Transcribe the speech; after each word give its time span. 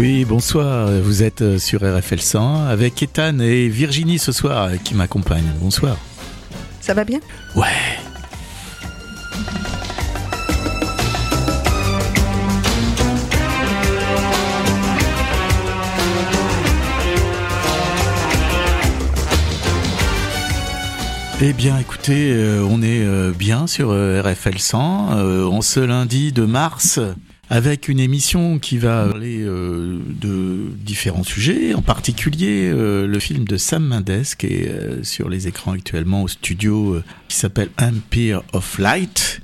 Oui, 0.00 0.24
bonsoir. 0.24 0.90
Vous 1.02 1.22
êtes 1.22 1.42
euh, 1.42 1.58
sur 1.58 1.82
RFL 1.82 2.20
100 2.20 2.64
avec 2.68 3.02
Ethan 3.02 3.38
et 3.38 3.68
Virginie 3.68 4.18
ce 4.18 4.32
soir 4.32 4.62
euh, 4.62 4.76
qui 4.82 4.94
m'accompagnent. 4.94 5.52
Bonsoir. 5.60 5.98
Ça 6.80 6.94
va 6.94 7.04
bien? 7.04 7.20
Ouais. 7.54 7.66
Eh 21.42 21.52
bien, 21.52 21.78
écoutez, 21.78 22.32
euh, 22.32 22.66
on 22.66 22.80
est 22.80 23.34
bien 23.36 23.66
sur 23.66 23.90
RFL 23.90 24.60
100 24.60 25.08
euh, 25.12 25.44
en 25.44 25.60
ce 25.60 25.80
lundi 25.80 26.32
de 26.32 26.46
mars 26.46 26.98
avec 27.50 27.88
une 27.88 27.98
émission 27.98 28.60
qui 28.60 28.78
va 28.78 29.06
parler 29.08 29.40
euh, 29.40 29.98
de 30.06 30.70
différents 30.76 31.24
sujets, 31.24 31.74
en 31.74 31.82
particulier 31.82 32.70
euh, 32.72 33.08
le 33.08 33.18
film 33.18 33.44
de 33.44 33.56
Sam 33.56 33.84
Mendes 33.84 34.24
qui 34.38 34.46
est 34.46 34.68
euh, 34.68 35.02
sur 35.02 35.28
les 35.28 35.48
écrans 35.48 35.72
actuellement 35.72 36.22
au 36.22 36.28
studio 36.28 37.02
qui 37.28 37.36
s'appelle 37.36 37.70
Empire 37.82 38.42
of 38.52 38.78
Light. 38.78 39.42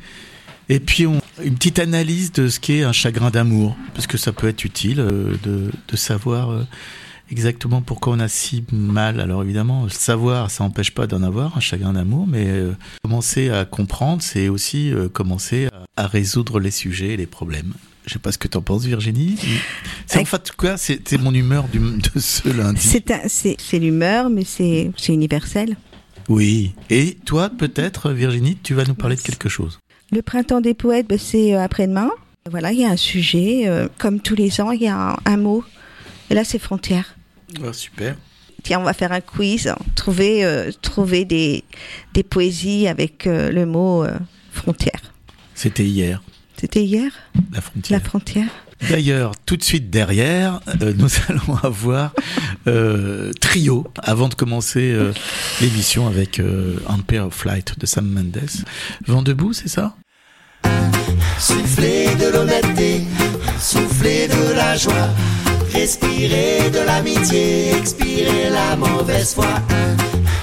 Et 0.69 0.79
puis 0.79 1.05
une 1.05 1.55
petite 1.57 1.81
analyse 1.81 2.33
de 2.33 2.49
ce 2.49 2.61
qu'est 2.61 2.85
un 2.85 2.93
chagrin 2.93 3.31
d'amour, 3.31 3.77
parce 3.95 4.07
que 4.07 4.19
ça 4.19 4.33
peut 4.33 4.49
être 4.49 4.65
utile 4.65 4.97
de, 4.97 5.71
savoir 5.95 6.67
exactement 7.31 7.83
pourquoi 7.83 8.15
on 8.15 8.21
a 8.21 8.29
si 8.29 8.65
mal. 8.73 9.21
Alors 9.21 9.43
évidemment, 9.45 9.85
le 9.85 9.91
savoir, 9.91 10.51
ça 10.51 10.65
n'empêche 10.65 10.91
pas 10.91 11.07
d'en 11.07 11.23
avoir 11.23 11.57
un 11.57 11.61
chagrin 11.61 11.93
d'amour, 11.93 12.27
mais 12.27 12.53
commencer 13.05 13.49
à 13.51 13.65
comprendre, 13.65 14.23
c'est 14.23 14.49
aussi 14.49 14.93
commencer 15.13 15.69
à 15.97 16.09
résoudre 16.09 16.59
les 16.59 16.73
sujets 16.73 17.11
et 17.11 17.17
les 17.17 17.27
problèmes. 17.27 17.73
Je 18.07 18.13
sais 18.13 18.19
pas 18.21 18.31
ce 18.33 18.39
que 18.39 18.47
tu 18.49 18.57
en 18.57 18.63
penses, 18.63 18.85
Virginie. 18.85 19.37
C'est 20.07 20.21
en 20.21 20.25
fait 20.25 20.53
quoi 20.57 20.77
C'était 20.77 21.19
mon 21.19 21.35
humeur 21.35 21.65
du, 21.69 21.79
de 21.81 22.21
ce 22.21 22.49
lundi. 22.49 22.81
C'est 23.59 23.79
l'humeur, 23.79 24.31
mais 24.31 24.45
c'est 24.45 24.93
universel. 25.09 25.77
Oui. 26.29 26.73
Et 26.91 27.17
toi, 27.25 27.51
peut-être, 27.51 28.11
Virginie, 28.13 28.57
tu 28.63 28.75
vas 28.75 28.85
nous 28.85 28.95
parler 28.95 29.17
de 29.17 29.21
quelque 29.21 29.49
chose. 29.49 29.79
Le 30.13 30.23
printemps 30.23 30.61
des 30.61 30.75
poètes, 30.75 31.09
ben, 31.09 31.19
c'est 31.19 31.55
euh, 31.55 31.63
après-demain. 31.63 32.11
Voilà, 32.49 32.71
il 32.73 32.79
y 32.81 32.85
a 32.85 32.91
un 32.91 32.97
sujet. 32.97 33.65
euh, 33.67 33.89
comme 33.99 34.21
tous 34.21 34.37
les 34.37 34.61
ans, 34.61 34.71
il 34.71 34.83
y 34.83 34.87
a 34.89 34.97
un, 35.13 35.17
un 35.25 35.37
mot. 35.37 35.65
Et 36.31 36.35
là, 36.35 36.45
c'est 36.45 36.61
frontière. 36.61 37.17
Ah, 37.65 37.73
super. 37.73 38.17
Tiens, 38.63 38.79
on 38.81 38.85
va 38.85 38.93
faire 38.93 39.11
un 39.13 39.21
quiz. 39.21 39.67
hein. 39.67 39.77
Trouver, 39.97 40.45
euh, 40.45 40.71
trouver 40.83 41.25
des, 41.25 41.65
des 42.15 42.23
poésies 42.23 42.87
avec 42.87 43.27
euh, 43.27 43.51
le 43.51 43.67
mot 43.67 44.05
frontière. 44.53 45.01
C'était 45.55 45.85
hier, 45.87 46.23
C'était 46.59 46.85
hier, 46.85 47.11
la 47.53 47.61
frontière. 47.61 48.01
la 48.01 48.05
frontière 48.05 48.49
D'ailleurs, 48.91 49.33
tout 49.47 49.57
de 49.57 49.63
suite 49.63 49.91
derrière, 49.91 50.61
euh, 50.83 50.93
nous 50.97 51.09
allons 51.29 51.57
avoir 51.63 52.13
euh, 52.67 53.33
Trio, 53.41 53.87
avant 54.03 54.29
de 54.29 54.35
commencer 54.35 54.93
euh, 54.93 55.13
l'émission 55.61 56.07
avec 56.07 56.39
euh, 56.41 56.77
Empire 56.87 57.27
of 57.27 57.45
Light 57.45 57.79
de 57.79 57.87
Sam 57.87 58.07
Mendes. 58.07 58.41
Vent 59.07 59.23
debout, 59.23 59.53
c'est 59.53 59.69
ça? 59.69 59.97
Souffler 61.39 62.07
de 62.17 62.33
l'honnêteté, 62.33 63.03
souffler 63.59 64.29
de 64.29 64.55
la 64.55 64.77
joie, 64.77 65.09
respirer 65.77 66.71
de 66.71 66.81
l'amitié, 66.81 67.77
expirer 67.77 68.51
la 68.51 68.77
mauvaise 68.77 69.35
foi. 69.35 69.55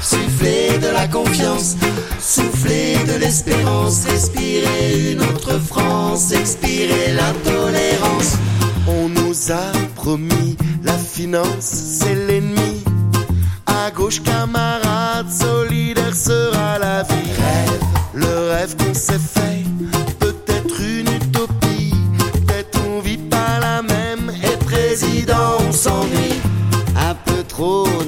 Souffler 0.01 0.77
de 0.79 0.89
la 0.93 1.07
confiance, 1.07 1.75
souffler 2.19 2.97
de 3.07 3.15
l'espérance, 3.19 4.05
respirer 4.05 5.11
une 5.11 5.21
autre 5.21 5.59
France, 5.59 6.31
expirer 6.31 7.13
l'intolérance. 7.19 8.37
On 8.87 9.09
nous 9.09 9.35
a 9.51 9.71
promis 9.95 10.57
la 10.83 10.97
finance, 10.97 11.69
c'est 11.99 12.15
l'ennemi. 12.27 12.83
À 13.65 13.91
gauche, 13.91 14.21
camarade, 14.21 15.27
solidaire 15.31 16.15
sera 16.15 16.77
la 16.79 17.03
vie. 17.03 17.31
Rêve, 17.41 17.83
le 18.13 18.49
rêve 18.51 18.75
qu'on 18.77 18.93
s'est 18.93 19.25
fait, 19.35 19.62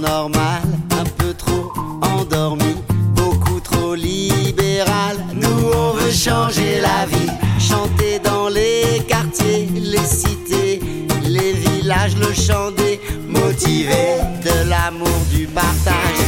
normal, 0.06 0.64
un 0.92 1.04
peu 1.18 1.34
trop 1.34 1.72
endormi, 2.02 2.76
beaucoup 3.16 3.60
trop 3.60 3.96
libéral. 3.96 5.18
Nous, 5.34 5.62
on 5.74 5.92
veut 5.94 6.12
changer 6.12 6.80
la 6.82 7.06
vie, 7.06 7.32
chanter 7.60 8.20
dans 8.20 8.48
les 8.50 9.04
quartiers, 9.08 9.68
les 9.74 10.08
cités, 10.22 10.80
les 11.24 11.54
villages, 11.54 12.16
le 12.18 12.34
chant 12.34 12.72
des 12.72 13.00
motivés 13.28 14.18
de 14.48 14.70
l'amour, 14.70 15.20
du 15.32 15.48
partage. 15.48 16.22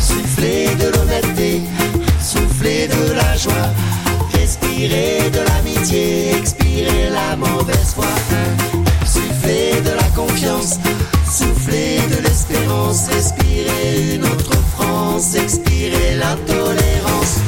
Souffler 0.00 0.66
de 0.82 0.88
l'honnêteté, 0.94 1.62
souffler 2.20 2.88
de 2.88 3.12
la 3.12 3.36
joie, 3.36 3.70
respirer 4.34 5.30
de 5.30 5.40
l'amitié, 5.48 6.36
expirer 6.36 7.10
la 7.10 7.36
mauvaise 7.36 7.94
foi. 7.94 8.12
Souffler 9.04 9.80
de 9.82 9.90
la 9.90 10.08
confiance, 10.14 10.78
souffler 11.62 11.98
de 12.10 12.22
l'espérance, 12.22 13.08
respirer 13.08 14.14
une 14.14 14.24
autre 14.24 14.56
France, 14.74 15.34
expirer 15.34 16.16
l'intolérance. 16.16 17.40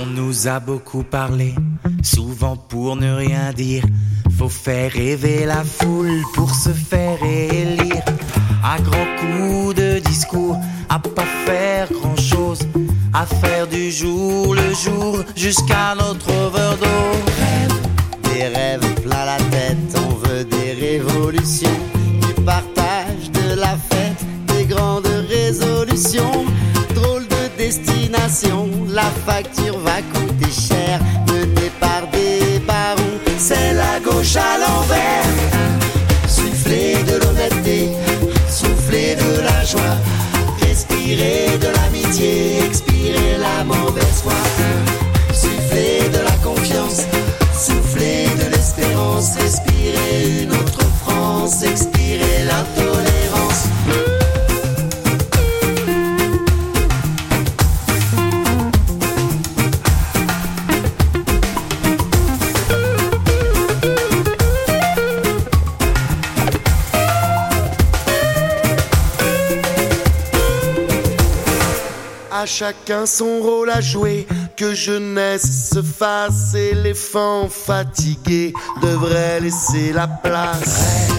On 0.00 0.06
nous 0.06 0.48
a 0.48 0.60
beaucoup 0.60 1.02
parlé, 1.02 1.54
souvent 2.02 2.56
pour 2.56 2.96
ne 2.96 3.14
rien 3.14 3.52
dire. 3.52 3.84
Faut 4.38 4.48
faire 4.48 4.92
rêver 4.92 5.46
la 5.46 5.64
foule 5.64 6.22
pour 6.34 6.50
se 6.54 6.70
faire 6.70 7.18
élire. 7.22 8.02
À 8.62 8.78
grands 8.80 9.16
coups 9.18 9.74
de 9.76 9.98
discours, 10.00 10.58
à 10.88 10.98
pas 10.98 11.24
faire 11.46 11.88
grand 11.90 12.16
chose. 12.16 12.60
À 13.14 13.24
faire 13.24 13.66
du 13.66 13.90
jour 13.90 14.54
le 14.54 14.74
jour 14.74 15.20
jusqu'à 15.34 15.94
notre 15.94 16.28
overdose. 16.30 16.86
Des 18.24 18.48
rêves 18.48 18.94
plein 19.02 19.24
la 19.24 19.38
tête, 19.50 19.96
on 19.96 20.14
veut 20.26 20.44
des 20.44 20.72
révolutions, 20.72 21.80
Drôle 25.96 27.26
de 27.26 27.56
destination, 27.56 28.68
la 28.90 29.10
facture 29.24 29.78
va 29.78 30.02
coûter 30.12 30.52
cher, 30.52 31.00
menée 31.26 31.70
par 31.80 32.06
des 32.12 32.58
barons, 32.58 33.18
c'est 33.38 33.72
la 33.72 33.98
gauche 34.00 34.36
à 34.36 34.58
l'envers. 34.58 35.24
Souffler 36.28 36.96
de 37.04 37.16
l'honnêteté, 37.16 37.92
souffler 38.46 39.16
de 39.16 39.40
la 39.40 39.64
joie, 39.64 39.96
respirer 40.60 41.56
de 41.58 41.68
l'amitié, 41.68 42.58
expirer 42.66 43.38
la 43.38 43.64
mauvaise 43.64 44.20
foi. 44.22 44.34
Souffler 45.32 46.10
de 46.10 46.18
la 46.18 46.36
confiance, 46.44 47.06
souffler 47.54 48.26
de 48.38 48.54
l'espérance, 48.54 49.36
respirer 49.36 50.42
une 50.42 50.52
autre 50.52 50.84
France, 51.02 51.62
expirer 51.62 51.95
chacun 72.58 73.04
son 73.04 73.40
rôle 73.42 73.68
à 73.68 73.82
jouer, 73.82 74.26
que 74.56 74.74
jeunesse 74.74 75.68
se 75.74 75.82
fasse, 75.82 76.54
éléphant 76.54 77.50
fatigué 77.50 78.54
devrait 78.80 79.40
laisser 79.40 79.92
la 79.92 80.06
place. 80.06 81.10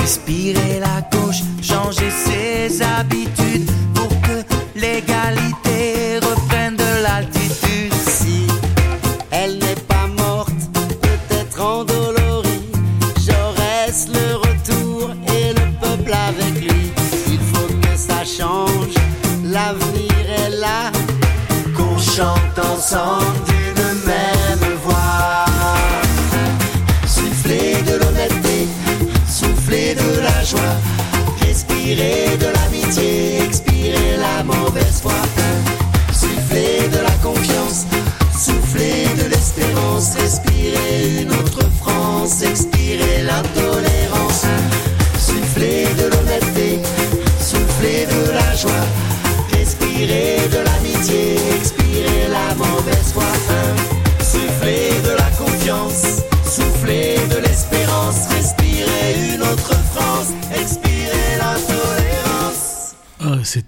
Respirer 0.00 0.80
la 0.80 1.00
gauche, 1.16 1.42
changer 1.62 2.10
ses 2.10 2.82
habitudes 2.82 3.70
pour 3.94 4.08
que 4.22 4.42
l'égalité 4.74 6.18
reprenne 6.28 6.74
de 6.74 7.02
l'altitude. 7.04 7.94
Si 8.04 8.48
elle 9.30 9.58
n'est 9.58 9.82
pas 9.86 10.08
morte, 10.08 10.50
peut-être 10.72 11.60
endolorie, 11.62 12.72
Jaurès 13.24 14.08
le 14.08 14.29
song. 22.80 23.49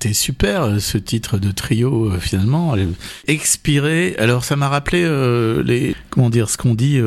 C'était 0.02 0.14
super 0.14 0.62
euh, 0.64 0.78
ce 0.80 0.98
titre 0.98 1.38
de 1.38 1.52
trio 1.52 2.10
euh, 2.10 2.18
finalement. 2.18 2.74
Expirer. 3.28 4.16
Alors 4.18 4.42
ça 4.42 4.56
m'a 4.56 4.68
rappelé 4.68 5.04
euh, 5.04 5.62
les 5.62 5.94
comment 6.10 6.28
dire 6.28 6.50
ce 6.50 6.56
qu'on 6.56 6.74
dit 6.74 7.00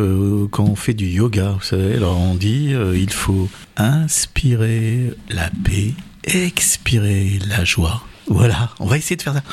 quand 0.51 0.63
on 0.63 0.77
fait 0.77 0.93
du 0.93 1.07
yoga. 1.07 1.55
Vous 1.59 1.65
savez, 1.65 1.95
alors 1.95 2.17
on 2.17 2.35
dit 2.35 2.73
il 2.93 3.11
faut 3.11 3.49
inspirer 3.75 5.11
la 5.29 5.49
paix, 5.65 5.91
expirer 6.23 7.37
la 7.49 7.65
joie. 7.65 8.01
Voilà, 8.27 8.71
on 8.79 8.85
va 8.85 8.97
essayer 8.97 9.15
de 9.15 9.21
faire 9.21 9.33
ça. 9.33 9.43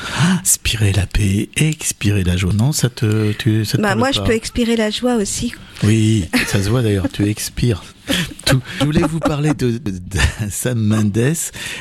Inspirer 0.41 0.91
la 0.93 1.05
paix, 1.05 1.49
expirer 1.57 2.23
la 2.23 2.37
joie. 2.37 2.53
Non, 2.53 2.71
ça 2.71 2.89
te, 2.89 3.31
tu, 3.33 3.65
ça 3.65 3.77
te 3.77 3.81
Bah, 3.83 3.95
moi, 3.95 4.07
pas 4.07 4.11
je 4.13 4.21
peux 4.21 4.33
expirer 4.33 4.75
la 4.75 4.89
joie 4.89 5.15
aussi. 5.15 5.53
Oui, 5.83 6.25
ça 6.47 6.61
se 6.63 6.69
voit 6.69 6.81
d'ailleurs, 6.81 7.07
tu 7.11 7.27
expires. 7.27 7.83
Tout. 8.45 8.61
Je 8.79 8.85
voulais 8.85 9.01
vous 9.03 9.19
parler 9.19 9.53
de, 9.53 9.71
de- 9.77 9.77
de 9.91 10.19
Sam 10.49 10.79
Mendes 10.79 11.17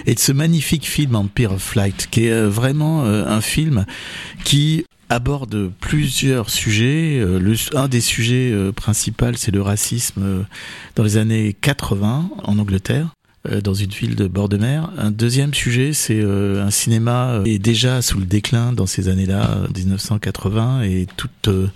et 0.07 0.15
de 0.15 0.19
ce 0.21 0.33
magnifique 0.33 0.87
film 0.87 1.17
Empire 1.17 1.53
of 1.53 1.63
Flight, 1.63 2.09
qui 2.11 2.27
est 2.27 2.31
euh, 2.33 2.49
vraiment 2.49 3.05
euh, 3.05 3.27
un 3.27 3.41
film 3.41 3.87
qui 4.45 4.85
aborde 5.09 5.71
plusieurs 5.81 6.49
sujets. 6.51 7.19
Euh, 7.21 7.39
Le, 7.41 7.55
un 7.77 7.89
des 7.89 8.01
sujets 8.01 8.53
principaux, 8.77 9.33
c'est 9.37 9.51
le 9.51 9.63
racisme 9.63 10.45
dans 10.95 11.03
les 11.05 11.17
années 11.17 11.57
80 11.61 12.31
en 12.45 12.59
Angleterre 12.59 13.09
dans 13.51 13.75
une 13.75 13.91
ville 13.91 14.15
de 14.15 14.29
bord 14.29 14.49
de 14.49 14.57
mer. 14.57 14.91
Un 14.97 15.11
deuxième 15.11 15.53
sujet, 15.53 15.93
c'est 15.93 16.21
euh, 16.21 16.65
un 16.65 16.71
cinéma 16.71 17.33
euh, 17.33 17.45
est 17.45 17.59
déjà 17.59 18.01
sous 18.01 18.19
le 18.19 18.25
déclin 18.25 18.73
dans 18.73 18.87
ces 18.87 19.09
années-là, 19.09 19.51
euh, 19.57 19.69
1980, 19.77 20.83
et 20.83 21.07
toute 21.17 21.49
euh, 21.49 21.67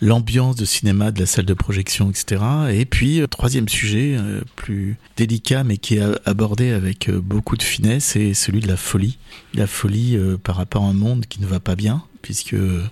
l'ambiance 0.00 0.56
de 0.56 0.64
cinéma, 0.64 1.12
de 1.12 1.20
la 1.20 1.26
salle 1.26 1.44
de 1.44 1.54
projection, 1.54 2.10
etc. 2.10 2.42
Et 2.72 2.84
puis, 2.84 3.20
euh, 3.20 3.28
troisième 3.28 3.68
sujet, 3.68 4.16
euh, 4.18 4.40
plus 4.56 4.96
délicat, 5.16 5.62
mais 5.62 5.76
qui 5.76 5.96
est 5.96 6.02
abordé 6.24 6.70
avec 6.72 7.08
euh, 7.08 7.20
beaucoup 7.20 7.56
de 7.56 7.62
finesse, 7.62 8.04
c'est 8.04 8.34
celui 8.34 8.60
de 8.60 8.68
la 8.68 8.76
folie. 8.76 9.18
La 9.54 9.68
folie 9.68 10.16
euh, 10.16 10.36
par 10.36 10.56
rapport 10.56 10.82
à 10.82 10.88
un 10.88 10.94
monde 10.94 11.26
qui 11.26 11.40
ne 11.40 11.46
va 11.46 11.60
pas 11.60 11.76
bien, 11.76 12.02
puisque 12.22 12.54
euh, 12.54 12.82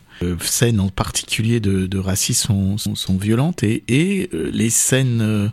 scènes 0.41 0.79
en 0.79 0.91
particulier 0.91 1.59
de, 1.59 1.87
de 1.87 1.99
racisme 1.99 2.77
sont, 2.79 2.95
sont, 2.95 3.17
violentes, 3.17 3.65
et, 3.65 3.83
et 3.89 4.31
euh, 4.33 4.51
les 4.53 4.71
scènes... 4.71 5.51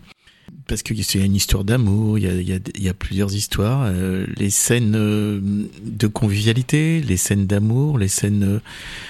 parce 0.69 0.83
qu'il 0.83 1.00
y 1.00 1.24
a 1.24 1.25
une 1.25 1.36
histoire 1.36 1.63
d'amour, 1.63 2.19
il 2.19 2.62
y 2.77 2.89
a, 2.89 2.94
plusieurs 2.94 3.33
histoires. 3.33 3.86
euh, 3.86 4.27
les 4.38 4.51
scènes 4.51 4.94
euh, 4.95 5.42
de 5.83 6.07
convivialité, 6.07 7.01
les 7.01 7.18
scènes 7.18 7.48
d'amour, 7.48 7.98
les 7.98 8.07
scènes 8.07 8.44
euh, 8.44 8.60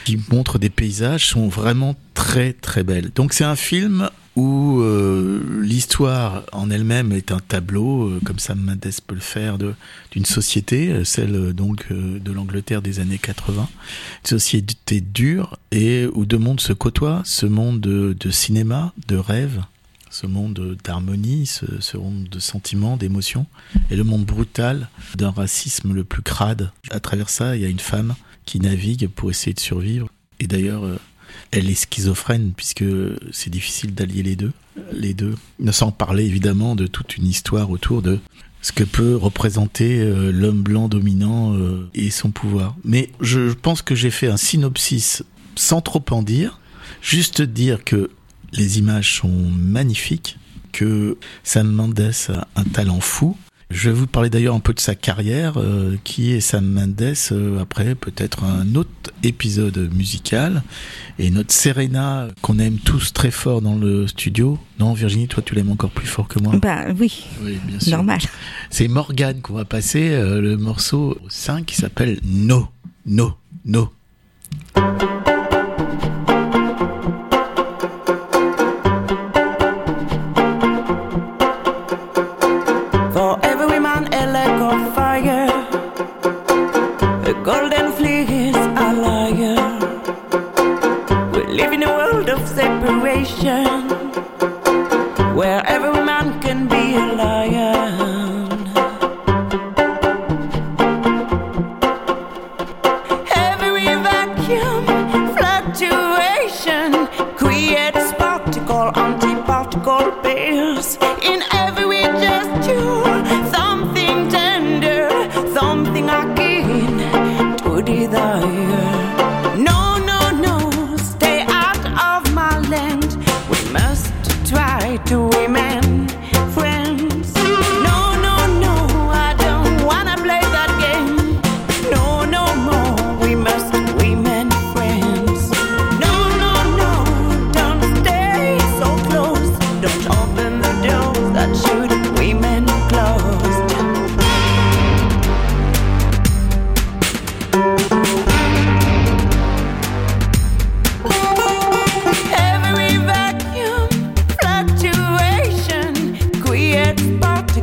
qui 0.06 0.18
montrent 0.32 0.58
des 0.58 0.70
paysages 0.70 1.28
sont 1.28 1.50
vraiment 1.50 1.96
très 2.14 2.54
très 2.54 2.84
belles. 2.84 3.12
Donc 3.14 3.34
c'est 3.34 3.44
un 3.44 3.58
film 3.58 4.10
où 4.38 4.82
l'histoire 5.62 6.44
en 6.54 6.70
elle-même 6.70 7.12
est 7.12 7.34
un 7.34 7.40
tableau, 7.40 8.10
comme 8.24 8.40
Sam 8.40 8.62
Mendes 8.62 8.80
peut 9.06 9.16
le 9.16 9.20
faire, 9.20 9.58
d'une 9.58 10.24
société, 10.24 11.04
celle 11.04 11.52
donc 11.52 11.92
de 11.92 12.32
l'Angleterre 12.32 12.82
des 12.82 13.02
années 13.02 13.18
80, 13.18 13.68
une 14.24 14.30
société 14.30 15.02
dure 15.02 15.58
et 15.72 16.08
où 16.14 16.26
deux 16.26 16.38
mondes 16.38 16.62
se 16.62 16.72
côtoient, 16.72 17.22
ce 17.26 17.48
monde 17.48 17.82
de, 17.82 18.16
de 18.18 18.32
cinéma, 18.32 18.94
de 19.10 19.18
rêve, 19.18 19.62
ce 20.10 20.28
monde 20.28 20.78
d'harmonie, 20.84 21.46
ce, 21.46 21.98
monde 21.98 22.28
de 22.30 22.40
sentiments, 22.40 22.98
d'émotions, 22.98 23.46
et 23.90 23.96
le 23.96 24.04
monde 24.04 24.26
brutal 24.26 24.90
d'un 25.16 25.32
racisme 25.32 25.94
le 25.94 26.04
plus 26.04 26.22
crade. 26.22 26.72
À 26.92 27.00
travers 27.00 27.30
ça, 27.30 27.56
il 27.56 27.62
y 27.62 27.66
a 27.66 27.70
une 27.70 27.80
femme 27.80 28.16
qui 28.46 28.60
navigue 28.60 29.08
pour 29.08 29.30
essayer 29.30 29.54
de 29.54 29.60
survivre. 29.60 30.08
Et 30.40 30.48
d'ailleurs, 30.48 30.84
euh, 30.84 31.00
elle 31.52 31.70
est 31.70 31.76
schizophrène 31.76 32.54
puisque 32.56 32.86
c'est 33.32 33.50
difficile 33.50 33.94
d'allier 33.94 34.24
les 34.24 34.36
deux. 34.36 34.54
Les 34.94 35.14
deux, 35.14 35.36
sans 35.72 35.92
parler 35.92 36.26
évidemment 36.26 36.76
de 36.76 36.88
toute 36.88 37.18
une 37.18 37.28
histoire 37.28 37.70
autour 37.70 38.02
de 38.02 38.20
ce 38.62 38.72
que 38.72 38.84
peut 38.84 39.16
représenter 39.16 40.00
euh, 40.00 40.32
l'homme 40.32 40.62
blanc 40.62 40.88
dominant 40.88 41.54
euh, 41.54 41.90
et 41.94 42.10
son 42.10 42.32
pouvoir. 42.32 42.76
Mais 42.84 43.12
je 43.22 43.54
pense 43.54 43.82
que 43.82 43.96
j'ai 43.96 44.12
fait 44.12 44.28
un 44.28 44.38
synopsis 44.38 45.24
sans 45.56 45.82
trop 45.82 46.04
en 46.12 46.24
dire, 46.24 46.60
juste 47.02 47.42
dire 47.42 47.84
que 47.84 48.10
les 48.54 48.80
images 48.80 49.16
sont 49.18 49.30
magnifiques, 49.30 50.38
que 50.72 51.18
Sam 51.44 51.72
Mendes 51.72 52.12
a 52.30 52.48
un 52.56 52.64
talent 52.64 53.00
fou. 53.00 53.36
Je 53.72 53.90
vais 53.92 53.96
vous 53.96 54.08
parler 54.08 54.32
d'ailleurs 54.32 54.56
un 54.56 54.60
peu 54.60 54.74
de 54.74 54.80
sa 54.80 54.96
carrière, 54.96 55.58
euh, 55.58 55.96
qui 56.04 56.32
est 56.32 56.40
Sam 56.40 56.66
Mendes, 56.66 57.14
euh, 57.32 57.60
après 57.62 57.94
peut-être 57.94 58.44
un 58.44 58.74
autre 58.74 58.90
épisode 59.24 59.92
musical. 59.94 60.64
Et 61.20 61.30
notre 61.30 61.54
Serena, 61.54 62.30
qu'on 62.42 62.58
aime 62.58 62.78
tous 62.80 63.14
très 63.14 63.30
fort 63.30 63.62
dans 63.62 63.76
le 63.76 64.08
studio. 64.08 64.58
Non, 64.80 64.94
Virginie, 64.94 65.28
toi 65.28 65.44
tu 65.46 65.54
l'aimes 65.54 65.70
encore 65.72 65.92
plus 65.92 66.08
fort 66.08 66.28
que 66.28 66.40
moi. 66.40 66.56
Bah 66.58 66.86
oui, 67.00 67.26
Oui, 67.44 67.60
bien 67.68 67.80
sûr. 67.80 67.92
normal. 67.98 68.20
C'est 68.72 68.88
Morgane 68.88 69.42
qu'on 69.42 69.54
va 69.54 69.66
passer 69.66 70.10
euh, 70.10 70.42
le 70.42 70.58
morceau 70.58 71.20
5 71.30 71.66
qui 71.68 71.76
s'appelle 71.76 72.20
No, 72.24 72.70
No, 73.06 73.36
No. 73.66 73.92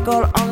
Go 0.06 0.22
on 0.36 0.45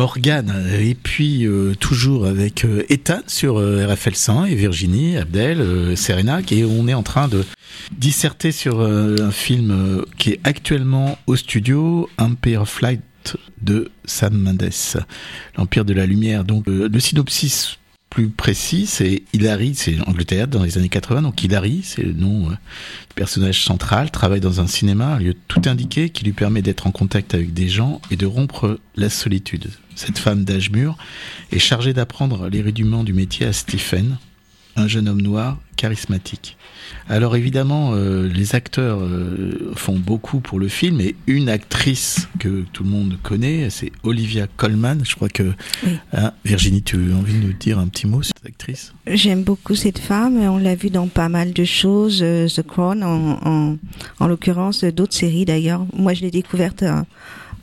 Morgane 0.00 0.66
et 0.80 0.94
puis 0.94 1.46
euh, 1.46 1.74
toujours 1.74 2.24
avec 2.24 2.64
euh, 2.64 2.84
Ethan 2.88 3.20
sur 3.26 3.58
euh, 3.58 3.86
RFL 3.86 4.14
100 4.14 4.44
et 4.46 4.54
Virginie, 4.54 5.18
Abdel, 5.18 5.60
euh, 5.60 5.94
Serena 5.94 6.40
et 6.50 6.64
on 6.64 6.88
est 6.88 6.94
en 6.94 7.02
train 7.02 7.28
de 7.28 7.44
disserter 7.92 8.50
sur 8.50 8.80
euh, 8.80 9.16
un 9.20 9.30
film 9.30 9.70
euh, 9.70 10.06
qui 10.16 10.30
est 10.30 10.40
actuellement 10.42 11.18
au 11.26 11.36
studio, 11.36 12.08
Empire 12.16 12.66
Flight 12.66 13.02
de 13.60 13.90
Sam 14.06 14.38
Mendes, 14.38 14.70
l'Empire 15.58 15.84
de 15.84 15.92
la 15.92 16.06
Lumière. 16.06 16.44
Donc 16.44 16.66
euh, 16.66 16.88
le 16.90 16.98
synopsis 16.98 17.76
plus 18.10 18.28
précis, 18.28 18.86
c'est 18.86 19.22
Hilary, 19.32 19.74
c'est 19.76 19.96
Angleterre 20.06 20.48
dans 20.48 20.64
les 20.64 20.76
années 20.76 20.88
80, 20.88 21.22
donc 21.22 21.42
Hilary, 21.44 21.82
c'est 21.84 22.02
le 22.02 22.12
nom 22.12 22.46
euh, 22.46 22.50
du 22.50 23.14
personnage 23.14 23.64
central, 23.64 24.10
travaille 24.10 24.40
dans 24.40 24.60
un 24.60 24.66
cinéma, 24.66 25.14
un 25.14 25.18
lieu 25.20 25.34
tout 25.46 25.62
indiqué 25.66 26.10
qui 26.10 26.24
lui 26.24 26.32
permet 26.32 26.60
d'être 26.60 26.88
en 26.88 26.90
contact 26.90 27.34
avec 27.34 27.54
des 27.54 27.68
gens 27.68 28.00
et 28.10 28.16
de 28.16 28.26
rompre 28.26 28.80
la 28.96 29.08
solitude. 29.10 29.70
Cette 29.94 30.18
femme 30.18 30.44
d'âge 30.44 30.70
mûr 30.70 30.98
est 31.52 31.60
chargée 31.60 31.92
d'apprendre 31.92 32.48
les 32.48 32.60
rudiments 32.60 33.04
du 33.04 33.12
métier 33.12 33.46
à 33.46 33.52
Stephen, 33.52 34.18
un 34.76 34.86
jeune 34.88 35.08
homme 35.08 35.22
noir 35.22 35.58
charismatique. 35.76 36.56
Alors 37.08 37.36
évidemment, 37.36 37.92
euh, 37.94 38.28
les 38.28 38.54
acteurs 38.54 38.98
euh, 39.00 39.72
font 39.74 39.98
beaucoup 39.98 40.40
pour 40.40 40.58
le 40.58 40.68
film 40.68 41.00
et 41.00 41.16
une 41.26 41.48
actrice 41.48 42.28
que 42.38 42.64
tout 42.72 42.84
le 42.84 42.90
monde 42.90 43.16
connaît, 43.22 43.70
c'est 43.70 43.90
Olivia 44.02 44.46
Colman. 44.56 44.98
Je 45.04 45.14
crois 45.14 45.28
que 45.30 45.52
Oui. 45.84 45.92
Hein, 46.12 46.32
Virginie, 46.44 46.82
tu 46.82 47.12
as 47.12 47.16
envie 47.16 47.32
de 47.40 47.46
nous 47.46 47.52
dire 47.54 47.78
un 47.78 47.88
petit 47.88 48.06
mot 48.06 48.22
sur 48.22 48.32
cette 48.36 48.46
actrice? 48.46 48.92
J'aime 49.06 49.42
beaucoup 49.42 49.74
cette 49.74 49.98
femme. 49.98 50.36
On 50.36 50.58
l'a 50.58 50.74
vue 50.74 50.90
dans 50.90 51.08
pas 51.08 51.28
mal 51.28 51.52
de 51.52 51.64
choses. 51.64 52.20
euh, 52.22 52.46
The 52.46 52.62
Crown, 52.62 53.02
en, 53.02 53.38
en, 53.44 53.76
en 54.18 54.26
l'occurrence, 54.26 54.84
d'autres 54.84 55.14
séries 55.14 55.46
d'ailleurs. 55.46 55.86
Moi, 55.96 56.12
je 56.14 56.20
l'ai 56.22 56.30
découverte 56.30 56.84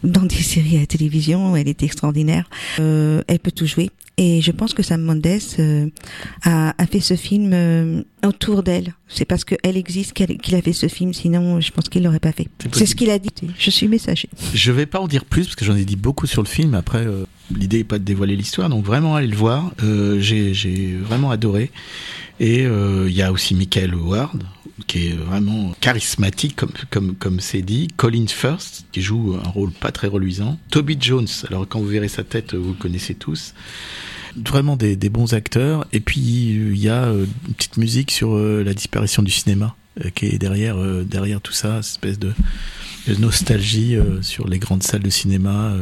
dans 0.04 0.24
des 0.24 0.36
séries 0.36 0.78
à 0.78 0.82
la 0.82 0.86
télévision. 0.86 1.56
Elle 1.56 1.68
est 1.68 1.84
extraordinaire. 1.84 2.50
Euh, 2.80 3.22
elle 3.28 3.40
peut 3.40 3.52
tout 3.52 3.66
jouer. 3.66 3.90
Et 4.20 4.42
je 4.42 4.52
pense 4.52 4.74
que 4.74 4.82
Sam 4.82 5.02
Mendes 5.04 5.28
euh, 5.60 5.88
a, 6.44 6.74
a 6.82 6.88
fait 6.88 7.00
ce 7.02 7.16
film 7.16 7.52
euh, 7.54 8.02
autour 8.26 8.64
d'elle. 8.64 8.96
C'est 9.08 9.26
parce 9.26 9.44
qu'elle 9.46 9.78
existe 9.78 10.14
qu'elle- 10.14 10.40
qu'il 10.40 10.56
a 10.56 10.62
fait 10.64 10.74
ce 10.74 10.88
film. 10.88 11.14
Sinon, 11.14 11.62
je 11.62 11.72
pense 11.72 11.88
qu'il 11.88 12.02
l'aurait 12.04 12.20
pas 12.20 12.32
fait. 12.32 12.48
C'est 12.72 12.88
ce 12.88 12.96
qu'il 12.96 13.12
a 13.12 13.20
dit. 13.20 13.30
Je 13.60 13.70
suis 13.70 13.88
messager. 13.88 14.28
Je 14.56 14.72
vais 14.72 14.88
pas 14.88 15.00
en 15.00 15.08
dire 15.08 15.24
plus 15.24 15.44
parce 15.44 15.56
que 15.56 15.66
j'en 15.66 15.76
ai 15.76 15.86
dit 15.86 15.98
beaucoup 15.98 16.26
sur 16.26 16.42
le 16.42 16.48
film. 16.48 16.74
Après, 16.74 17.06
euh, 17.06 17.26
l'idée 17.56 17.80
est 17.80 17.84
pas 17.84 18.00
de 18.00 18.04
dévoiler 18.04 18.36
l'histoire, 18.36 18.70
donc 18.70 18.84
vraiment 18.84 19.16
allez 19.16 19.28
le 19.28 19.36
voir. 19.36 19.72
Euh, 19.84 20.20
j'ai, 20.20 20.96
vraiment 20.96 21.30
adoré. 21.30 21.70
Et 22.40 22.66
euh, 22.66 23.06
il 23.08 23.16
y 23.16 23.22
a 23.22 23.32
aussi 23.32 23.54
Michael 23.54 23.94
Howard 23.94 24.44
qui 24.86 25.08
est 25.08 25.14
vraiment 25.14 25.74
charismatique 25.82 26.56
comme 26.56 26.72
comme 26.90 27.16
comme 27.16 27.40
c'est 27.40 27.62
dit. 27.62 27.88
Colin 27.96 28.28
First 28.28 28.86
qui 28.92 29.02
joue 29.02 29.38
un 29.44 29.50
rôle 29.50 29.72
pas 29.72 29.92
très 29.92 30.08
reluisant. 30.08 30.60
Toby 30.70 30.98
Jones. 31.00 31.28
Alors 31.50 31.68
quand 31.68 31.80
vous 31.80 31.88
verrez 31.88 32.08
sa 32.08 32.24
tête, 32.24 32.54
vous 32.54 32.70
le 32.70 32.76
connaissez 32.76 33.16
tous. 33.16 33.54
Vraiment 34.36 34.76
des, 34.76 34.96
des 34.96 35.10
bons 35.10 35.34
acteurs. 35.34 35.88
Et 35.94 36.00
puis 36.00 36.20
il 36.20 36.78
y 36.78 36.90
a 36.90 37.06
euh, 37.06 37.26
une 37.48 37.54
petite 37.54 37.78
musique 37.78 38.12
sur 38.12 38.36
euh, 38.36 38.64
la 38.64 38.74
disparition 38.74 39.24
du 39.24 39.32
cinéma 39.32 39.76
euh, 40.06 40.10
qui 40.12 40.28
est 40.28 40.38
derrière 40.38 40.78
derrière 41.06 41.42
tout 41.42 41.54
ça, 41.54 41.82
cette 41.82 41.94
espèce 41.94 42.20
de 42.20 42.34
de 43.08 43.16
nostalgie 43.16 43.96
sur 44.22 44.50
les 44.50 44.60
grandes 44.60 44.84
salles 44.84 45.02
de 45.02 45.10
cinéma 45.10 45.74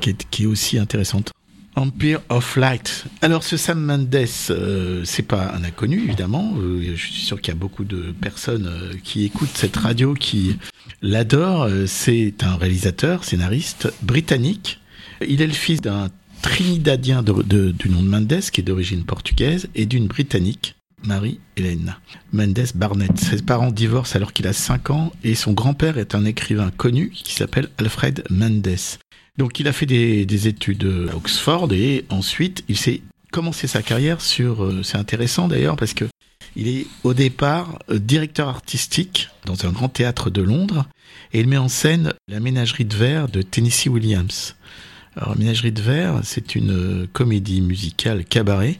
qui, 0.00 0.10
est, 0.10 0.26
qui 0.30 0.44
est 0.44 0.46
aussi 0.46 0.78
intéressante. 0.78 1.32
Empire 1.76 2.20
of 2.30 2.56
Light. 2.56 3.04
Alors 3.20 3.44
ce 3.44 3.58
Sam 3.58 3.80
Mendes, 3.80 4.26
euh, 4.50 5.02
c'est 5.04 5.22
pas 5.22 5.52
un 5.54 5.62
inconnu 5.62 6.02
évidemment. 6.04 6.54
Euh, 6.56 6.94
je 6.96 7.00
suis 7.00 7.22
sûr 7.22 7.40
qu'il 7.40 7.52
y 7.52 7.56
a 7.56 7.60
beaucoup 7.60 7.84
de 7.84 8.14
personnes 8.18 8.66
euh, 8.66 8.94
qui 9.04 9.24
écoutent 9.24 9.54
cette 9.54 9.76
radio 9.76 10.14
qui 10.14 10.56
l'adorent. 11.02 11.64
Euh, 11.64 11.84
c'est 11.86 12.34
un 12.42 12.56
réalisateur, 12.56 13.24
scénariste 13.24 13.92
britannique. 14.02 14.80
Il 15.26 15.42
est 15.42 15.46
le 15.46 15.52
fils 15.52 15.82
d'un 15.82 16.08
Trinidadien 16.40 17.22
du 17.22 17.88
nom 17.90 18.02
de 18.02 18.08
Mendes 18.08 18.40
qui 18.52 18.60
est 18.60 18.64
d'origine 18.64 19.04
portugaise 19.04 19.68
et 19.74 19.84
d'une 19.86 20.06
Britannique. 20.06 20.76
Marie-Hélène 21.04 21.96
Mendes 22.32 22.66
Barnett. 22.74 23.16
Ses 23.18 23.42
parents 23.42 23.70
divorcent 23.70 24.16
alors 24.16 24.32
qu'il 24.32 24.46
a 24.46 24.52
5 24.52 24.90
ans 24.90 25.12
et 25.24 25.34
son 25.34 25.52
grand-père 25.52 25.98
est 25.98 26.14
un 26.14 26.24
écrivain 26.24 26.70
connu 26.70 27.10
qui 27.10 27.34
s'appelle 27.34 27.68
Alfred 27.78 28.24
Mendes. 28.30 28.76
Donc 29.38 29.60
il 29.60 29.68
a 29.68 29.72
fait 29.72 29.86
des, 29.86 30.24
des 30.24 30.48
études 30.48 31.08
à 31.10 31.16
Oxford 31.16 31.72
et 31.72 32.04
ensuite 32.08 32.64
il 32.68 32.76
s'est 32.76 33.02
commencé 33.32 33.66
sa 33.66 33.82
carrière 33.82 34.20
sur... 34.20 34.64
euh, 34.64 34.82
c'est 34.82 34.96
intéressant 34.96 35.48
d'ailleurs 35.48 35.76
parce 35.76 35.92
que 35.92 36.06
il 36.54 36.68
est 36.68 36.86
au 37.04 37.12
départ 37.12 37.78
euh, 37.90 37.98
directeur 37.98 38.48
artistique 38.48 39.28
dans 39.44 39.66
un 39.66 39.72
grand 39.72 39.90
théâtre 39.90 40.30
de 40.30 40.40
Londres 40.40 40.86
et 41.32 41.40
il 41.40 41.48
met 41.48 41.58
en 41.58 41.68
scène 41.68 42.14
la 42.28 42.40
ménagerie 42.40 42.86
de 42.86 42.96
verre 42.96 43.28
de 43.28 43.42
Tennessee 43.42 43.88
Williams. 43.88 44.56
Alors 45.16 45.36
Ménagerie 45.36 45.72
de 45.72 45.82
verre, 45.82 46.20
c'est 46.24 46.54
une 46.54 46.70
euh, 46.70 47.06
comédie 47.12 47.60
musicale 47.60 48.24
cabaret 48.24 48.78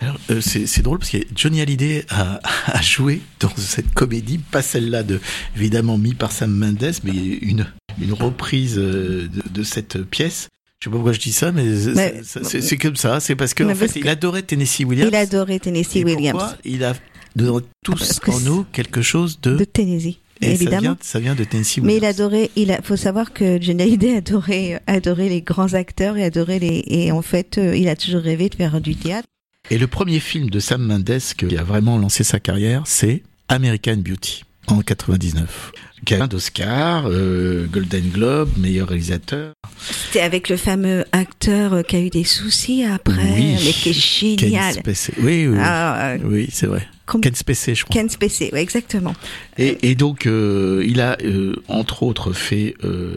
alors, 0.00 0.16
euh, 0.30 0.40
c'est 0.40 0.82
drôle 0.82 0.98
parce 0.98 1.10
que 1.10 1.18
Johnny 1.36 1.60
Hallyday 1.60 2.04
a, 2.08 2.40
a 2.66 2.80
joué 2.82 3.20
dans 3.38 3.50
cette 3.56 3.92
comédie, 3.92 4.38
pas 4.38 4.62
celle-là 4.62 5.02
de 5.02 5.20
évidemment 5.56 5.98
mis 5.98 6.14
par 6.14 6.32
Sam 6.32 6.50
Mendes, 6.50 6.92
mais 7.04 7.12
une 7.12 7.66
une 8.00 8.12
reprise 8.14 8.78
euh, 8.78 9.28
de, 9.28 9.42
de 9.52 9.62
cette 9.62 10.02
pièce. 10.04 10.48
Je 10.80 10.84
sais 10.86 10.90
pas 10.90 10.96
pourquoi 10.96 11.12
je 11.12 11.20
dis 11.20 11.32
ça, 11.32 11.52
mais, 11.52 11.64
Mais- 11.94 12.22
c'est- 12.24 12.78
comme 12.78 12.96
ça. 12.96 13.20
C'est 13.20 13.36
parce 13.36 13.52
que 13.52 13.62
en 13.64 13.74
fait, 13.74 13.92
il 13.96 14.08
adorait 14.08 14.40
Tennessee 14.42 14.84
Williams. 14.86 15.10
Il 15.12 15.16
adorait 15.16 15.58
Tennessee 15.58 15.96
Et 15.96 16.04
Williams 16.04 16.38
pourquoi 16.38 16.56
Il 16.64 16.82
a 16.84 16.94
nous 17.36 17.60
tous 17.84 18.20
en 18.28 18.40
nous 18.40 18.64
quelque 18.72 19.02
chose 19.02 19.38
de, 19.42 19.56
de 19.56 19.64
Tennessee, 19.64 20.16
et 20.40 20.46
ça 20.46 20.52
évidemment. 20.52 20.80
vient, 20.80 20.96
ça 21.02 21.20
vient 21.20 21.34
de 21.34 21.44
Tennessee 21.44 21.78
Mais 21.82 21.92
il 21.92 21.96
Williams. 21.96 22.14
adorait, 22.20 22.50
il 22.56 22.72
a, 22.72 22.80
faut 22.80 22.96
savoir 22.96 23.34
que 23.34 23.60
Johnny 23.60 23.82
Hallyday 23.82 24.16
adorait, 24.16 24.80
adorait 24.86 25.28
les 25.28 25.42
grands 25.42 25.74
acteurs 25.74 26.16
et 26.16 26.24
adorait 26.24 26.58
les, 26.58 26.82
et 26.86 27.12
en 27.12 27.20
fait, 27.20 27.58
euh, 27.58 27.76
il 27.76 27.88
a 27.88 27.96
toujours 27.96 28.22
rêvé 28.22 28.48
de 28.48 28.54
faire 28.54 28.80
du 28.80 28.96
théâtre. 28.96 29.28
Et 29.68 29.78
le 29.78 29.86
premier 29.86 30.20
film 30.20 30.48
de 30.50 30.58
Sam 30.58 30.82
Mendes 30.84 31.20
qui 31.36 31.56
a 31.56 31.62
vraiment 31.62 31.98
lancé 31.98 32.24
sa 32.24 32.40
carrière, 32.40 32.82
c'est 32.86 33.22
American 33.48 33.96
Beauty 33.98 34.44
en 34.68 34.80
99. 34.80 35.72
Qui 36.06 36.14
a 36.14 36.16
plein 36.16 36.28
d'Oscars, 36.28 37.04
euh, 37.08 37.66
Golden 37.70 38.08
Globe, 38.08 38.48
meilleur 38.56 38.88
réalisateur. 38.88 39.52
C'était 39.78 40.22
avec 40.22 40.48
le 40.48 40.56
fameux 40.56 41.04
acteur 41.12 41.84
qui 41.84 41.96
a 41.96 42.00
eu 42.00 42.08
des 42.08 42.24
soucis 42.24 42.84
après, 42.84 43.22
Oui. 43.34 43.56
mais 43.64 43.72
qui 43.72 43.90
est 43.90 44.38
génial. 44.38 44.72
Ken 44.74 44.82
Spacey. 44.82 45.12
Oui, 45.18 45.46
oui, 45.46 45.48
oui. 45.48 45.58
Ah, 45.60 46.12
euh, 46.12 46.18
oui 46.24 46.48
c'est 46.50 46.66
vrai. 46.66 46.88
Ken 47.18 47.34
Spacey, 47.34 47.74
je 47.74 47.84
crois. 47.84 47.94
Ken 47.94 48.08
Spacey, 48.08 48.50
ouais, 48.52 48.62
exactement. 48.62 49.14
Et, 49.58 49.90
et 49.90 49.94
donc, 49.94 50.26
euh, 50.26 50.84
il 50.86 51.00
a, 51.00 51.16
euh, 51.22 51.56
entre 51.68 52.02
autres, 52.02 52.32
fait 52.32 52.74
euh, 52.84 53.14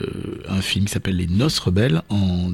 un 0.49 0.61
film 0.61 0.85
qui 0.85 0.91
s'appelle 0.91 1.17
Les 1.17 1.27
Noces 1.27 1.59
Rebelles 1.59 2.01
en, 2.09 2.51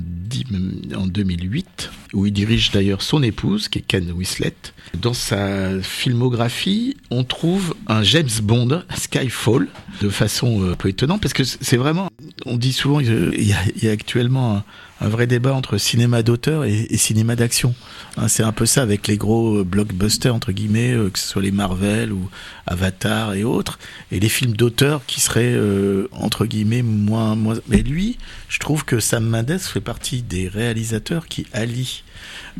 en 0.95 1.07
2008, 1.07 1.91
où 2.13 2.25
il 2.25 2.33
dirige 2.33 2.71
d'ailleurs 2.71 3.01
son 3.01 3.23
épouse, 3.23 3.69
qui 3.69 3.79
est 3.79 3.83
Ken 3.83 4.11
Whistlet. 4.11 4.53
Dans 4.99 5.13
sa 5.13 5.81
filmographie, 5.81 6.97
on 7.11 7.23
trouve 7.23 7.75
un 7.87 8.03
James 8.03 8.27
Bond, 8.43 8.83
Skyfall, 8.95 9.67
de 10.01 10.09
façon 10.09 10.71
un 10.71 10.75
peu 10.75 10.89
étonnante, 10.89 11.21
parce 11.21 11.33
que 11.33 11.43
c'est 11.43 11.77
vraiment, 11.77 12.09
on 12.45 12.57
dit 12.57 12.73
souvent, 12.73 12.99
il 12.99 13.47
y 13.47 13.53
a, 13.53 13.57
il 13.75 13.83
y 13.83 13.87
a 13.87 13.91
actuellement 13.91 14.57
un, 14.57 14.63
un 15.01 15.07
vrai 15.07 15.27
débat 15.27 15.53
entre 15.53 15.77
cinéma 15.77 16.23
d'auteur 16.23 16.65
et, 16.65 16.97
cinéma 16.97 17.35
d'action. 17.35 17.73
Hein, 18.17 18.27
c'est 18.27 18.43
un 18.43 18.51
peu 18.51 18.65
ça 18.65 18.81
avec 18.81 19.07
les 19.07 19.17
gros 19.17 19.59
euh, 19.59 19.63
blockbusters, 19.63 20.33
entre 20.33 20.51
guillemets, 20.51 20.91
euh, 20.91 21.09
que 21.09 21.19
ce 21.19 21.27
soit 21.27 21.41
les 21.41 21.51
Marvel 21.51 22.11
ou 22.11 22.29
Avatar 22.67 23.33
et 23.33 23.43
autres, 23.43 23.79
et 24.11 24.19
les 24.19 24.29
films 24.29 24.53
d'auteur 24.53 25.05
qui 25.05 25.21
seraient, 25.21 25.53
euh, 25.53 26.09
entre 26.11 26.45
guillemets, 26.45 26.81
moins, 26.81 27.35
moins... 27.35 27.55
Mais 27.67 27.81
lui, 27.81 28.17
je 28.49 28.59
trouve 28.59 28.83
que 28.83 28.99
Sam 28.99 29.25
Mendes 29.25 29.59
fait 29.59 29.81
partie 29.81 30.21
des 30.21 30.47
réalisateurs 30.47 31.27
qui 31.27 31.45
allient 31.53 32.03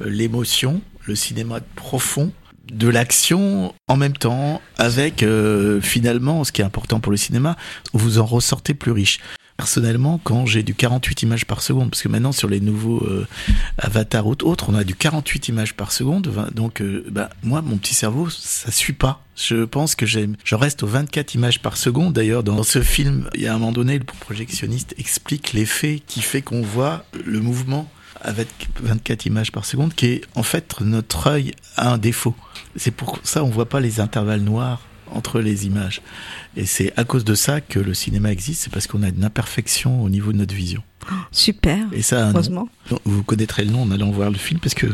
l'émotion, 0.03 0.81
le 1.05 1.15
cinéma 1.15 1.60
profond, 1.75 2.31
de 2.72 2.88
l'action 2.88 3.74
en 3.88 3.98
même 3.98 4.15
temps, 4.15 4.62
avec 4.77 5.25
finalement, 5.81 6.43
ce 6.43 6.51
qui 6.51 6.62
est 6.62 6.65
important 6.65 7.00
pour 7.00 7.12
le 7.12 7.17
cinéma, 7.17 7.58
vous 7.93 8.19
en 8.19 8.25
ressortez 8.25 8.75
plus 8.75 8.91
riche. 8.91 9.19
Personnellement, 9.59 10.21
quand 10.23 10.45
j'ai 10.45 10.63
du 10.63 10.73
48 10.73 11.23
images 11.23 11.45
par 11.45 11.61
seconde, 11.61 11.89
parce 11.89 12.01
que 12.01 12.07
maintenant 12.07 12.31
sur 12.31 12.47
les 12.47 12.61
nouveaux 12.61 13.03
euh, 13.03 13.27
Avatar 13.77 14.25
ou 14.25 14.31
autres, 14.43 14.69
on 14.69 14.73
a 14.73 14.85
du 14.85 14.95
48 14.95 15.49
images 15.49 15.73
par 15.73 15.91
seconde, 15.91 16.31
donc 16.55 16.81
euh, 16.81 17.03
bah, 17.11 17.29
moi, 17.43 17.61
mon 17.61 17.75
petit 17.75 17.93
cerveau, 17.93 18.29
ça 18.29 18.71
suit 18.71 18.93
pas. 18.93 19.21
Je 19.35 19.65
pense 19.65 19.95
que 19.95 20.05
j'aime, 20.05 20.37
je 20.45 20.55
reste 20.55 20.83
aux 20.83 20.87
24 20.87 21.35
images 21.35 21.61
par 21.61 21.75
seconde. 21.75 22.13
D'ailleurs, 22.13 22.41
dans 22.41 22.63
ce 22.63 22.81
film, 22.81 23.29
il 23.35 23.41
y 23.41 23.47
a 23.47 23.53
un 23.53 23.57
moment 23.57 23.73
donné, 23.73 23.99
le 23.99 24.05
projectionniste 24.05 24.95
explique 24.97 25.51
l'effet 25.51 26.01
qui 26.07 26.21
fait 26.21 26.41
qu'on 26.41 26.61
voit 26.61 27.03
le 27.25 27.41
mouvement 27.41 27.91
avec 28.21 28.47
24 28.81 29.25
images 29.25 29.51
par 29.51 29.65
seconde, 29.65 29.93
qui 29.93 30.05
est 30.05 30.21
en 30.35 30.43
fait 30.43 30.79
notre 30.79 31.27
œil 31.27 31.51
a 31.75 31.91
un 31.91 31.97
défaut. 31.97 32.33
C'est 32.77 32.91
pour 32.91 33.19
ça 33.23 33.43
on 33.43 33.49
voit 33.49 33.67
pas 33.67 33.81
les 33.81 33.99
intervalles 33.99 34.39
noirs 34.39 34.79
entre 35.13 35.39
les 35.39 35.65
images. 35.65 36.01
Et 36.55 36.65
c'est 36.65 36.93
à 36.97 37.03
cause 37.03 37.23
de 37.23 37.35
ça 37.35 37.61
que 37.61 37.79
le 37.79 37.93
cinéma 37.93 38.31
existe, 38.31 38.63
c'est 38.63 38.71
parce 38.71 38.87
qu'on 38.87 39.03
a 39.03 39.09
une 39.09 39.23
imperfection 39.23 40.03
au 40.03 40.09
niveau 40.09 40.31
de 40.31 40.37
notre 40.37 40.55
vision. 40.55 40.83
Super. 41.31 41.85
Et 41.91 42.01
ça. 42.01 42.29
Heureusement. 42.29 42.69
Vous 43.05 43.23
connaîtrez 43.23 43.65
le 43.65 43.71
nom 43.71 43.83
en 43.83 43.91
allant 43.91 44.11
voir 44.11 44.29
le 44.29 44.37
film, 44.37 44.59
parce 44.59 44.75
que 44.75 44.87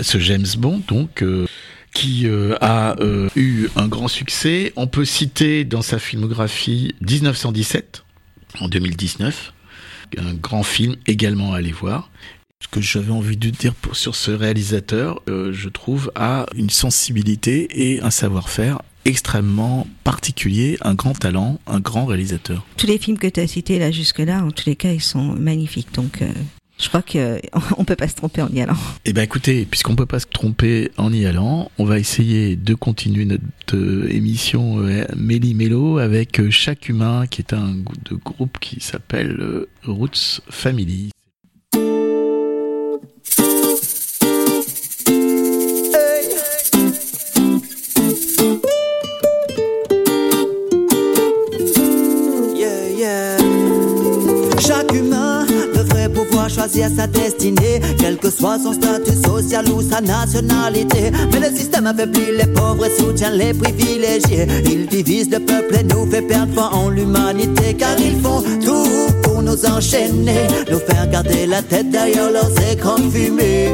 ce 0.00 0.18
James 0.18 0.46
Bond, 0.58 0.82
donc, 0.88 1.22
euh, 1.22 1.46
qui 1.92 2.26
euh, 2.26 2.56
a 2.60 2.98
euh, 3.00 3.28
eu 3.36 3.68
un 3.76 3.88
grand 3.88 4.08
succès, 4.08 4.72
on 4.76 4.86
peut 4.86 5.04
citer 5.04 5.64
dans 5.64 5.82
sa 5.82 5.98
filmographie 5.98 6.94
1917, 7.00 8.04
en 8.60 8.68
2019, 8.68 9.52
un 10.18 10.34
grand 10.34 10.62
film 10.62 10.96
également 11.06 11.54
à 11.54 11.58
aller 11.58 11.72
voir. 11.72 12.10
Ce 12.62 12.68
que 12.68 12.80
j'avais 12.80 13.12
envie 13.12 13.36
de 13.36 13.50
dire 13.50 13.74
pour, 13.74 13.96
sur 13.96 14.14
ce 14.14 14.30
réalisateur, 14.30 15.22
euh, 15.28 15.52
je 15.52 15.68
trouve, 15.68 16.12
a 16.14 16.46
une 16.54 16.70
sensibilité 16.70 17.92
et 17.92 18.02
un 18.02 18.10
savoir-faire 18.10 18.82
extrêmement 19.04 19.86
particulier, 20.04 20.78
un 20.82 20.94
grand 20.94 21.18
talent, 21.18 21.58
un 21.66 21.80
grand 21.80 22.06
réalisateur. 22.06 22.66
Tous 22.76 22.86
les 22.86 22.98
films 22.98 23.18
que 23.18 23.26
tu 23.26 23.40
as 23.40 23.46
cités 23.46 23.78
là 23.78 23.90
jusque-là, 23.90 24.44
en 24.44 24.50
tous 24.50 24.66
les 24.66 24.76
cas, 24.76 24.92
ils 24.92 25.02
sont 25.02 25.34
magnifiques. 25.34 25.92
Donc, 25.94 26.22
euh, 26.22 26.28
je 26.80 26.88
crois 26.88 27.02
que 27.02 27.40
on 27.76 27.84
peut 27.84 27.96
pas 27.96 28.08
se 28.08 28.14
tromper 28.14 28.42
en 28.42 28.48
y 28.48 28.60
allant. 28.60 28.76
Eh 29.04 29.12
ben 29.12 29.22
écoutez, 29.22 29.66
puisqu'on 29.66 29.94
peut 29.94 30.06
pas 30.06 30.20
se 30.20 30.26
tromper 30.26 30.90
en 30.96 31.12
y 31.12 31.26
allant, 31.26 31.70
on 31.78 31.84
va 31.84 31.98
essayer 31.98 32.56
de 32.56 32.74
continuer 32.74 33.26
notre 33.26 33.44
euh, 33.74 34.08
émission 34.10 34.80
euh, 34.80 35.04
Méli 35.16 35.54
Mélo 35.54 35.98
avec 35.98 36.40
euh, 36.40 36.50
Chaque 36.50 36.88
Humain, 36.88 37.26
qui 37.26 37.42
est 37.42 37.52
un 37.52 37.74
de 37.74 38.14
groupe 38.14 38.58
qui 38.60 38.80
s'appelle 38.80 39.36
euh, 39.40 39.68
Roots 39.84 40.40
Family. 40.48 41.10
Choisir 56.60 56.90
sa 56.94 57.06
destinée, 57.06 57.80
quel 57.98 58.18
que 58.18 58.28
soit 58.28 58.58
son 58.58 58.74
statut 58.74 59.16
social 59.24 59.66
ou 59.70 59.80
sa 59.80 60.00
nationalité. 60.00 61.10
Mais 61.32 61.48
le 61.48 61.56
système 61.56 61.86
affaiblit 61.86 62.36
les 62.36 62.46
pauvres 62.46 62.84
et 62.84 62.90
soutient 62.90 63.30
les 63.30 63.54
privilégiés. 63.54 64.46
Il 64.64 64.86
divise 64.86 65.30
le 65.30 65.38
peuple 65.38 65.76
et 65.80 65.84
nous 65.84 66.10
fait 66.10 66.22
perdre 66.22 66.52
foi 66.52 66.70
en 66.72 66.90
l'humanité, 66.90 67.74
car 67.78 67.98
ils 67.98 68.20
font 68.20 68.42
tout 68.62 69.12
pour 69.22 69.42
nous 69.42 69.64
enchaîner, 69.64 70.46
nous 70.70 70.80
faire 70.80 71.08
garder 71.10 71.46
la 71.46 71.62
tête 71.62 71.90
derrière 71.90 72.30
leurs 72.30 72.52
écrans 72.70 72.98
de 72.98 73.10
fumée. 73.10 73.68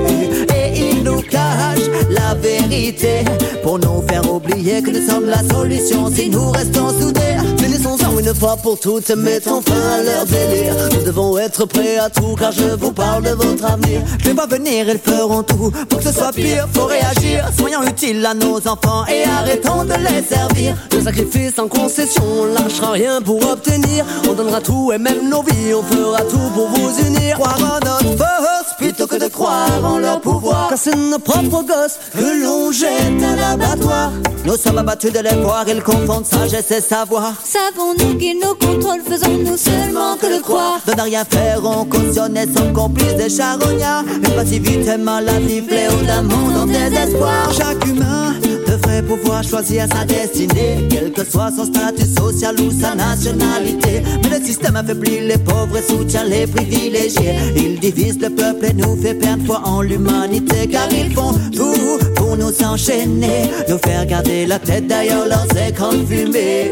Et 0.54 0.95
nous 1.06 1.22
cachent 1.22 1.90
la 2.10 2.34
vérité 2.34 3.24
pour 3.62 3.78
nous 3.78 4.02
faire 4.08 4.32
oublier 4.32 4.82
que 4.82 4.90
nous 4.90 5.06
sommes 5.08 5.26
la 5.26 5.42
solution 5.54 6.10
si 6.12 6.28
nous 6.28 6.50
restons 6.50 6.90
soudés. 7.00 7.36
Finissons-en 7.58 8.18
une 8.18 8.34
fois 8.34 8.56
pour 8.56 8.78
toutes 8.78 9.08
et 9.10 9.16
mettons 9.16 9.60
fin 9.62 9.84
à 9.98 10.02
leur 10.02 10.24
délire. 10.26 10.74
Nous 10.92 11.04
devons 11.04 11.38
être 11.38 11.64
prêts 11.66 11.98
à 11.98 12.10
tout 12.10 12.34
car 12.38 12.52
je 12.52 12.74
vous 12.74 12.92
parle 12.92 13.22
de 13.22 13.30
votre 13.30 13.64
avenir. 13.64 14.00
Je 14.18 14.28
vais 14.28 14.34
pas 14.34 14.46
venir, 14.46 14.86
ils 14.88 14.98
feront 14.98 15.42
tout 15.42 15.70
pour 15.88 15.98
que 15.98 16.04
ce 16.04 16.12
soit 16.12 16.32
pire. 16.32 16.66
Faut 16.74 16.86
réagir, 16.86 17.48
soyons 17.56 17.82
utiles 17.84 18.24
à 18.26 18.34
nos 18.34 18.56
enfants 18.66 19.04
et 19.06 19.24
arrêtons 19.24 19.84
de 19.84 19.94
les 19.94 20.22
servir. 20.22 20.76
De 20.90 21.00
sacrifice 21.00 21.58
en 21.58 21.68
concession, 21.68 22.24
on 22.40 22.46
lâchera 22.46 22.92
rien 22.92 23.22
pour 23.22 23.40
obtenir. 23.48 24.04
On 24.28 24.32
donnera 24.32 24.60
tout 24.60 24.92
et 24.92 24.98
même 24.98 25.28
nos 25.28 25.42
vies, 25.42 25.72
on 25.74 25.82
fera 25.82 26.22
tout 26.22 26.50
pour 26.54 26.68
vous 26.68 27.06
unir. 27.06 27.36
Croire 27.36 27.58
en 27.58 27.84
notre 27.84 28.16
force 28.16 28.76
plutôt 28.78 29.06
que 29.06 29.16
de 29.16 29.28
croire 29.28 29.84
en 29.84 29.98
leur 29.98 30.20
pouvoir. 30.20 30.68
Nos 30.96 31.18
propres 31.18 31.62
gosses 31.62 31.98
que 32.12 32.42
l'on 32.42 32.72
jette 32.72 33.22
à 33.22 33.36
l'abattoir. 33.36 34.12
Nous 34.44 34.56
sommes 34.56 34.78
abattus 34.78 35.12
de 35.12 35.20
l'espoir, 35.20 35.64
ils 35.68 35.82
confondent 35.82 36.26
sagesse 36.26 36.70
et 36.70 36.80
savoir. 36.80 37.34
Savons-nous 37.44 38.16
qu'ils 38.16 38.38
nous 38.38 38.54
contrôlent, 38.54 39.02
faisons-nous 39.02 39.56
seulement 39.56 40.16
que 40.16 40.26
le 40.26 40.40
croire. 40.40 40.80
De 40.86 40.92
ne 40.92 41.02
rien 41.02 41.24
faire, 41.24 41.60
on 41.64 41.84
cautionne 41.84 42.36
et 42.36 42.46
sommes 42.46 42.72
complices 42.72 43.16
des 43.16 43.28
charognards. 43.28 44.04
Une 44.04 44.34
passivité 44.34 44.96
maladie, 44.96 45.62
fléau 45.62 46.00
d'un 46.06 46.22
monde 46.22 46.56
en 46.56 46.66
désespoir. 46.66 47.52
Chaque 47.52 47.84
humain 47.86 48.34
devrait 48.76 49.02
pouvoir 49.02 49.42
choisir 49.42 49.86
sa 49.92 50.04
destinée, 50.04 50.86
quel 50.90 51.12
que 51.12 51.24
soit 51.24 51.50
son 51.56 51.64
statut 51.64 52.06
social 52.06 52.56
ou 52.60 52.70
sa 52.70 52.94
nationalité. 52.94 54.02
Mais 54.22 54.38
le 54.38 54.44
système 54.44 54.76
affaiblit 54.76 55.20
les 55.20 55.38
pauvres 55.38 55.76
et 55.76 55.82
soutient 55.82 56.24
les 56.24 56.46
privilégiés. 56.46 57.36
Il 57.56 57.78
divise 57.80 58.18
le 58.20 58.30
peuple 58.30 58.66
et 58.66 58.72
nous 58.72 58.96
fait 59.00 59.14
perdre 59.14 59.44
foi 59.46 59.60
en 59.64 59.82
l'humanité, 59.82 60.66
car 60.70 60.88
ils 60.92 61.12
font 61.12 61.32
tout 61.54 61.98
pour 62.14 62.36
nous 62.36 62.52
enchaîner, 62.62 63.50
nous 63.68 63.78
faire 63.78 64.06
garder 64.06 64.46
la 64.46 64.58
tête 64.58 64.86
derrière 64.86 65.26
leurs 65.26 65.68
écrans 65.68 65.92
de 65.92 66.04
fumée. 66.04 66.70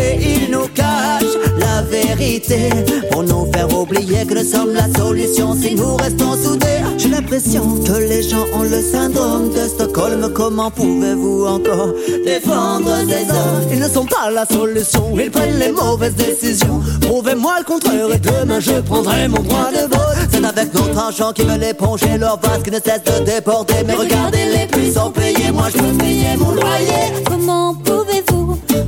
Et 0.00 0.36
ils 0.36 0.50
nous 0.50 0.68
cachent 0.74 1.38
la 1.64 1.82
vérité 1.82 2.70
pour 3.10 3.22
nous 3.22 3.50
faire 3.52 3.70
oublier 3.76 4.24
que 4.26 4.34
nous 4.34 4.44
sommes 4.44 4.72
la 4.74 4.88
solution 4.98 5.54
si 5.54 5.74
nous 5.74 5.96
restons 5.96 6.34
soudés. 6.42 6.80
J'ai 6.98 7.08
l'impression 7.08 7.64
que 7.86 7.98
les 7.98 8.22
gens 8.22 8.44
ont 8.54 8.62
le 8.62 8.80
syndrome 8.80 9.50
de 9.50 9.68
Stockholm. 9.68 10.30
Comment 10.34 10.70
pouvez-vous 10.70 11.46
encore 11.46 11.92
défendre 12.24 12.90
ces 13.08 13.30
hommes? 13.30 13.68
Ils 13.72 13.80
ne 13.80 13.88
sont 13.88 14.06
pas 14.06 14.30
la 14.30 14.46
solution, 14.46 15.14
ils 15.18 15.30
prennent 15.30 15.58
les 15.58 15.72
mauvaises 15.72 16.14
décisions. 16.14 16.80
Prouvez-moi 17.00 17.54
le 17.60 17.64
contraire 17.64 18.08
et 18.12 18.18
demain 18.18 18.60
je 18.60 18.80
prendrai 18.80 19.28
mon 19.28 19.42
droit 19.42 19.70
de 19.70 19.86
vote. 19.94 20.28
C'est 20.30 20.44
avec 20.44 20.74
notre 20.74 20.98
argent 20.98 21.32
qu'ils 21.32 21.46
veulent 21.46 21.64
éponger 21.64 22.18
leur 22.18 22.38
vase 22.40 22.62
qui 22.62 22.70
ne 22.70 22.80
cesse 22.80 23.04
de 23.04 23.24
déborder. 23.24 23.74
Mais 23.86 23.94
regardez 23.94 24.44
les 24.56 24.66
puissants 24.66 25.10
payer, 25.10 25.50
moi 25.52 25.66
je 25.72 25.78
peux 25.78 25.98
payer 25.98 26.36
mon 26.38 26.52
loyer. 26.52 27.04
Comment 27.26 27.74
pouvez-vous 27.74 28.13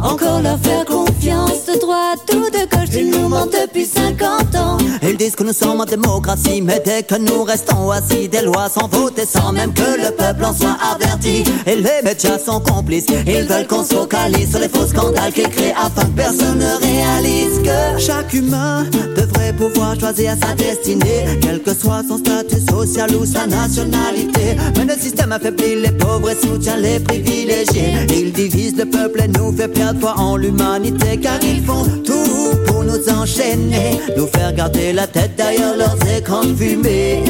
encore 0.02 0.42
leur 0.42 0.58
faire 0.58 0.84
confiance 0.84 1.66
de 1.66 1.78
droite 1.78 2.20
ou 2.32 2.50
de 2.50 2.64
gauche 2.70 2.94
Ils 2.94 3.10
nous 3.10 3.28
mentent 3.28 3.52
depuis 3.52 3.86
50 3.86 4.54
ans. 4.56 4.78
Ils 5.02 5.16
disent 5.16 5.36
que 5.36 5.44
nous 5.44 5.52
sommes 5.52 5.80
en 5.80 5.84
démocratie, 5.84 6.60
mais 6.62 6.80
dès 6.84 7.02
que 7.02 7.16
nous 7.16 7.42
restons 7.44 7.90
assis, 7.90 8.28
des 8.28 8.42
lois 8.42 8.68
sont 8.68 8.88
votées 8.88 9.26
sans 9.26 9.52
même 9.52 9.72
que 9.72 9.82
le 9.82 10.10
peuple 10.14 10.44
en 10.44 10.54
soit 10.54 10.76
averti. 10.94 11.44
Et 11.66 11.76
les 11.76 12.02
médias 12.04 12.38
sont 12.38 12.60
complices, 12.60 13.06
ils 13.26 13.44
veulent 13.44 13.66
qu'on 13.66 13.84
se 13.84 13.94
focalise 13.94 14.50
sur 14.50 14.60
les 14.60 14.68
faux 14.68 14.86
scandales 14.86 15.32
qu'ils 15.32 15.48
créent 15.48 15.74
afin 15.76 16.04
que 16.06 16.16
personne 16.16 16.58
ne 16.58 16.86
réalise 16.86 17.60
que 17.62 18.00
chaque 18.00 18.32
humain 18.32 18.84
devrait 19.16 19.52
pouvoir 19.52 19.98
choisir 19.98 20.34
sa 20.40 20.54
destinée, 20.54 21.38
quel 21.40 21.62
que 21.62 21.74
soit 21.74 22.02
son 22.08 22.18
statut 22.18 22.60
social 22.68 23.14
ou 23.14 23.24
sa 23.24 23.46
nationalité. 23.46 24.56
Mais 24.76 24.84
le 24.84 25.00
système 25.00 25.32
affaiblit 25.32 25.76
les 25.76 25.92
pauvres 25.92 26.30
et 26.30 26.34
soutient 26.34 26.76
les 26.76 27.00
privilégiés. 27.00 27.94
Il 28.10 28.32
divise 28.32 28.76
le 28.76 28.86
peuple 28.86 29.22
et 29.22 29.28
nous 29.28 29.52
fait 29.56 29.68
perdre 29.68 29.95
foi 30.00 30.14
en 30.16 30.36
l'humanité, 30.36 31.18
car 31.18 31.38
ils 31.42 31.62
font 31.62 31.84
tout 32.04 32.56
pour 32.66 32.84
nous 32.84 33.08
enchaîner, 33.08 34.00
nous 34.16 34.26
faire 34.26 34.52
garder 34.52 34.92
la 34.92 35.06
tête 35.06 35.36
derrière 35.36 35.76
leurs 35.76 35.96
écrans 36.16 36.44
de 36.44 36.54
fumée. 36.54 37.22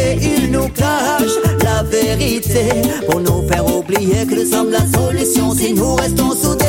Et 0.00 0.18
ils 0.20 0.50
nous 0.50 0.68
cachent 0.68 1.38
la 1.64 1.82
vérité 1.82 2.68
pour 3.08 3.20
nous 3.20 3.46
faire 3.48 3.66
oublier 3.66 4.26
que 4.26 4.34
nous 4.34 4.50
sommes 4.50 4.70
la 4.70 4.86
solution 4.98 5.54
si 5.54 5.72
nous 5.74 5.94
restons 5.94 6.32
soudés. 6.32 6.61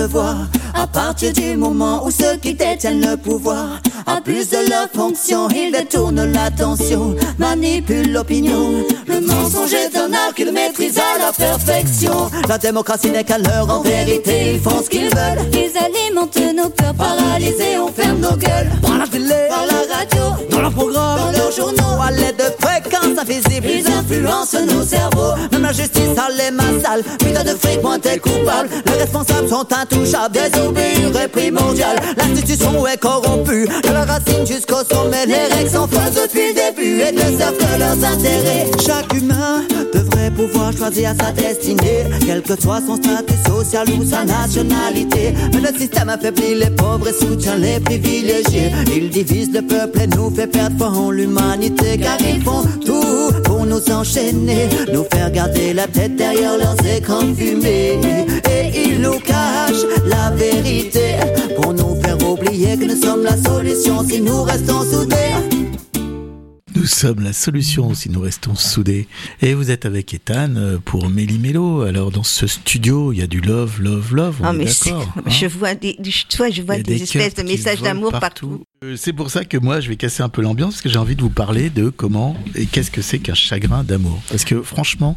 À 0.00 0.86
partir 0.86 1.30
du 1.34 1.58
moment 1.58 2.06
où 2.06 2.10
ceux 2.10 2.36
qui 2.36 2.54
détiennent 2.54 3.02
le 3.02 3.16
pouvoir 3.18 3.82
abusent 4.16 4.50
de 4.50 4.68
leur 4.68 4.88
fonction, 4.92 5.48
ils 5.50 5.72
détournent 5.72 6.32
l'attention, 6.32 7.14
manipulent 7.38 8.12
l'opinion. 8.12 8.84
Le 9.06 9.20
mensonge 9.20 9.72
est 9.72 9.96
un 9.96 10.12
art 10.12 10.34
qu'ils 10.34 10.52
maîtrisent 10.52 10.98
à 10.98 11.18
la 11.18 11.32
perfection. 11.32 12.30
La 12.48 12.58
démocratie 12.58 13.10
n'est 13.10 13.24
qu'à 13.24 13.38
l'heure, 13.38 13.68
en 13.70 13.82
vérité, 13.82 14.54
ils 14.54 14.60
font 14.60 14.82
ce 14.82 14.88
qu'ils 14.88 15.10
veulent. 15.10 15.44
Ils 15.52 15.72
alimentent 15.76 16.54
nos 16.54 16.68
peurs 16.68 16.94
Paralysés, 16.94 17.78
on 17.78 17.92
ferme 17.92 18.20
nos 18.20 18.36
gueules. 18.36 18.68
Par 18.82 18.98
la 18.98 19.06
télé, 19.06 19.48
par 19.48 19.64
la 19.66 19.96
radio, 19.96 20.46
dans 20.50 20.60
leurs 20.60 20.72
programmes, 20.72 21.32
dans 21.32 21.38
leurs 21.38 21.52
journaux, 21.52 22.02
à 22.02 22.10
l'aide 22.10 22.36
de 22.36 22.66
fréquences 22.66 23.18
invisibles, 23.18 23.66
ils 23.66 23.86
influencent 23.86 24.60
nos 24.62 24.82
cerveaux. 24.82 25.34
Même 25.52 25.62
la 25.62 25.72
justice 25.72 26.18
a 26.18 26.30
les 26.30 26.50
mains 26.50 26.80
sales, 26.82 27.02
putain 27.18 27.44
de 27.44 27.56
fric, 27.56 27.82
moins 27.82 27.98
t'es 27.98 28.18
coupable. 28.18 28.68
Les 28.86 28.92
responsables 28.92 29.48
sont 29.48 29.66
intouchables, 29.72 30.34
désobéir 30.34 31.16
est 31.20 31.28
primordial. 31.28 31.96
L'institution 32.16 32.86
est 32.86 32.98
corrompue, 32.98 33.66
la 34.00 34.14
racine 34.14 34.46
jusqu'au 34.46 34.82
sommet. 34.90 35.26
Les 35.26 35.54
règles 35.54 35.70
sont 35.70 35.86
fausses 35.86 36.22
depuis 36.22 36.48
le 36.48 36.54
début 36.54 37.00
et 37.00 37.12
ne 37.12 37.38
servent 37.38 37.56
que 37.56 37.78
leurs 37.78 38.04
intérêts. 38.12 38.70
Chaque 38.84 39.12
humain 39.14 39.62
devrait 39.92 40.30
pouvoir 40.30 40.72
choisir 40.72 41.12
sa 41.20 41.32
destinée, 41.32 42.04
quel 42.26 42.42
que 42.42 42.60
soit 42.60 42.80
son 42.86 42.96
statut 42.96 43.34
social 43.46 43.86
ou 43.98 44.04
sa 44.04 44.24
nationalité. 44.24 45.34
Mais 45.52 45.60
le 45.60 45.78
système 45.78 46.08
affaiblit 46.08 46.54
les 46.54 46.70
pauvres 46.70 47.08
et 47.08 47.12
soutient 47.12 47.56
les 47.56 47.80
privilégiés. 47.80 48.72
Il 48.94 49.10
divise 49.10 49.52
le 49.52 49.62
peuple 49.62 50.00
et 50.02 50.06
nous 50.06 50.30
fait 50.30 50.46
perdre 50.46 50.76
foi 50.78 50.88
en 50.88 51.10
l'humanité, 51.10 51.98
car 51.98 52.16
ils 52.20 52.42
font 52.42 52.62
tout 52.84 53.32
pour 53.44 53.66
nous 53.66 53.90
enchaîner, 53.90 54.68
nous 54.92 55.04
faire 55.12 55.30
garder 55.30 55.74
la 55.74 55.86
tête 55.86 56.16
derrière 56.16 56.56
leurs 56.56 56.76
écrans 56.86 57.22
de 57.22 57.34
fumée. 57.34 57.98
Et 58.50 58.88
ils 58.88 59.00
nous 59.00 59.18
cachent 59.20 59.86
la 60.06 60.30
vérité 60.30 61.16
pour 61.56 61.74
nous 61.74 61.79
oublier 62.60 62.76
que 62.76 62.84
nous 62.84 63.00
sommes 63.00 63.22
la 63.22 63.36
solution 63.36 64.04
si 64.06 64.20
nous 64.20 64.42
restons 64.42 64.82
soudés. 64.82 65.16
Nous 66.74 66.86
sommes 66.86 67.20
la 67.20 67.32
solution 67.32 67.94
si 67.94 68.08
nous 68.10 68.20
restons 68.20 68.54
soudés. 68.54 69.06
Et 69.42 69.54
vous 69.54 69.70
êtes 69.70 69.84
avec 69.86 70.12
Ethan 70.14 70.54
euh, 70.56 70.78
pour 70.82 71.08
Méli 71.10 71.38
Mélo. 71.38 71.82
Alors 71.82 72.10
dans 72.10 72.22
ce 72.22 72.46
studio, 72.46 73.12
il 73.12 73.18
y 73.18 73.22
a 73.22 73.26
du 73.26 73.40
love, 73.40 73.80
love, 73.82 74.14
love. 74.14 74.36
On 74.40 74.44
Ah, 74.44 74.50
est 74.54 74.56
mais 74.58 74.66
c'est- 74.66 74.90
d'accord. 74.90 75.12
hein 75.16 75.22
je 75.28 75.46
vois 75.46 75.74
des, 75.74 75.96
vois, 76.36 76.50
je 76.50 76.62
vois 76.62 76.78
des, 76.78 77.02
espèces 77.02 77.34
de 77.34 77.42
messages 77.42 77.80
d'amour 77.82 78.12
partout. 78.12 78.62
Euh, 78.84 78.94
C'est 78.96 79.12
pour 79.12 79.30
ça 79.30 79.44
que 79.44 79.56
moi, 79.58 79.80
je 79.80 79.88
vais 79.88 79.96
casser 79.96 80.22
un 80.22 80.28
peu 80.28 80.42
l'ambiance 80.42 80.74
parce 80.74 80.82
que 80.82 80.88
j'ai 80.90 80.98
envie 80.98 81.16
de 81.16 81.22
vous 81.22 81.30
parler 81.30 81.70
de 81.70 81.88
comment 81.90 82.36
et 82.54 82.66
qu'est-ce 82.66 82.90
que 82.90 83.02
c'est 83.02 83.18
qu'un 83.18 83.34
chagrin 83.34 83.84
d'amour. 83.84 84.20
Parce 84.28 84.44
que 84.44 84.62
franchement, 84.62 85.16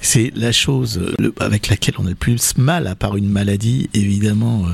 c'est 0.00 0.30
la 0.34 0.52
chose 0.52 0.98
euh, 1.20 1.32
avec 1.40 1.68
laquelle 1.68 1.94
on 1.98 2.06
a 2.06 2.10
le 2.10 2.14
plus 2.14 2.56
mal, 2.58 2.86
à 2.86 2.94
part 2.94 3.16
une 3.16 3.28
maladie, 3.28 3.88
évidemment. 3.94 4.64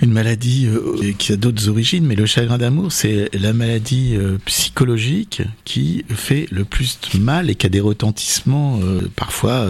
Une 0.00 0.12
maladie 0.12 0.66
euh, 0.66 1.12
qui 1.18 1.32
a 1.32 1.36
d'autres 1.36 1.68
origines, 1.68 2.04
mais 2.04 2.16
le 2.16 2.26
chagrin 2.26 2.58
d'amour, 2.58 2.92
c'est 2.92 3.30
la 3.34 3.52
maladie 3.52 4.14
euh, 4.14 4.38
psychologique 4.44 5.42
qui 5.64 6.04
fait 6.08 6.46
le 6.50 6.64
plus 6.64 6.98
de 7.12 7.18
mal 7.18 7.50
et 7.50 7.54
qui 7.54 7.66
a 7.66 7.70
des 7.70 7.80
retentissements 7.80 8.78
euh, 8.82 9.10
parfois 9.16 9.66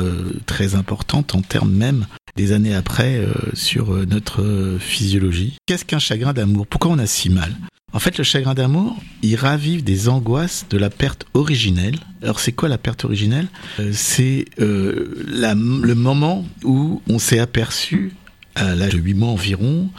très 0.47 0.75
importants 0.75 1.25
en 1.33 1.43
termes 1.43 1.73
même 1.73 2.07
des 2.37 2.53
années 2.53 2.75
après 2.75 3.21
sur 3.55 4.07
notre 4.07 4.77
physiologie. 4.79 5.57
Qu'est-ce 5.67 5.85
qu'un 5.85 5.99
chagrin 5.99 6.33
d'amour? 6.33 6.67
Pourquoi 6.67 6.91
on 6.91 6.99
a 6.99 7.07
si 7.07 7.31
mal? 7.31 7.57
En 7.93 7.99
fait, 7.99 8.19
le 8.19 8.25
chagrin 8.25 8.55
d'amour, 8.55 8.97
il 9.23 9.37
ravive 9.37 9.85
des 9.85 10.09
angoisses 10.09 10.67
de 10.69 10.77
la 10.77 10.91
perte 10.91 11.27
originelle. 11.35 11.97
Alors, 12.23 12.41
c'est 12.41 12.53
quoi 12.53 12.69
la 12.69 12.79
perte 12.79 13.05
originelle? 13.05 13.49
C'est 13.93 14.47
le 14.59 15.95
moment 15.95 16.45
où 16.65 17.01
on 17.09 17.19
s'est 17.19 17.39
aperçu, 17.39 18.13
à 18.57 18.75
l'âge 18.75 18.95
de 18.95 18.99
8 18.99 19.15
mois 19.15 19.29
environ, 19.29 19.91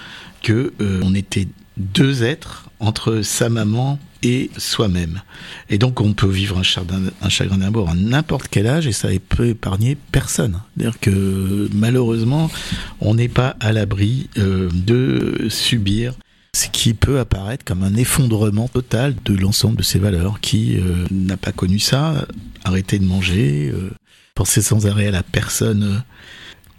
que 0.41 0.73
euh, 0.81 0.99
on 1.03 1.15
était 1.15 1.47
deux 1.77 2.23
êtres 2.23 2.69
entre 2.79 3.21
sa 3.21 3.49
maman 3.49 3.99
et 4.23 4.49
soi-même. 4.57 5.21
Et 5.69 5.77
donc 5.77 6.01
on 6.01 6.13
peut 6.13 6.27
vivre 6.27 6.57
un 6.57 6.63
chagrin, 6.63 7.01
un 7.21 7.29
chagrin 7.29 7.59
d'amour 7.59 7.89
à 7.89 7.93
n'importe 7.93 8.47
quel 8.49 8.67
âge 8.67 8.87
et 8.87 8.91
ça 8.91 9.09
peut 9.29 9.47
épargner 9.47 9.95
personne. 10.11 10.59
C'est-à-dire 10.75 10.99
que 10.99 11.69
malheureusement, 11.73 12.49
on 12.99 13.13
n'est 13.13 13.29
pas 13.29 13.55
à 13.59 13.71
l'abri 13.71 14.29
euh, 14.37 14.69
de 14.73 15.47
subir 15.49 16.13
ce 16.53 16.67
qui 16.69 16.95
peut 16.95 17.19
apparaître 17.19 17.63
comme 17.63 17.83
un 17.83 17.95
effondrement 17.95 18.67
total 18.67 19.15
de 19.23 19.35
l'ensemble 19.35 19.77
de 19.77 19.83
ses 19.83 19.99
valeurs. 19.99 20.39
Qui 20.41 20.77
euh, 20.77 21.05
n'a 21.11 21.37
pas 21.37 21.51
connu 21.51 21.77
ça 21.77 22.25
Arrêter 22.63 22.97
de 22.99 23.05
manger, 23.05 23.71
penser 24.35 24.61
sans 24.61 24.87
arrêt 24.87 25.07
à 25.07 25.11
la 25.11 25.23
personne 25.23 26.03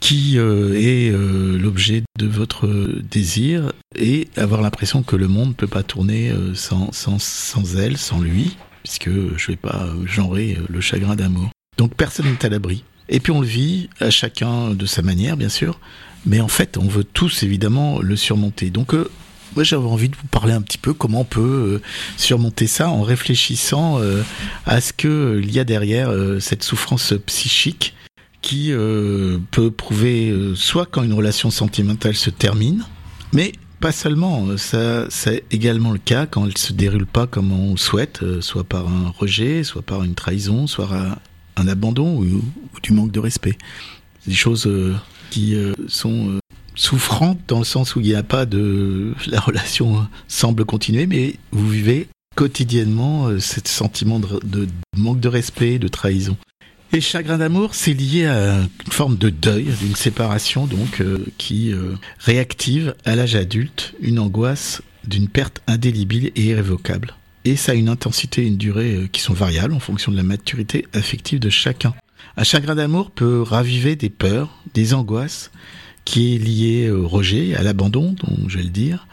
qui 0.01 0.39
euh, 0.39 0.75
est 0.75 1.11
euh, 1.11 1.59
l'objet 1.59 2.03
de 2.19 2.27
votre 2.27 2.67
euh, 2.67 3.03
désir 3.11 3.73
et 3.97 4.29
avoir 4.37 4.63
l'impression 4.63 5.03
que 5.03 5.17
le 5.17 5.29
monde 5.29 5.49
ne 5.49 5.55
peut 5.55 5.67
pas 5.67 5.83
tourner 5.83 6.33
sans, 6.55 6.93
sans, 6.93 7.21
sans 7.21 7.77
elle, 7.77 7.97
sans 7.97 8.21
lui, 8.21 8.57
puisque 8.83 9.11
je 9.11 9.47
vais 9.49 9.57
pas 9.57 9.89
genrer 10.05 10.59
le 10.69 10.81
chagrin 10.81 11.17
d'amour. 11.17 11.51
Donc 11.79 11.95
personne 11.95 12.27
n'est 12.27 12.45
à 12.45 12.49
l'abri. 12.49 12.85
Et 13.09 13.21
puis 13.21 13.33
on 13.33 13.41
le 13.41 13.47
vit 13.47 13.89
à 14.01 14.11
chacun 14.11 14.71
de 14.71 14.87
sa 14.87 15.03
manière, 15.03 15.37
bien 15.37 15.49
sûr, 15.49 15.81
mais 16.27 16.41
en 16.41 16.49
fait 16.49 16.77
on 16.77 16.87
veut 16.87 17.05
tous 17.05 17.43
évidemment 17.43 18.01
le 18.01 18.15
surmonter. 18.15 18.71
Donc 18.71 18.93
moi 19.57 19.65
j'avais 19.65 19.87
envie 19.87 20.11
de 20.11 20.17
vous 20.17 20.29
parler 20.29 20.53
un 20.53 20.63
petit 20.63 20.79
peu 20.79 20.93
comment 20.93 21.23
on 21.23 21.25
peut 21.25 21.81
surmonter 22.17 22.67
ça 22.67 22.91
en 22.91 23.03
réfléchissant 23.03 24.01
à 24.67 24.81
ce 24.81 24.93
qu'il 24.93 25.51
y 25.51 25.59
a 25.59 25.65
derrière 25.65 26.13
cette 26.41 26.63
souffrance 26.63 27.15
psychique 27.27 27.95
qui 28.49 28.73
euh, 28.73 29.37
peut 29.51 29.71
prouver 29.71 30.31
euh, 30.31 30.55
soit 30.55 30.87
quand 30.87 31.03
une 31.03 31.13
relation 31.13 31.51
sentimentale 31.51 32.15
se 32.15 32.31
termine, 32.31 32.83
mais 33.35 33.53
pas 33.79 33.93
seulement. 33.93 34.47
euh, 34.49 34.57
Ça, 34.57 35.05
c'est 35.11 35.45
également 35.51 35.91
le 35.93 35.99
cas 35.99 36.25
quand 36.25 36.47
elle 36.47 36.57
se 36.57 36.73
déroule 36.73 37.05
pas 37.05 37.27
comme 37.27 37.53
on 37.53 37.77
souhaite, 37.77 38.25
soit 38.41 38.65
par 38.65 38.89
un 38.89 39.13
rejet, 39.19 39.65
soit 39.65 39.83
par 39.83 40.03
une 40.03 40.15
trahison, 40.15 40.67
soit 40.67 40.89
un, 40.91 41.19
un 41.63 41.69
abandon 41.69 42.23
ou, 42.23 42.43
du 42.83 42.93
manque 42.95 43.13
de 43.13 43.21
respect. 43.21 43.59
Des 44.27 44.33
choses 44.33 44.67
qui 45.31 45.55
sont 45.87 46.39
souffrantes 46.75 47.41
dans 47.49 47.59
le 47.59 47.65
sens 47.65 47.97
où 47.97 48.01
il 48.01 48.07
n'y 48.07 48.15
a 48.15 48.23
pas 48.23 48.47
de 48.47 49.13
la 49.27 49.41
relation 49.41 50.07
semble 50.27 50.65
continuer, 50.65 51.07
mais 51.07 51.35
vous 51.53 51.69
vivez 51.69 52.09
quotidiennement 52.35 53.39
ce 53.39 53.61
sentiment 53.65 54.21
de 54.21 54.69
manque 54.97 55.21
de 55.21 55.29
respect, 55.29 55.79
de 55.79 55.89
trahison. 55.89 56.37
Et 56.91 57.03
chagrin 57.03 57.37
d'amour, 57.37 57.75
c'est 57.75 57.93
lié 57.93 58.25
à 58.25 58.61
une 58.61 58.93
forme 58.93 59.19
de 59.19 59.29
deuil, 59.29 59.67
d'une 59.83 59.95
séparation 59.95 60.67
donc 60.67 61.03
euh, 61.03 61.27
qui 61.37 61.71
euh, 61.71 61.97
réactive 62.19 62.95
à 63.05 63.15
l'âge 63.15 63.37
adulte 63.37 63.93
une 64.01 64.19
angoisse 64.19 64.81
d'une 65.07 65.29
perte 65.29 65.61
indélébile 65.67 66.33
et 66.35 66.45
irrévocable. 66.45 67.15
Et 67.45 67.57
ça 67.57 67.73
a 67.73 67.75
une 67.75 67.91
intensité 67.91 68.43
et 68.43 68.47
une 68.47 68.57
durée 68.57 68.95
euh, 68.95 69.07
qui 69.07 69.21
sont 69.21 69.35
variables 69.35 69.75
en 69.75 69.81
fonction 69.81 70.11
de 70.11 70.17
la 70.17 70.23
maturité 70.23 70.87
affective 70.95 71.41
de 71.41 71.51
chacun. 71.51 71.95
Un 72.39 72.45
chagrin 72.45 72.75
d'amour 72.75 73.11
peut 73.11 73.43
raviver 73.43 73.95
des 73.95 74.11
peurs, 74.11 74.49
des 74.73 74.95
angoisses 74.95 75.51
qui 76.07 76.35
est 76.35 76.39
lié 76.39 76.91
au 76.91 77.07
rejet, 77.07 77.55
à 77.55 77.63
l'abandon, 77.63 78.13
donc 78.13 78.49
je 78.49 78.57
vais 78.57 78.65
le 78.65 78.71
dire. 78.71 79.07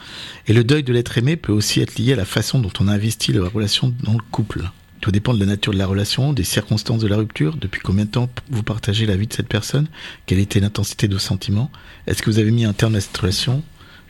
Et 0.48 0.54
le 0.54 0.64
deuil 0.64 0.84
de 0.84 0.94
l'être 0.94 1.18
aimé 1.18 1.36
peut 1.36 1.52
aussi 1.52 1.82
être 1.82 2.00
lié 2.00 2.14
à 2.14 2.16
la 2.16 2.24
façon 2.24 2.60
dont 2.60 2.72
on 2.80 2.88
a 2.88 2.94
investi 2.94 3.34
la 3.34 3.50
relation 3.50 3.94
dans 4.02 4.14
le 4.14 4.24
couple. 4.32 4.64
Tout 5.06 5.12
dépend 5.12 5.36
de 5.36 5.40
la 5.40 5.46
nature 5.46 5.72
de 5.72 5.78
la 5.78 5.86
relation, 5.86 6.34
des 6.34 6.44
circonstances 6.44 7.00
de 7.00 7.06
la 7.06 7.18
rupture, 7.18 7.58
depuis 7.58 7.80
combien 7.80 8.06
de 8.06 8.10
temps 8.10 8.28
vous 8.50 8.64
partagez 8.64 9.06
la 9.06 9.16
vie 9.16 9.28
de 9.28 9.34
cette 9.34 9.48
personne, 9.48 9.88
quelle 10.26 10.40
était 10.40 10.60
l'intensité 10.60 11.08
de 11.08 11.14
vos 11.14 11.20
sentiments, 11.20 11.70
est-ce 12.08 12.24
que 12.24 12.32
vous 12.32 12.40
avez 12.40 12.50
mis 12.50 12.66
un 12.66 12.74
terme 12.74 12.96
à 12.96 13.02
cette 13.02 13.16
relation, 13.16 13.62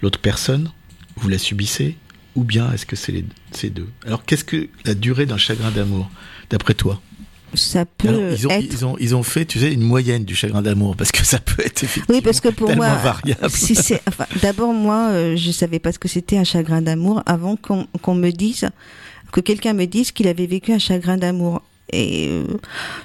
l'autre 0.02 0.20
personne, 0.20 0.72
vous 1.18 1.28
la 1.28 1.38
subissez, 1.38 1.98
ou 2.36 2.46
bien 2.46 2.72
est-ce 2.72 2.86
que 2.86 2.96
c'est 2.96 3.12
les, 3.12 3.26
ces 3.52 3.70
deux? 3.70 3.90
Alors 4.06 4.24
qu'est-ce 4.24 4.46
que 4.46 4.70
la 4.86 4.94
durée 4.94 5.26
d'un 5.26 5.36
chagrin 5.36 5.70
d'amour, 5.70 6.10
d'après 6.50 6.76
toi? 6.76 7.02
Ça 7.56 7.84
peut 7.86 8.08
Alors, 8.08 8.32
ils, 8.32 8.48
ont, 8.48 8.52
être. 8.52 8.66
ils, 8.72 8.86
ont, 8.86 8.96
ils 8.98 9.16
ont 9.18 9.24
fait, 9.24 9.44
tu 9.44 9.60
sais, 9.60 9.74
une 9.74 9.84
moyenne 9.84 10.24
du 10.24 10.34
chagrin 10.34 10.62
d'amour, 10.62 10.96
parce 10.96 11.12
que 11.12 11.26
ça 11.26 11.40
peut 11.40 11.62
être 11.66 11.84
effectivement 11.84 12.16
Oui, 12.16 12.22
parce 12.22 12.40
que 12.40 12.48
pour 12.48 12.74
moi, 12.74 12.96
variable. 12.96 13.50
si 13.50 13.78
enfin, 14.08 14.28
d'abord 14.42 14.74
moi, 14.74 15.10
euh, 15.10 15.36
je 15.36 15.52
savais 15.52 15.80
pas 15.80 15.92
ce 15.92 16.00
que 16.00 16.08
c'était 16.08 16.38
un 16.38 16.46
chagrin 16.46 16.82
d'amour 16.82 17.22
avant 17.26 17.58
qu'on 17.58 17.86
qu'on 18.02 18.16
me 18.16 18.32
dise, 18.32 18.70
que 19.36 19.42
quelqu'un 19.42 19.74
me 19.74 19.86
dise 19.86 20.14
qu'il 20.14 20.30
avait 20.30 20.46
vécu 20.46 20.72
un 20.72 20.80
chagrin 20.80 21.18
d'amour. 21.18 21.62
Et 21.92 22.30
euh, 22.30 22.46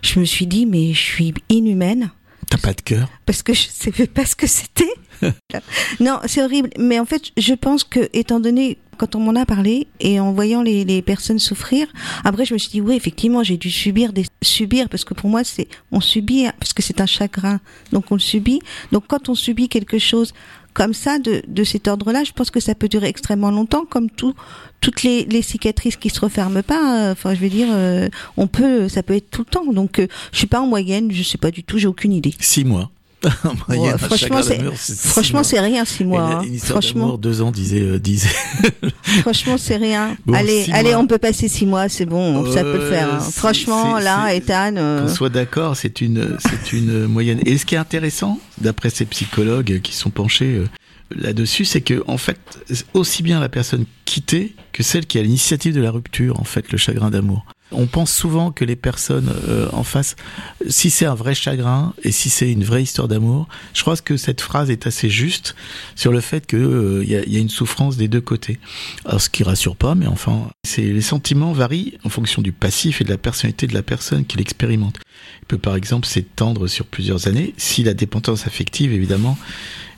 je 0.01 0.21
me 0.21 0.25
suis 0.25 0.47
dit, 0.47 0.65
mais 0.65 0.93
je 0.93 1.01
suis 1.01 1.35
inhumaine 1.49 2.11
T'as 2.49 2.59
pas 2.59 2.73
de 2.73 2.81
cœur? 2.81 3.09
Parce 3.27 3.43
que 3.43 3.53
je 3.53 3.69
savais 3.71 4.07
pas 4.07 4.25
ce 4.25 4.37
que 4.37 4.47
c'était. 4.47 4.93
non, 6.01 6.19
c'est 6.27 6.43
horrible. 6.43 6.71
Mais 6.79 6.99
en 6.99 7.05
fait, 7.05 7.31
je 7.37 7.55
pense 7.55 7.85
que, 7.85 8.09
étant 8.13 8.41
donné, 8.41 8.79
quand 8.97 9.15
on 9.15 9.21
m'en 9.21 9.35
a 9.41 9.47
parlé 9.47 9.87
et 10.01 10.19
en 10.19 10.33
voyant 10.33 10.63
les, 10.63 10.85
les 10.85 11.01
personnes 11.01 11.39
souffrir, 11.39 11.87
après, 12.25 12.45
je 12.45 12.55
me 12.55 12.59
suis 12.59 12.71
dit, 12.71 12.81
oui, 12.81 12.95
effectivement, 12.97 13.45
j'ai 13.45 13.57
dû 13.57 13.71
subir 13.71 14.13
des, 14.13 14.25
subir 14.43 14.89
parce 14.89 15.05
que 15.05 15.15
pour 15.15 15.31
moi, 15.31 15.45
c'est, 15.45 15.69
on 15.93 16.01
subit, 16.01 16.47
parce 16.59 16.73
que 16.73 16.83
c'est 16.83 17.01
un 17.01 17.07
chagrin. 17.07 17.61
Donc, 17.93 18.11
on 18.11 18.15
le 18.15 18.21
subit. 18.21 18.61
Donc, 18.91 19.05
quand 19.07 19.29
on 19.29 19.35
subit 19.35 19.69
quelque 19.69 19.99
chose 19.99 20.33
comme 20.75 20.95
ça, 20.95 21.19
de, 21.19 21.43
de 21.49 21.65
cet 21.65 21.89
ordre-là, 21.89 22.25
je 22.25 22.33
pense 22.33 22.51
que 22.51 22.61
ça 22.61 22.75
peut 22.75 22.89
durer 22.89 23.09
extrêmement 23.09 23.51
longtemps, 23.51 23.85
comme 23.85 24.09
tout, 24.11 24.35
toutes 24.81 25.03
les, 25.03 25.25
les 25.25 25.43
cicatrices 25.43 25.97
qui 25.97 26.11
se 26.11 26.21
referment 26.21 26.63
pas. 26.63 27.09
euh, 27.09 27.13
Enfin, 27.13 27.35
je 27.35 27.41
veux 27.41 27.49
dire, 27.49 27.69
euh, 27.71 28.09
on 28.37 28.47
peut, 28.47 28.89
ça 28.89 29.03
peut 29.03 29.15
être 29.17 29.31
tout 29.31 29.43
le 29.43 29.51
temps. 29.51 29.73
Donc, 29.73 29.99
euh, 29.99 30.07
je 30.33 30.39
suis 30.39 30.47
pas 30.47 30.61
en 30.61 30.67
moyenne, 30.67 31.11
je 31.13 31.23
sais 31.23 31.39
pas 31.39 31.51
du 31.51 31.65
tout, 31.65 31.79
j'ai 31.79 31.89
aucune 31.89 32.13
idée. 32.13 32.35
Six 32.41 32.65
mois. 32.65 32.91
Ouais, 33.69 33.91
franchement, 33.99 34.43
c'est- 34.43 34.95
Franchement, 34.97 35.43
rien, 35.53 35.85
six 35.85 36.05
mois. 36.05 36.37
Hein. 36.39 36.43
Une 36.45 36.59
Franchement, 36.59 37.17
deux 37.19 37.43
ans, 37.43 37.51
disait, 37.51 37.81
euh, 37.81 37.99
disait. 37.99 38.29
franchement, 39.23 39.57
c'est 39.59 39.77
rien. 39.77 40.17
Bon, 40.27 40.35
allez, 40.35 40.67
allez, 40.73 40.91
mois. 40.91 40.99
on 41.01 41.07
peut 41.07 41.19
passer 41.19 41.49
six 41.49 41.67
mois, 41.67 41.89
c'est 41.89 42.07
bon, 42.07 42.51
ça 42.53 42.63
peut 42.63 42.79
le 42.79 42.89
faire. 42.91 43.15
hein. 43.15 43.21
Franchement, 43.21 43.99
là, 43.99 44.35
Ethan, 44.35 44.75
euh, 44.77 45.03
Qu'on 45.03 45.15
soit 45.15 45.29
d'accord, 45.29 45.77
c'est 45.77 46.01
une, 46.01 46.37
c'est 46.39 46.73
une 46.73 47.07
moyenne. 47.07 47.41
Et 47.47 47.59
ce 47.59 47.67
qui 47.67 47.75
est 47.75 47.79
intéressant, 47.79 48.39
d'après 48.61 48.91
ces 48.91 49.05
psychologues 49.05 49.81
qui 49.83 49.95
sont 49.95 50.11
penchés 50.11 50.55
euh, 50.57 50.67
là-dessus, 51.15 51.65
c'est 51.65 51.81
que 51.81 52.03
en 52.07 52.17
fait, 52.19 52.39
aussi 52.95 53.23
bien 53.23 53.41
la 53.41 53.49
personne 53.49 53.85
quittée 54.05 54.55
que 54.73 54.83
celle 54.83 55.07
qui 55.07 55.19
a 55.19 55.23
l'initiative 55.23 55.75
de 55.75 55.81
la 55.81 55.91
rupture, 55.91 56.41
en 56.41 56.45
fait, 56.45 56.71
le 56.73 56.79
chagrin 56.79 57.11
d'amour. 57.11 57.45
On 57.73 57.87
pense 57.87 58.13
souvent 58.13 58.51
que 58.51 58.65
les 58.65 58.77
personnes 58.77 59.33
euh, 59.49 59.69
en 59.73 59.85
face, 59.85 60.17
si 60.69 60.91
c'est 60.91 61.07
un 61.07 61.15
vrai 61.15 61.35
chagrin 61.35 61.95
et 62.03 62.13
si 62.13 62.31
c'est 62.31 62.51
une 62.51 62.65
vraie 62.65 62.83
histoire 62.83 63.09
d'amour, 63.09 63.49
je 63.75 63.83
crois 63.83 63.97
que 63.97 64.17
cette 64.17 64.41
phrase 64.41 64.71
est 64.71 64.87
assez 64.87 65.09
juste 65.09 65.55
sur 65.95 66.13
le 66.13 66.21
fait 66.21 66.47
que 66.47 66.57
euh, 66.57 67.05
y, 67.05 67.17
a, 67.17 67.25
y 67.25 67.37
a 67.37 67.41
une 67.41 67.49
souffrance 67.49 67.97
des 67.97 68.09
deux 68.09 68.21
côtés. 68.21 68.59
Alors, 69.05 69.21
ce 69.21 69.31
qui 69.31 69.45
rassure 69.45 69.77
pas, 69.77 69.95
mais 69.95 70.07
enfin, 70.07 70.49
c'est 70.65 70.83
les 70.83 71.01
sentiments 71.01 71.53
varient 71.53 71.99
en 72.05 72.09
fonction 72.09 72.43
du 72.43 72.53
passif 72.53 73.01
et 73.01 73.05
de 73.05 73.11
la 73.11 73.19
personnalité 73.19 73.67
de 73.67 73.75
la 73.75 73.83
personne 73.83 74.25
qui 74.25 74.37
l'expérimente. 74.37 74.99
Il 75.43 75.47
peut 75.47 75.59
par 75.59 75.77
exemple 75.77 76.07
s'étendre 76.07 76.67
sur 76.69 76.87
plusieurs 76.87 77.27
années 77.27 77.55
si 77.57 77.83
la 77.83 77.95
dépendance 77.95 78.47
affective, 78.47 78.93
évidemment, 78.93 79.37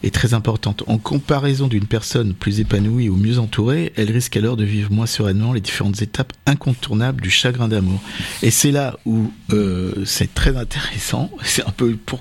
est 0.03 0.15
très 0.15 0.35
importante. 0.35 0.83
En 0.87 0.99
comparaison 0.99 1.69
d'une 1.69 1.87
personne 1.87 2.35
plus 2.35 2.61
épanouie 2.61 3.09
ou 3.09 3.17
mieux 3.17 3.38
entourée, 3.38 3.93
elle 3.97 4.11
risque 4.11 4.37
alors 4.37 4.57
de 4.57 4.65
vivre 4.65 4.93
moins 4.93 5.07
sereinement 5.07 5.53
les 5.53 5.61
différentes 5.61 6.03
étapes 6.03 6.33
incontournables 6.47 7.21
du 7.21 7.31
chagrin 7.31 7.69
d'amour. 7.69 8.01
Et 8.43 8.51
c'est 8.51 8.73
là 8.73 8.99
où 9.07 9.33
euh, 9.53 10.05
c'est 10.05 10.35
très 10.35 10.57
intéressant. 10.57 11.31
C'est 11.43 11.67
un 11.67 11.71
peu 11.71 11.97
pour, 11.97 12.21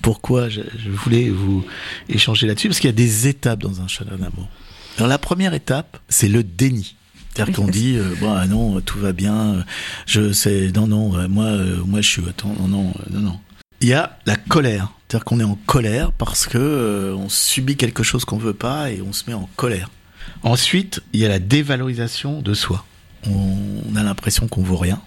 pourquoi 0.00 0.48
je, 0.48 0.62
je 0.78 0.90
voulais 0.90 1.28
vous 1.28 1.64
échanger 2.08 2.46
là-dessus, 2.46 2.68
parce 2.68 2.80
qu'il 2.80 2.88
y 2.88 2.92
a 2.92 2.96
des 2.96 3.28
étapes 3.28 3.60
dans 3.60 3.82
un 3.82 3.88
chagrin 3.88 4.16
d'amour. 4.16 4.48
Alors 4.96 5.08
la 5.08 5.18
première 5.18 5.54
étape, 5.54 5.98
c'est 6.08 6.28
le 6.28 6.42
déni. 6.42 6.96
C'est-à-dire 7.34 7.54
qu'on 7.54 7.66
dit, 7.66 7.96
euh, 7.96 8.14
bon, 8.20 8.32
ah 8.32 8.46
non, 8.46 8.80
tout 8.82 8.98
va 8.98 9.12
bien, 9.12 9.64
je 10.06 10.32
sais, 10.32 10.70
non, 10.74 10.86
non, 10.86 11.16
euh, 11.16 11.28
moi, 11.28 11.46
euh, 11.46 11.78
moi, 11.86 12.02
je 12.02 12.08
suis, 12.08 12.22
attends, 12.28 12.54
non, 12.60 12.68
non, 12.68 12.92
non, 13.10 13.20
non. 13.20 13.40
Il 13.82 13.88
y 13.88 13.94
a 13.94 14.16
la 14.26 14.36
colère. 14.36 14.92
C'est-à-dire 15.08 15.24
qu'on 15.24 15.40
est 15.40 15.44
en 15.44 15.58
colère 15.66 16.12
parce 16.12 16.46
que 16.46 16.56
euh, 16.56 17.16
on 17.16 17.28
subit 17.28 17.76
quelque 17.76 18.04
chose 18.04 18.24
qu'on 18.24 18.38
veut 18.38 18.54
pas 18.54 18.92
et 18.92 19.02
on 19.02 19.12
se 19.12 19.24
met 19.28 19.34
en 19.34 19.48
colère. 19.56 19.90
Ensuite, 20.44 21.02
il 21.12 21.18
y 21.18 21.26
a 21.26 21.28
la 21.28 21.40
dévalorisation 21.40 22.42
de 22.42 22.54
soi. 22.54 22.84
On, 23.28 23.96
a 23.96 24.04
l'impression 24.04 24.46
qu'on 24.46 24.62
vaut 24.62 24.76
rien 24.76 25.02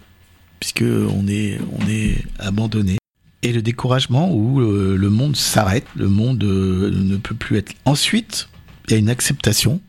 puisque 0.60 0.84
on 0.84 1.26
est, 1.28 1.58
on 1.80 1.88
est 1.88 2.22
abandonné. 2.38 2.98
Et 3.44 3.54
le 3.54 3.62
découragement 3.62 4.30
où 4.34 4.60
euh, 4.60 4.98
le 4.98 5.10
monde 5.10 5.38
s'arrête, 5.38 5.88
le 5.96 6.10
monde 6.10 6.44
euh, 6.44 6.92
ne 6.92 7.16
peut 7.16 7.36
plus 7.36 7.58
être. 7.58 7.74
Ensuite, 7.86 8.50
il 8.88 8.92
y 8.92 8.96
a 8.96 8.98
une 8.98 9.10
acceptation 9.10 9.80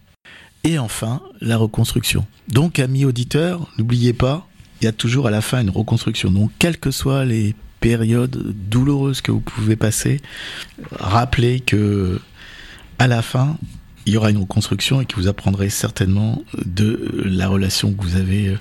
et 0.62 0.79
enfin, 0.79 1.22
la 1.40 1.57
reconstruction. 1.57 2.25
Donc, 2.49 2.79
amis 2.79 3.05
auditeurs, 3.05 3.68
n'oubliez 3.79 4.12
pas, 4.12 4.46
il 4.81 4.85
y 4.85 4.88
a 4.88 4.92
toujours 4.92 5.27
à 5.27 5.31
la 5.31 5.40
fin 5.40 5.61
une 5.61 5.70
reconstruction. 5.70 6.31
Donc, 6.31 6.53
quelles 6.61 6.79
que 6.79 6.92
soient 6.92 7.25
les 7.25 7.57
périodes 7.81 8.55
douloureuses 8.69 9.21
que 9.21 9.33
vous 9.33 9.41
pouvez 9.41 9.77
passer, 9.77 10.21
rappelez 10.93 11.61
que 11.61 12.21
à 12.99 13.07
la 13.07 13.23
fin, 13.23 13.57
il 14.07 14.15
y 14.15 14.17
aura 14.17 14.31
une 14.31 14.39
reconstruction 14.39 15.01
et 15.01 15.05
que 15.05 15.17
vous 15.17 15.29
apprendrez 15.29 15.69
certainement 15.69 16.43
de 16.65 17.11
la 17.25 17.49
relation 17.49 17.93
que 17.93 18.03
vous 18.03 18.17
avez 18.17 18.49
euh, 18.49 18.59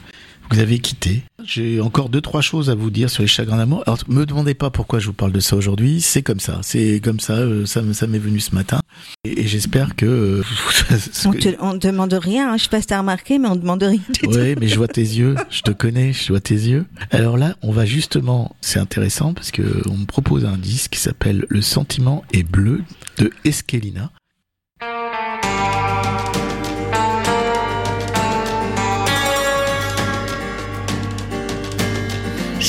vous 0.51 0.59
avez 0.59 0.79
quittée. 0.79 1.23
J'ai 1.43 1.79
encore 1.81 2.09
deux 2.09 2.21
trois 2.21 2.41
choses 2.41 2.69
à 2.69 2.75
vous 2.75 2.89
dire 2.89 3.09
sur 3.09 3.21
les 3.21 3.27
chagrins 3.27 3.57
d'amour. 3.57 3.83
Alors, 3.85 3.99
me 4.07 4.25
demandez 4.25 4.53
pas 4.55 4.69
pourquoi 4.71 4.99
je 4.99 5.07
vous 5.07 5.13
parle 5.13 5.31
de 5.31 5.39
ça 5.39 5.55
aujourd'hui. 5.55 6.01
C'est 6.01 6.23
comme 6.23 6.39
ça. 6.39 6.59
C'est 6.63 6.99
comme 7.03 7.19
ça. 7.19 7.33
euh, 7.33 7.65
Ça, 7.65 7.81
ça 7.93 8.07
m'est 8.07 8.17
venu 8.19 8.39
ce 8.39 8.55
matin. 8.55 8.79
Et, 9.25 9.41
et 9.41 9.47
j'espère 9.47 9.95
que. 9.95 10.05
euh, 10.05 10.43
On 11.25 11.31
te, 11.33 11.49
on 11.59 11.73
demande 11.75 12.13
rien, 12.13 12.51
hein. 12.53 12.57
je 12.57 12.63
sais 12.63 12.69
pas 12.69 12.81
si 12.81 12.87
t'as 12.87 12.99
remarqué, 12.99 13.37
mais 13.39 13.47
on 13.47 13.55
demande 13.55 13.83
rien. 13.83 13.99
Oui, 14.23 14.55
mais 14.59 14.67
je 14.67 14.75
vois 14.77 14.87
tes 14.87 15.01
yeux, 15.01 15.35
je 15.49 15.61
te 15.61 15.71
connais, 15.71 16.13
je 16.13 16.29
vois 16.29 16.39
tes 16.39 16.53
yeux. 16.55 16.85
Alors 17.11 17.37
là, 17.37 17.55
on 17.61 17.71
va 17.71 17.85
justement, 17.85 18.55
c'est 18.61 18.79
intéressant 18.79 19.33
parce 19.33 19.51
que 19.51 19.81
on 19.89 19.97
me 19.97 20.05
propose 20.05 20.45
un 20.45 20.57
disque 20.57 20.91
qui 20.93 20.99
s'appelle 20.99 21.45
Le 21.49 21.61
sentiment 21.61 22.23
est 22.33 22.43
bleu 22.43 22.81
de 23.17 23.31
Eskelina. 23.43 24.11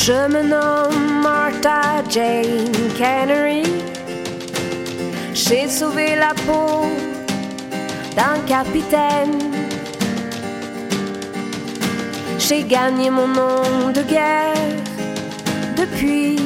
Je 0.07 0.29
me 0.29 0.41
nomme 0.41 1.21
Martha 1.21 2.01
Jane 2.09 2.71
Cannery. 2.97 3.65
J'ai 5.35 5.67
sauvé 5.69 6.15
la 6.15 6.33
peau 6.47 6.87
d'un 8.15 8.39
capitaine. 8.47 9.37
J'ai 12.39 12.63
gagné 12.63 13.11
mon 13.11 13.27
nom 13.27 13.91
de 13.93 14.03
guerre 14.03 14.77
depuis. 15.77 16.39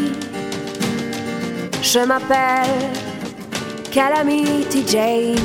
Je 1.83 1.99
m'appelle 1.99 2.81
Calamity 3.93 4.87
Jane. 4.89 5.37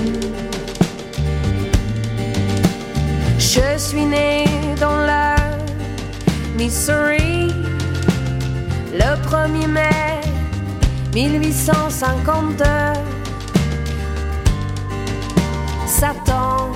Je 3.38 3.78
suis 3.78 4.06
née 4.06 4.46
dans 4.80 5.02
le 5.06 5.36
Missouri 6.58 7.35
le 8.98 9.12
1er 9.28 9.68
mai 9.68 10.22
1852. 11.14 12.64
Satan 15.86 16.72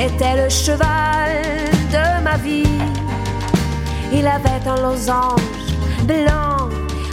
était 0.00 0.36
le 0.42 0.48
cheval 0.48 1.42
de 1.92 2.22
ma 2.22 2.36
vie. 2.36 2.80
Il 4.12 4.26
avait 4.26 4.66
un 4.66 4.80
losange 4.82 5.40
blanc 6.04 6.68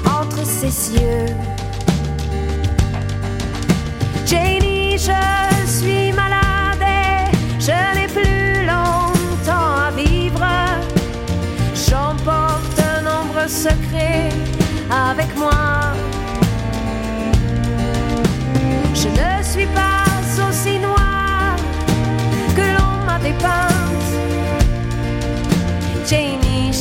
entre 0.05 0.45
ses 0.45 0.93
yeux. 0.93 1.25
Janie, 4.25 4.97
je 4.97 5.67
suis 5.67 6.11
malade 6.13 6.54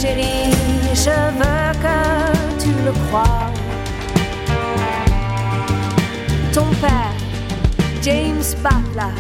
chérie, 0.05 0.53
je 0.93 1.17
veux 1.39 1.73
que 1.85 1.99
tu 2.63 2.71
le 2.87 2.93
crois. 3.05 3.51
Ton 6.53 6.69
père, 6.83 7.17
James 8.03 8.49
Butler, 8.63 9.15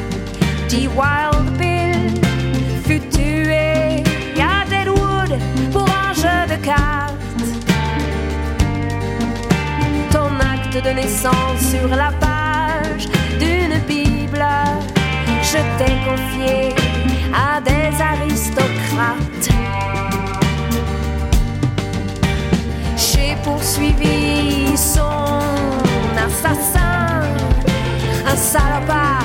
dit 0.68 0.88
Wild 0.88 1.46
Bill, 1.58 2.20
fut 2.86 3.00
tué 3.16 4.02
à 4.50 4.64
Deadwood 4.68 5.32
pour 5.72 5.88
un 5.88 6.12
jeu 6.22 6.40
de 6.52 6.58
cartes. 6.64 7.44
Ton 10.10 10.32
acte 10.52 10.84
de 10.86 10.90
naissance 10.90 11.60
sur 11.72 11.88
la 11.88 12.10
page 12.24 13.06
d'une 13.40 13.78
Bible, 13.88 14.46
je 15.50 15.60
t'ai 15.78 15.94
confié 16.08 16.74
à 17.32 17.60
des 17.60 17.90
aristocrates. 18.12 19.54
Poursuivi 23.42 24.76
son 24.76 25.40
assassin, 26.16 27.22
un 28.26 28.36
salopard 28.36 29.22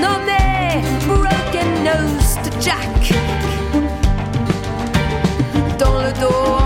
nommé 0.00 0.82
Broken 1.06 1.84
Nosed 1.84 2.52
Jack. 2.60 3.14
Dans 5.78 5.98
le 6.02 6.12
dos, 6.20 6.61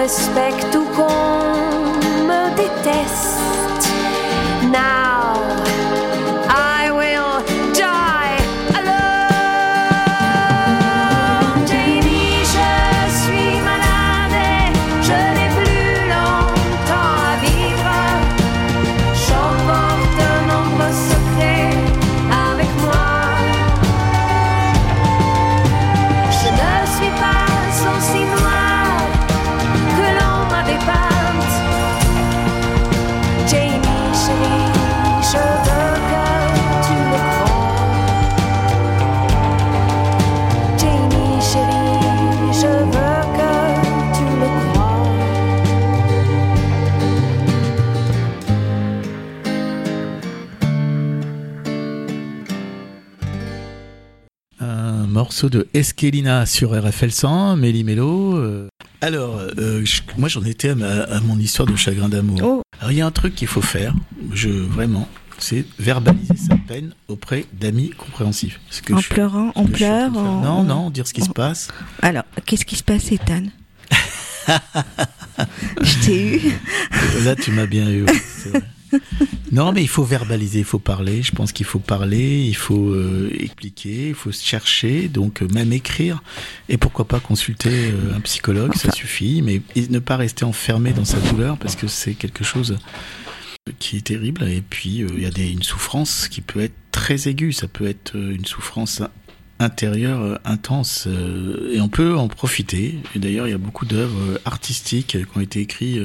respecte 0.00 0.59
morceau 55.30 55.48
de 55.48 55.68
Esquelina 55.74 56.44
sur 56.44 56.72
RFL 56.72 57.12
100, 57.12 57.54
Méli 57.56 57.84
Mélo. 57.84 58.36
euh. 58.36 58.66
Alors, 59.00 59.38
euh, 59.58 59.84
je- 59.84 60.00
moi 60.18 60.28
j'en 60.28 60.42
étais 60.42 60.70
à, 60.70 60.74
ma- 60.74 61.02
à 61.04 61.20
mon 61.20 61.38
histoire 61.38 61.68
de 61.68 61.76
chagrin 61.76 62.08
d'amour. 62.08 62.40
Oh. 62.42 62.62
Alors 62.80 62.90
il 62.90 62.98
y 62.98 63.00
a 63.00 63.06
un 63.06 63.12
truc 63.12 63.36
qu'il 63.36 63.46
faut 63.46 63.62
faire, 63.62 63.94
je 64.32 64.48
vraiment, 64.48 65.06
c'est 65.38 65.64
verbaliser 65.78 66.34
sa 66.34 66.56
peine 66.56 66.94
auprès 67.06 67.44
d'amis 67.52 67.90
compréhensifs. 67.90 68.58
Ce 68.70 68.82
que 68.82 68.92
En 68.92 68.98
je- 68.98 69.08
pleurant, 69.08 69.52
on 69.54 69.60
en 69.62 69.66
pleure. 69.66 70.10
Non, 70.10 70.42
on- 70.58 70.64
non, 70.64 70.90
dire 70.90 71.06
ce 71.06 71.14
qui 71.14 71.22
se 71.22 71.30
passe. 71.30 71.68
Alors, 72.02 72.24
qu'est-ce 72.44 72.64
qui 72.64 72.74
se 72.74 72.82
passe, 72.82 73.12
Ethan? 73.12 73.44
Je 75.80 76.04
t'ai 76.06 76.38
eu. 76.38 76.52
Là, 77.24 77.36
tu 77.36 77.52
m'as 77.52 77.66
bien 77.66 77.88
eu. 77.88 78.02
ouais, 78.02 78.12
c'est 78.42 78.48
vrai. 78.48 78.62
Non, 79.52 79.72
mais 79.72 79.82
il 79.82 79.88
faut 79.88 80.04
verbaliser, 80.04 80.60
il 80.60 80.64
faut 80.64 80.78
parler. 80.78 81.22
Je 81.22 81.32
pense 81.32 81.52
qu'il 81.52 81.66
faut 81.66 81.80
parler, 81.80 82.44
il 82.46 82.54
faut 82.54 82.90
euh, 82.90 83.30
expliquer, 83.38 84.08
il 84.08 84.14
faut 84.14 84.30
se 84.30 84.44
chercher, 84.44 85.08
donc 85.08 85.42
euh, 85.42 85.48
même 85.52 85.72
écrire. 85.72 86.22
Et 86.68 86.76
pourquoi 86.76 87.06
pas 87.06 87.18
consulter 87.18 87.90
euh, 87.90 88.14
un 88.14 88.20
psychologue, 88.20 88.74
ça 88.74 88.92
suffit. 88.92 89.42
Mais 89.42 89.60
ne 89.76 89.98
pas 89.98 90.16
rester 90.16 90.44
enfermé 90.44 90.92
dans 90.92 91.04
sa 91.04 91.18
douleur 91.18 91.56
parce 91.58 91.74
que 91.74 91.88
c'est 91.88 92.14
quelque 92.14 92.44
chose 92.44 92.78
qui 93.78 93.96
est 93.96 94.06
terrible. 94.06 94.44
Et 94.44 94.62
puis, 94.62 95.04
il 95.16 95.22
y 95.22 95.26
a 95.26 95.30
des, 95.30 95.50
une 95.50 95.62
souffrance 95.62 96.28
qui 96.28 96.40
peut 96.40 96.60
être 96.60 96.76
très 96.92 97.28
aiguë. 97.28 97.52
Ça 97.52 97.66
peut 97.66 97.88
être 97.88 98.14
une 98.14 98.44
souffrance 98.44 99.02
intérieure 99.58 100.40
intense. 100.44 101.06
et 101.72 101.80
on 101.80 101.88
peut 101.88 102.16
en 102.16 102.28
profiter. 102.28 103.00
Et 103.14 103.18
d'ailleurs, 103.18 103.48
il 103.48 103.50
y 103.50 103.54
a 103.54 103.58
beaucoup 103.58 103.84
d'œuvres 103.84 104.40
artistiques 104.44 105.18
qui 105.18 105.38
ont 105.38 105.40
été 105.40 105.60
écrites 105.60 106.00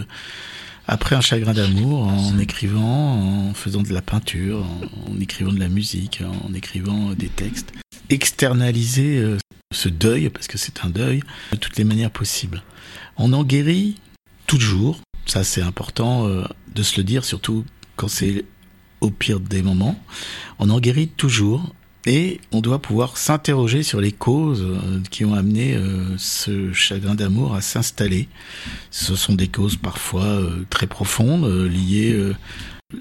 après 0.87 1.15
un 1.15 1.21
chagrin 1.21 1.53
d'amour, 1.53 2.07
en 2.07 2.37
écrivant, 2.37 3.49
en 3.49 3.53
faisant 3.53 3.81
de 3.81 3.93
la 3.93 4.01
peinture, 4.01 4.65
en, 5.07 5.19
écrivant 5.19 5.51
de 5.51 5.59
la 5.59 5.69
musique, 5.69 6.21
en 6.45 6.53
écrivant 6.53 7.11
euh, 7.11 7.15
des 7.15 7.29
textes. 7.29 7.71
Externaliser 8.09 9.17
euh, 9.17 9.37
ce 9.73 9.89
deuil, 9.89 10.29
parce 10.29 10.47
que 10.47 10.57
c'est 10.57 10.85
un 10.85 10.89
deuil, 10.89 11.21
de 11.51 11.57
toutes 11.57 11.77
les 11.77 11.83
manières 11.83 12.11
possibles. 12.11 12.61
On 13.17 13.33
en 13.33 13.43
guérit 13.43 13.99
toujours, 14.45 14.99
ça 15.25 15.43
c'est 15.43 15.61
important 15.61 16.27
euh, 16.27 16.43
de 16.73 16.83
se 16.83 16.97
le 16.97 17.03
dire, 17.03 17.25
surtout 17.25 17.65
quand 17.95 18.07
c'est 18.07 18.45
au 19.01 19.09
pire 19.09 19.39
des 19.39 19.63
moments. 19.63 19.99
On 20.59 20.69
en 20.69 20.79
guérit 20.79 21.07
toujours 21.07 21.73
et 22.05 22.39
on 22.51 22.61
doit 22.61 22.79
pouvoir 22.79 23.17
s'interroger 23.17 23.83
sur 23.83 23.99
les 23.99 24.11
causes 24.11 24.63
euh, 24.63 25.01
qui 25.09 25.25
ont 25.25 25.33
amené 25.33 25.75
euh, 25.75 26.15
ce 26.17 26.71
chagrin 26.71 27.15
d'amour 27.15 27.55
à 27.55 27.61
s'installer. 27.61 28.27
Ce 28.91 29.15
sont 29.15 29.33
des 29.33 29.47
causes 29.47 29.75
parfois 29.75 30.25
euh, 30.25 30.65
très 30.69 30.87
profondes, 30.87 31.45
liées 31.45 32.33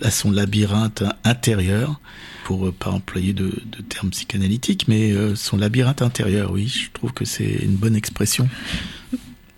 à 0.01 0.11
son 0.11 0.31
labyrinthe 0.31 1.05
intérieur, 1.25 2.01
pour 2.45 2.73
pas 2.73 2.91
employer 2.91 3.33
de, 3.33 3.53
termes 3.89 4.11
psychanalytiques, 4.11 4.89
mais 4.89 5.13
son 5.35 5.57
labyrinthe 5.57 6.03
intérieur, 6.03 6.53
oui, 6.53 6.67
je 6.67 6.91
trouve 6.93 7.13
que 7.13 7.25
c'est 7.25 7.61
une 7.63 7.77
bonne 7.77 7.97
expression. 7.97 8.49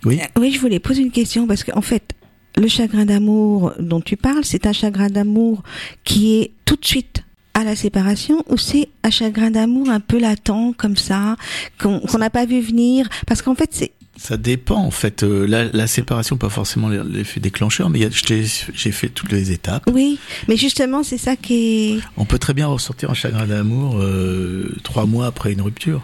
Oui. 0.05 0.19
Oui, 0.37 0.51
je 0.51 0.59
voulais 0.59 0.79
poser 0.79 1.01
une 1.01 1.11
question 1.11 1.47
parce 1.47 1.63
qu'en 1.63 1.81
fait, 1.81 2.13
le 2.55 2.67
chagrin 2.67 3.05
d'amour 3.05 3.73
dont 3.79 4.01
tu 4.01 4.17
parles, 4.17 4.43
c'est 4.43 4.65
un 4.67 4.73
chagrin 4.73 5.09
d'amour 5.09 5.63
qui 6.03 6.35
est 6.35 6.51
tout 6.65 6.75
de 6.75 6.85
suite 6.85 7.16
à 7.57 7.63
la 7.63 7.75
séparation 7.75 8.43
ou 8.49 8.57
c'est 8.57 8.89
un 9.03 9.09
chagrin 9.09 9.49
d'amour 9.49 9.89
un 9.89 9.99
peu 9.99 10.19
latent 10.19 10.73
comme 10.77 10.95
ça 10.95 11.35
qu'on 11.79 12.17
n'a 12.19 12.29
pas 12.29 12.45
vu 12.45 12.61
venir? 12.61 13.09
Parce 13.25 13.41
qu'en 13.41 13.55
fait 13.55 13.69
c'est 13.71 13.91
Ça 14.15 14.37
dépend 14.37 14.77
en 14.77 14.91
fait. 14.91 15.23
Euh, 15.23 15.45
la, 15.47 15.65
la 15.65 15.87
séparation, 15.87 16.37
pas 16.37 16.49
forcément 16.49 16.89
l'effet 16.89 17.39
déclencheur, 17.39 17.89
mais 17.89 18.09
je 18.11 18.45
j'ai 18.73 18.91
fait 18.91 19.09
toutes 19.09 19.31
les 19.31 19.51
étapes. 19.51 19.89
oui 19.91 20.19
mais 20.47 20.55
justement 20.57 21.01
c'est 21.03 21.17
ça 21.17 21.35
qui 21.35 21.55
est 21.95 21.99
On 22.15 22.25
peut 22.25 22.37
très 22.39 22.53
bien 22.53 22.67
ressortir 22.67 23.09
un 23.09 23.15
chagrin 23.15 23.47
d'amour 23.47 23.97
euh, 23.99 24.75
trois 24.83 25.05
mois 25.07 25.25
après 25.25 25.51
une 25.53 25.61
rupture. 25.61 26.01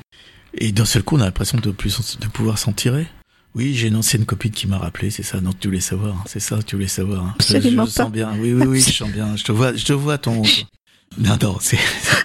Et 0.56 0.72
d'un 0.72 0.86
seul 0.86 1.02
coup, 1.04 1.18
on 1.18 1.22
a 1.22 1.26
l'impression 1.26 1.58
de, 1.60 1.72
plus, 1.72 2.18
de 2.20 2.28
pouvoir 2.28 2.58
s'en 2.60 2.74
tirer. 2.74 3.08
Oui, 3.56 3.74
j'ai 3.76 3.88
une 3.89 3.96
ancienne 3.96 4.26
copine 4.26 4.52
qui 4.52 4.68
m'a 4.68 4.78
rappelé, 4.80 5.10
c'est 5.12 5.24
ça. 5.24 5.42
Non, 5.42 5.52
tu 5.60 5.68
voulais 5.68 5.80
savoir, 5.80 6.16
hein, 6.16 6.24
c'est 6.28 6.39
ça, 6.39 6.60
tu 6.66 6.76
voulais 6.76 6.88
savoir. 6.88 7.24
hein. 7.26 7.36
Je, 7.39 7.56
Absolument 7.56 7.86
je 7.86 7.92
sens 7.92 8.06
pas. 8.06 8.10
bien. 8.12 8.32
Oui, 8.39 8.54
oui, 8.54 8.66
oui, 8.68 8.80
je 8.80 8.92
sens 8.92 9.10
bien. 9.10 9.36
Je 9.36 9.44
te 9.44 9.52
vois, 9.52 9.76
je 9.76 9.84
te 9.86 9.94
vois 9.94 10.18
ton. 10.20 10.42
Non, 11.17 11.38
non, 11.41 11.58
c'est 11.60 11.78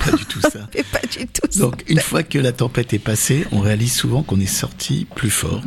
pas 0.04 0.12
du 0.16 0.24
tout 0.24 0.40
ça. 0.40 0.68
c'est 0.72 0.86
pas 0.86 1.00
du 1.00 1.26
tout 1.26 1.48
ça. 1.50 1.60
Donc, 1.60 1.84
une 1.88 2.00
fois 2.00 2.22
que 2.22 2.38
la 2.38 2.52
tempête 2.52 2.92
est 2.94 2.98
passée, 2.98 3.46
on 3.52 3.60
réalise 3.60 3.92
souvent 3.92 4.22
qu'on 4.22 4.40
est 4.40 4.46
sorti 4.46 5.06
plus 5.14 5.30
fort. 5.30 5.62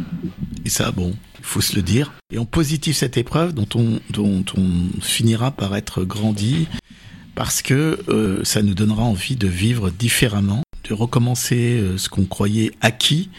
Et 0.65 0.69
ça, 0.69 0.91
bon, 0.91 1.13
il 1.39 1.45
faut 1.45 1.61
se 1.61 1.75
le 1.75 1.81
dire. 1.81 2.11
Et 2.31 2.39
on 2.39 2.45
positive 2.45 2.95
cette 2.95 3.17
épreuve 3.17 3.53
dont 3.53 3.67
on, 3.75 3.99
dont 4.09 4.43
on 4.57 5.01
finira 5.01 5.51
par 5.51 5.75
être 5.75 6.03
grandi 6.03 6.67
parce 7.35 7.61
que 7.61 7.99
euh, 8.09 8.43
ça 8.43 8.61
nous 8.61 8.73
donnera 8.73 9.03
envie 9.03 9.35
de 9.35 9.47
vivre 9.47 9.89
différemment, 9.89 10.63
recommencer 10.93 11.79
euh, 11.79 11.97
ce 11.97 12.09
qu'on 12.09 12.25
croyait 12.25 12.71
acquis, 12.81 13.29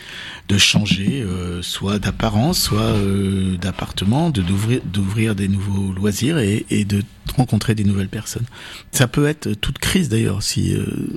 de 0.48 0.58
changer 0.58 1.22
euh, 1.22 1.62
soit 1.62 1.98
d'apparence, 1.98 2.60
soit 2.60 2.80
euh, 2.80 3.56
d'appartement, 3.56 4.30
de 4.30 4.42
d'ouvrir 4.84 5.34
des 5.34 5.48
nouveaux 5.48 5.92
loisirs 5.92 6.38
et, 6.38 6.84
de 6.84 7.02
rencontrer 7.36 7.74
des 7.74 7.84
nouvelles 7.84 8.08
personnes. 8.08 8.44
Ça 8.90 9.06
peut 9.06 9.26
être 9.26 9.52
toute 9.54 9.78
crise 9.78 10.08
d'ailleurs, 10.08 10.42
si 10.42 10.76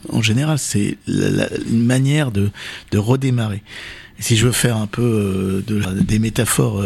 en 0.10 0.22
général 0.22 0.60
c'est 0.60 0.98
une 1.08 1.86
manière 1.86 2.32
de, 2.32 2.52
de 2.92 2.98
redémarrer. 2.98 3.64
Si 4.20 4.38
je 4.38 4.46
veux 4.46 4.54
faire 4.54 4.78
un 4.78 4.88
peu 4.88 5.64
de, 5.68 5.82
des 6.04 6.20
métaphores 6.20 6.82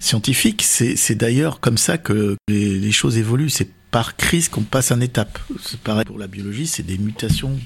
scientifiques, 0.00 0.62
c'est 0.62 1.14
d'ailleurs 1.14 1.60
comme 1.60 1.78
ça 1.78 1.98
que 1.98 2.36
les, 2.48 2.78
les 2.78 2.92
choses 2.92 3.18
évoluent. 3.18 3.50
C'est 3.50 3.68
par 3.92 4.16
crise 4.16 4.48
qu'on 4.48 4.62
passe 4.62 4.90
une 4.90 5.02
étape. 5.02 5.38
C'est 5.62 5.78
pareil 5.78 6.06
pour 6.06 6.18
la 6.18 6.26
biologie, 6.26 6.66
c'est 6.66 6.82
des 6.82 6.98
mutations, 6.98 7.56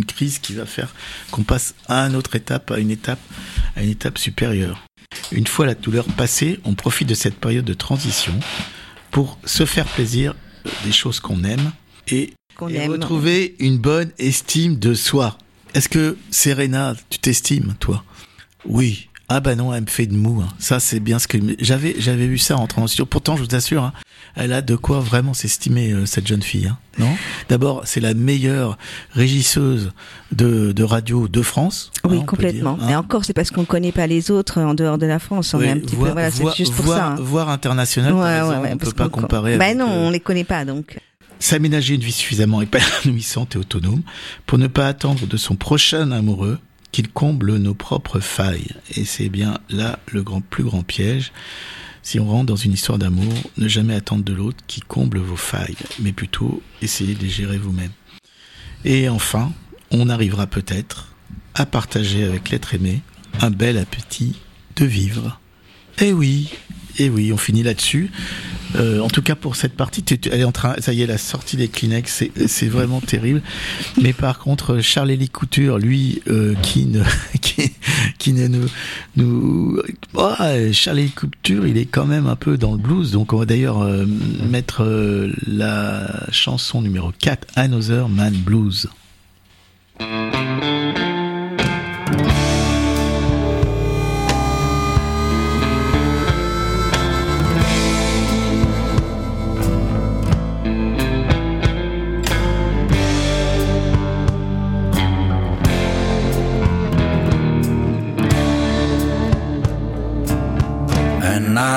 une 0.00 0.06
crise 0.06 0.38
qui 0.38 0.54
va 0.54 0.64
faire 0.64 0.94
qu'on 1.30 1.42
passe 1.42 1.74
à 1.88 2.06
une 2.06 2.16
autre 2.16 2.34
étape, 2.34 2.70
à 2.70 2.78
une 2.78 2.90
étape, 2.90 3.20
à 3.76 3.82
une 3.82 3.90
étape 3.90 4.16
supérieure. 4.16 4.82
Une 5.30 5.46
fois 5.46 5.66
la 5.66 5.74
douleur 5.74 6.06
passée, 6.06 6.58
on 6.64 6.74
profite 6.74 7.08
de 7.08 7.14
cette 7.14 7.34
période 7.36 7.64
de 7.66 7.74
transition 7.74 8.32
pour 9.10 9.38
se 9.44 9.66
faire 9.66 9.86
plaisir 9.86 10.34
des 10.84 10.92
choses 10.92 11.20
qu'on 11.20 11.44
aime 11.44 11.72
et 12.08 12.32
qu'on 12.56 12.68
et 12.68 12.76
aime 12.76 12.92
retrouver 12.92 13.56
une 13.58 13.76
bonne 13.78 14.10
estime 14.18 14.78
de 14.78 14.94
soi. 14.94 15.36
Est-ce 15.74 15.88
que 15.88 16.16
Serena, 16.30 16.94
tu 17.10 17.18
t'estimes, 17.18 17.74
toi? 17.78 18.04
Oui. 18.64 19.08
Ah 19.28 19.40
bah 19.40 19.54
non, 19.54 19.72
elle 19.72 19.82
me 19.82 19.86
fait 19.86 20.06
de 20.06 20.14
mou. 20.16 20.40
hein. 20.42 20.48
Ça, 20.58 20.80
c'est 20.80 20.98
bien 20.98 21.18
ce 21.20 21.28
que 21.28 21.38
j'avais. 21.60 21.94
J'avais 21.98 22.26
vu 22.26 22.38
ça 22.38 22.56
en 22.56 22.66
studio. 22.88 23.06
Pourtant, 23.06 23.36
je 23.36 23.44
vous 23.44 23.54
assure, 23.54 23.84
hein, 23.84 23.92
elle 24.36 24.52
a 24.52 24.62
de 24.62 24.76
quoi 24.76 25.00
vraiment 25.00 25.34
s'estimer 25.34 25.92
euh, 25.92 26.06
cette 26.06 26.26
jeune 26.26 26.42
fille. 26.42 26.66
hein. 26.66 26.78
Non? 26.98 27.10
D'abord, 27.48 27.82
c'est 27.84 28.00
la 28.00 28.14
meilleure 28.14 28.76
régisseuse 29.12 29.92
de, 30.32 30.72
de 30.72 30.82
radio 30.84 31.28
de 31.28 31.42
France. 31.42 31.90
hein, 32.04 32.08
oui 32.10 32.24
complètement 32.24 32.74
dire, 32.74 32.86
hein. 32.86 32.90
et 32.90 32.96
encore 32.96 33.24
c'est 33.24 33.32
parce 33.32 33.50
qu'on 33.50 33.64
connaît 33.64 33.92
pas 33.92 34.06
les 34.06 34.30
autres 34.30 34.60
en 34.60 34.74
dehors 34.74 34.98
de 34.98 35.06
la 35.06 35.18
France 35.18 35.54
on 35.54 35.58
Oui, 35.58 35.66
est 35.66 35.70
un 35.70 35.78
petit 35.78 35.96
voire- 35.96 36.08
peu 36.10 36.12
voilà 36.20 36.30
c'est 36.30 36.56
juste 36.56 36.74
pour 36.74 36.84
voire- 36.86 36.98
ça 36.98 37.06
hein. 37.08 37.16
voire 37.18 37.48
international. 37.48 38.12
Ouais, 38.14 38.20
t'as 38.20 38.24
ouais, 38.24 38.40
raison, 38.50 38.62
ouais, 38.62 38.70
on 38.72 38.76
parce 38.76 38.90
peut 38.90 38.96
pas 38.96 39.08
comparer. 39.08 39.56
bah 39.58 39.64
avec, 39.66 39.76
non 39.78 39.88
euh, 39.90 40.06
on 40.08 40.10
les 40.10 40.20
connaît 40.20 40.44
pas 40.44 40.64
donc 40.64 40.98
S'aménager 41.38 41.94
une 41.94 42.02
vie 42.02 42.12
suffisamment 42.12 42.60
épanouissante 42.62 43.54
et 43.56 43.58
autonome 43.58 44.02
pour 44.46 44.58
ne 44.58 44.66
pas 44.66 44.86
attendre 44.88 45.26
de 45.26 45.36
son 45.38 45.56
prochain 45.56 46.10
amoureux 46.12 46.58
qu'il 46.92 47.08
comble 47.08 47.56
nos 47.56 47.72
propres 47.72 48.20
failles. 48.20 48.66
Et 48.96 49.04
c'est 49.06 49.28
bien 49.30 49.58
là 49.70 49.98
le 50.12 50.22
grand, 50.22 50.40
plus 50.42 50.64
grand 50.64 50.82
piège. 50.82 51.32
Si 52.10 52.18
on 52.18 52.26
rentre 52.26 52.46
dans 52.46 52.56
une 52.56 52.72
histoire 52.72 52.98
d'amour, 52.98 53.32
ne 53.56 53.68
jamais 53.68 53.94
attendre 53.94 54.24
de 54.24 54.32
l'autre 54.32 54.58
qui 54.66 54.80
comble 54.80 55.20
vos 55.20 55.36
failles, 55.36 55.76
mais 56.00 56.10
plutôt 56.10 56.60
essayer 56.82 57.14
de 57.14 57.20
les 57.20 57.28
gérer 57.28 57.56
vous-même. 57.56 57.92
Et 58.84 59.08
enfin, 59.08 59.52
on 59.92 60.08
arrivera 60.08 60.48
peut-être 60.48 61.14
à 61.54 61.66
partager 61.66 62.24
avec 62.24 62.50
l'être 62.50 62.74
aimé 62.74 63.02
un 63.40 63.52
bel 63.52 63.78
appétit 63.78 64.34
de 64.74 64.86
vivre. 64.86 65.38
Eh 66.00 66.12
oui, 66.12 66.50
eh 66.98 67.08
oui, 67.08 67.32
on 67.32 67.36
finit 67.36 67.62
là-dessus. 67.62 68.10
Euh, 68.74 68.98
en 68.98 69.08
tout 69.08 69.22
cas 69.22 69.36
pour 69.36 69.54
cette 69.54 69.76
partie, 69.76 70.04
elle 70.32 70.40
est 70.40 70.44
en 70.44 70.50
train, 70.50 70.74
ça 70.80 70.92
y 70.92 71.02
est, 71.02 71.06
la 71.06 71.16
sortie 71.16 71.56
des 71.56 71.68
Kleenex, 71.68 72.24
c'est, 72.48 72.68
vraiment 72.68 73.00
terrible. 73.00 73.40
Mais 74.02 74.12
par 74.12 74.40
contre, 74.40 74.80
Charles-Élie 74.80 75.28
Couture, 75.28 75.78
lui, 75.78 76.22
euh, 76.26 76.56
qui 76.56 76.86
ne, 76.86 77.04
qui 78.18 78.32
nous, 78.32 79.78
oh, 80.14 80.34
Charles-Élie 80.72 81.10
Couture, 81.10 81.66
il 81.66 81.78
est 81.78 81.86
quand 81.86 82.06
même 82.06 82.26
un 82.26 82.36
peu 82.36 82.56
dans 82.56 82.72
le 82.72 82.78
blues. 82.78 83.12
Donc 83.12 83.32
on 83.32 83.38
va 83.38 83.46
d'ailleurs 83.46 83.82
euh, 83.82 84.06
mettre 84.48 84.84
euh, 84.84 85.32
la 85.46 86.26
chanson 86.30 86.82
numéro 86.82 87.12
4, 87.18 87.46
Another 87.56 88.08
Man 88.08 88.34
Blues. 88.34 88.88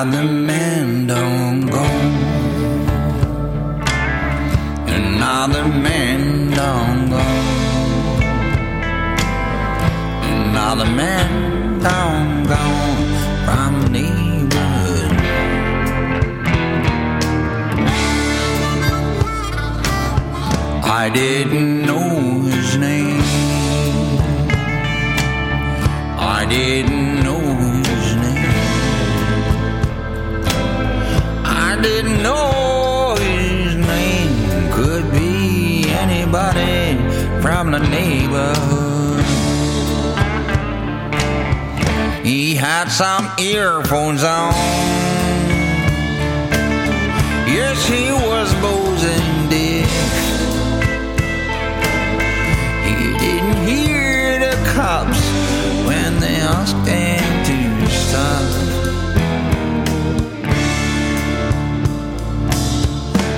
Another 0.03 0.33
man 0.33 0.42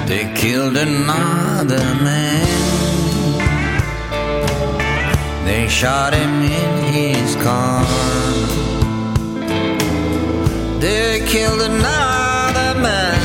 They 0.07 0.31
killed 0.35 0.77
another 0.77 1.83
man. 2.03 2.45
They 5.45 5.67
shot 5.67 6.13
him 6.13 6.43
in 6.43 6.93
his 6.93 7.35
car. 7.37 7.83
They 10.79 11.25
killed 11.27 11.61
another 11.61 12.79
man. 12.79 13.19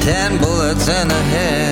Ten 0.00 0.38
bullets 0.38 0.88
in 0.88 1.06
the 1.06 1.22
head. 1.34 1.71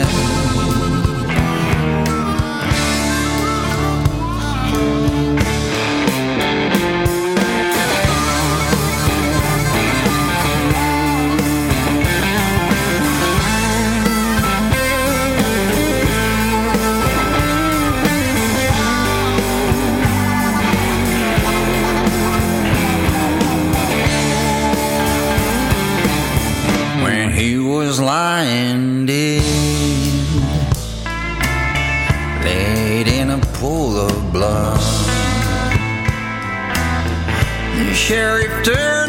The 38.10 38.99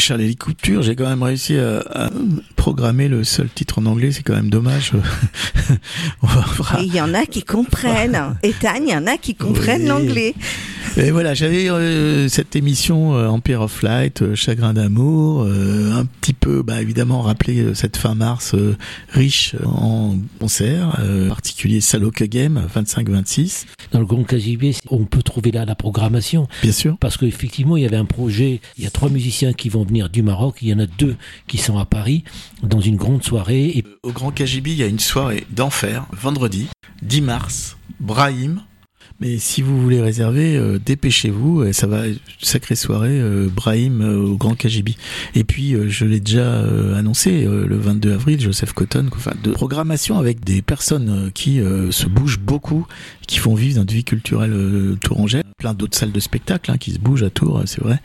Charlie 0.00 0.34
Couture. 0.36 0.82
J'ai 0.82 0.96
quand 0.96 1.08
même 1.08 1.22
réussi 1.22 1.56
à, 1.56 1.78
à 1.90 2.10
programmer 2.56 3.08
le 3.08 3.22
seul 3.24 3.48
titre 3.48 3.78
en 3.78 3.86
anglais. 3.86 4.10
C'est 4.12 4.22
quand 4.22 4.34
même 4.34 4.50
dommage. 4.50 4.92
Il 6.82 6.94
y 6.94 7.00
en 7.00 7.14
a 7.14 7.26
qui 7.26 7.42
comprennent. 7.42 8.18
Et 8.42 8.52
Tane, 8.52 8.86
il 8.86 8.90
y 8.92 8.96
en 8.96 9.06
a 9.06 9.16
qui 9.16 9.34
comprennent 9.34 9.82
Oui. 9.82 9.88
l'anglais. 9.88 10.34
Et 11.02 11.12
voilà, 11.12 11.32
j'avais 11.32 11.70
euh, 11.70 12.28
cette 12.28 12.54
émission 12.56 13.14
euh, 13.14 13.26
Empire 13.26 13.62
of 13.62 13.80
Light, 13.82 14.20
euh, 14.20 14.34
Chagrin 14.34 14.74
d'amour, 14.74 15.44
euh, 15.44 15.92
un 15.94 16.04
petit 16.04 16.34
peu, 16.34 16.62
bah, 16.62 16.82
évidemment, 16.82 17.22
rappeler 17.22 17.60
euh, 17.60 17.74
cette 17.74 17.96
fin 17.96 18.14
mars 18.14 18.54
euh, 18.54 18.76
riche 19.08 19.56
en 19.64 20.18
concerts, 20.38 20.98
euh, 21.00 21.28
en 21.28 21.30
particulier 21.30 21.80
Saloka 21.80 22.26
Game 22.26 22.66
25-26, 22.74 23.64
Dans 23.92 24.00
le 24.00 24.04
Grand 24.04 24.24
KGB, 24.24 24.74
on 24.90 25.06
peut 25.06 25.22
trouver 25.22 25.52
là 25.52 25.64
la 25.64 25.74
programmation. 25.74 26.46
bien 26.60 26.72
sûr. 26.72 26.98
Parce 27.00 27.16
qu'effectivement, 27.16 27.78
il 27.78 27.82
y 27.82 27.86
avait 27.86 27.96
un 27.96 28.04
projet, 28.04 28.60
il 28.76 28.84
y 28.84 28.86
a 28.86 28.90
trois 28.90 29.08
musiciens 29.08 29.54
qui 29.54 29.70
vont 29.70 29.84
venir 29.84 30.10
du 30.10 30.22
Maroc, 30.22 30.58
il 30.60 30.68
y 30.68 30.74
en 30.74 30.80
a 30.80 30.86
deux 30.86 31.16
qui 31.46 31.56
sont 31.56 31.78
à 31.78 31.86
Paris, 31.86 32.24
dans 32.62 32.80
une 32.80 32.96
grande 32.96 33.24
soirée. 33.24 33.68
Et 33.68 33.84
Au 34.02 34.12
Grand 34.12 34.32
KGB, 34.32 34.72
il 34.72 34.76
y 34.76 34.82
a 34.82 34.86
une 34.86 35.00
soirée 35.00 35.46
d'enfer, 35.50 36.04
vendredi, 36.12 36.68
10 37.00 37.22
mars, 37.22 37.78
Brahim. 38.00 38.60
Mais 39.20 39.38
si 39.38 39.60
vous 39.60 39.78
voulez 39.80 40.00
réserver, 40.00 40.56
euh, 40.56 40.78
dépêchez-vous, 40.78 41.64
et 41.64 41.74
ça 41.74 41.86
va 41.86 42.04
sacrée 42.40 42.74
soirée, 42.74 43.20
euh, 43.20 43.48
Brahim 43.54 44.00
euh, 44.00 44.16
au 44.16 44.36
Grand 44.36 44.54
KGB. 44.54 44.94
Et 45.34 45.44
puis, 45.44 45.76
je 45.88 46.04
l'ai 46.06 46.20
déjà 46.20 46.60
annoncé, 46.96 47.44
le 47.44 47.76
22 47.76 48.12
avril, 48.12 48.40
Joseph 48.40 48.72
Cotton, 48.72 49.08
enfin, 49.14 49.32
de 49.42 49.52
programmation 49.52 50.18
avec 50.18 50.42
des 50.42 50.62
personnes 50.62 51.30
qui 51.34 51.60
se 51.90 52.06
bougent 52.06 52.40
beaucoup, 52.40 52.86
qui 53.30 53.38
font 53.38 53.54
vivre 53.54 53.78
notre 53.78 53.94
vie 53.94 54.02
culturelle 54.02 54.52
euh, 54.52 54.96
tourangelle. 55.00 55.44
Plein 55.56 55.72
d'autres 55.72 55.96
salles 55.96 56.10
de 56.10 56.18
spectacle 56.18 56.70
hein, 56.72 56.78
qui 56.78 56.90
se 56.90 56.98
bougent 56.98 57.22
à 57.22 57.30
Tours, 57.30 57.62
c'est 57.66 57.80
vrai. 57.80 58.00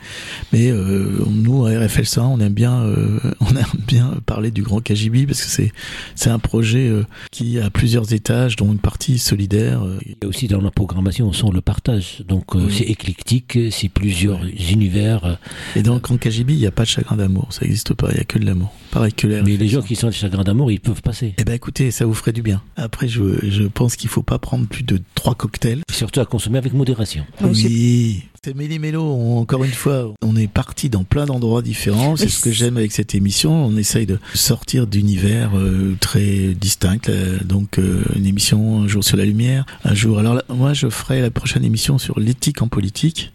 Mais 0.52 0.70
euh, 0.70 1.18
nous, 1.28 1.66
à 1.66 1.70
RFL 1.70 2.06
100, 2.06 2.34
on 2.34 2.38
aime 2.38 2.52
bien, 2.52 2.80
euh, 2.82 3.18
on 3.40 3.56
aime 3.56 3.64
bien 3.88 4.14
parler 4.24 4.52
du 4.52 4.62
Grand 4.62 4.80
KGB 4.80 5.26
parce 5.26 5.42
que 5.42 5.48
c'est 5.50 5.72
c'est 6.14 6.30
un 6.30 6.38
projet 6.38 6.86
euh, 6.88 7.04
qui 7.32 7.58
a 7.58 7.70
plusieurs 7.70 8.12
étages, 8.12 8.54
dont 8.54 8.70
une 8.70 8.78
partie 8.78 9.18
solidaire. 9.18 9.82
Et 10.06 10.24
aussi 10.24 10.46
dans 10.46 10.60
la 10.60 10.70
programmation, 10.70 11.26
on 11.26 11.32
sent 11.32 11.50
le 11.52 11.60
partage. 11.60 12.22
Donc 12.28 12.54
Oui. 12.54 12.62
c'est 12.70 12.84
éclectique, 12.84 13.58
c'est 13.72 13.88
plusieurs 13.88 14.44
univers. 14.70 15.38
Et 15.74 15.82
dans 15.82 15.94
le 15.94 16.00
Grand 16.00 16.18
KGB, 16.18 16.52
il 16.52 16.58
n'y 16.60 16.66
a 16.66 16.70
pas 16.70 16.84
de 16.84 16.88
chagrin 16.88 17.16
d'amour, 17.16 17.48
ça 17.50 17.62
n'existe 17.62 17.94
pas, 17.94 18.10
il 18.10 18.14
n'y 18.14 18.20
a 18.20 18.24
que 18.24 18.38
de 18.38 18.46
l'amour. 18.46 18.72
Pareil 18.90 19.12
que 19.12 19.26
l'air. 19.26 19.42
Mais 19.44 19.56
les 19.56 19.68
gens 19.68 19.82
qui 19.82 19.96
sont 19.96 20.06
de 20.08 20.12
chagrin 20.12 20.44
d'amour, 20.44 20.70
ils 20.70 20.80
peuvent 20.80 21.02
passer. 21.02 21.34
Eh 21.38 21.44
ben 21.44 21.52
écoutez, 21.54 21.90
ça 21.90 22.06
vous 22.06 22.14
ferait 22.14 22.32
du 22.32 22.42
bien. 22.42 22.62
Après, 22.76 23.08
je, 23.08 23.22
je 23.48 23.62
pense 23.64 23.96
qu'il 23.96 24.08
faut 24.08 24.22
pas 24.22 24.38
prendre 24.38 24.66
plus 24.66 24.82
de 24.84 25.00
trois 25.14 25.34
cocktails. 25.34 25.80
Et 25.88 25.92
surtout 25.92 26.20
à 26.20 26.24
consommer 26.26 26.58
avec 26.58 26.72
modération. 26.72 27.24
Oui. 27.42 28.22
C'est 28.44 28.54
Méli 28.54 28.78
Mélo, 28.78 29.02
on- 29.02 29.38
encore 29.38 29.64
une 29.64 29.72
fois, 29.72 30.14
on 30.22 30.36
est 30.36 30.46
parti 30.46 30.88
dans 30.88 31.02
plein 31.02 31.26
d'endroits 31.26 31.62
différents. 31.62 32.14
C'est 32.16 32.28
ce 32.28 32.40
que 32.44 32.52
j'aime 32.52 32.76
avec 32.76 32.92
cette 32.92 33.14
émission. 33.16 33.52
On 33.66 33.76
essaye 33.76 34.06
de 34.06 34.20
sortir 34.34 34.86
d'univers 34.86 35.50
euh, 35.58 35.96
très 36.00 36.54
distincts. 36.54 37.08
Euh, 37.08 37.38
donc 37.44 37.78
euh, 37.80 38.04
une 38.14 38.24
émission 38.26 38.82
un 38.82 38.86
jour 38.88 39.02
sur 39.02 39.16
la 39.16 39.24
lumière, 39.24 39.66
un 39.84 39.94
jour. 39.94 40.18
Alors 40.20 40.34
là, 40.34 40.44
moi, 40.48 40.74
je 40.74 40.88
ferai 40.88 41.20
la 41.20 41.30
prochaine 41.30 41.64
émission 41.64 41.98
sur 41.98 42.20
l'éthique 42.20 42.62
en 42.62 42.68
politique 42.68 43.32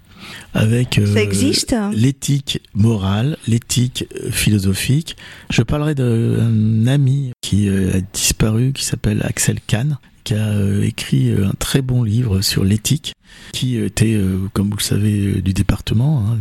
avec 0.53 0.97
euh, 0.97 1.91
l'éthique 1.93 2.61
morale, 2.73 3.37
l'éthique 3.47 4.05
euh, 4.15 4.31
philosophique. 4.31 5.15
Je 5.49 5.61
parlerai 5.61 5.95
d'un 5.95 6.87
ami 6.87 7.31
qui 7.41 7.69
euh, 7.69 7.97
a 7.97 8.01
disparu, 8.13 8.73
qui 8.73 8.83
s'appelle 8.83 9.21
Axel 9.23 9.59
Kahn, 9.65 9.97
qui 10.23 10.33
a 10.33 10.49
euh, 10.49 10.83
écrit 10.83 11.31
un 11.31 11.53
très 11.57 11.81
bon 11.81 12.03
livre 12.03 12.41
sur 12.41 12.63
l'éthique, 12.63 13.13
qui 13.53 13.77
était, 13.77 14.19
comme 14.53 14.69
vous 14.69 14.77
le 14.77 14.83
savez, 14.83 15.41
du 15.41 15.53
département, 15.53 16.25
hein, 16.27 16.37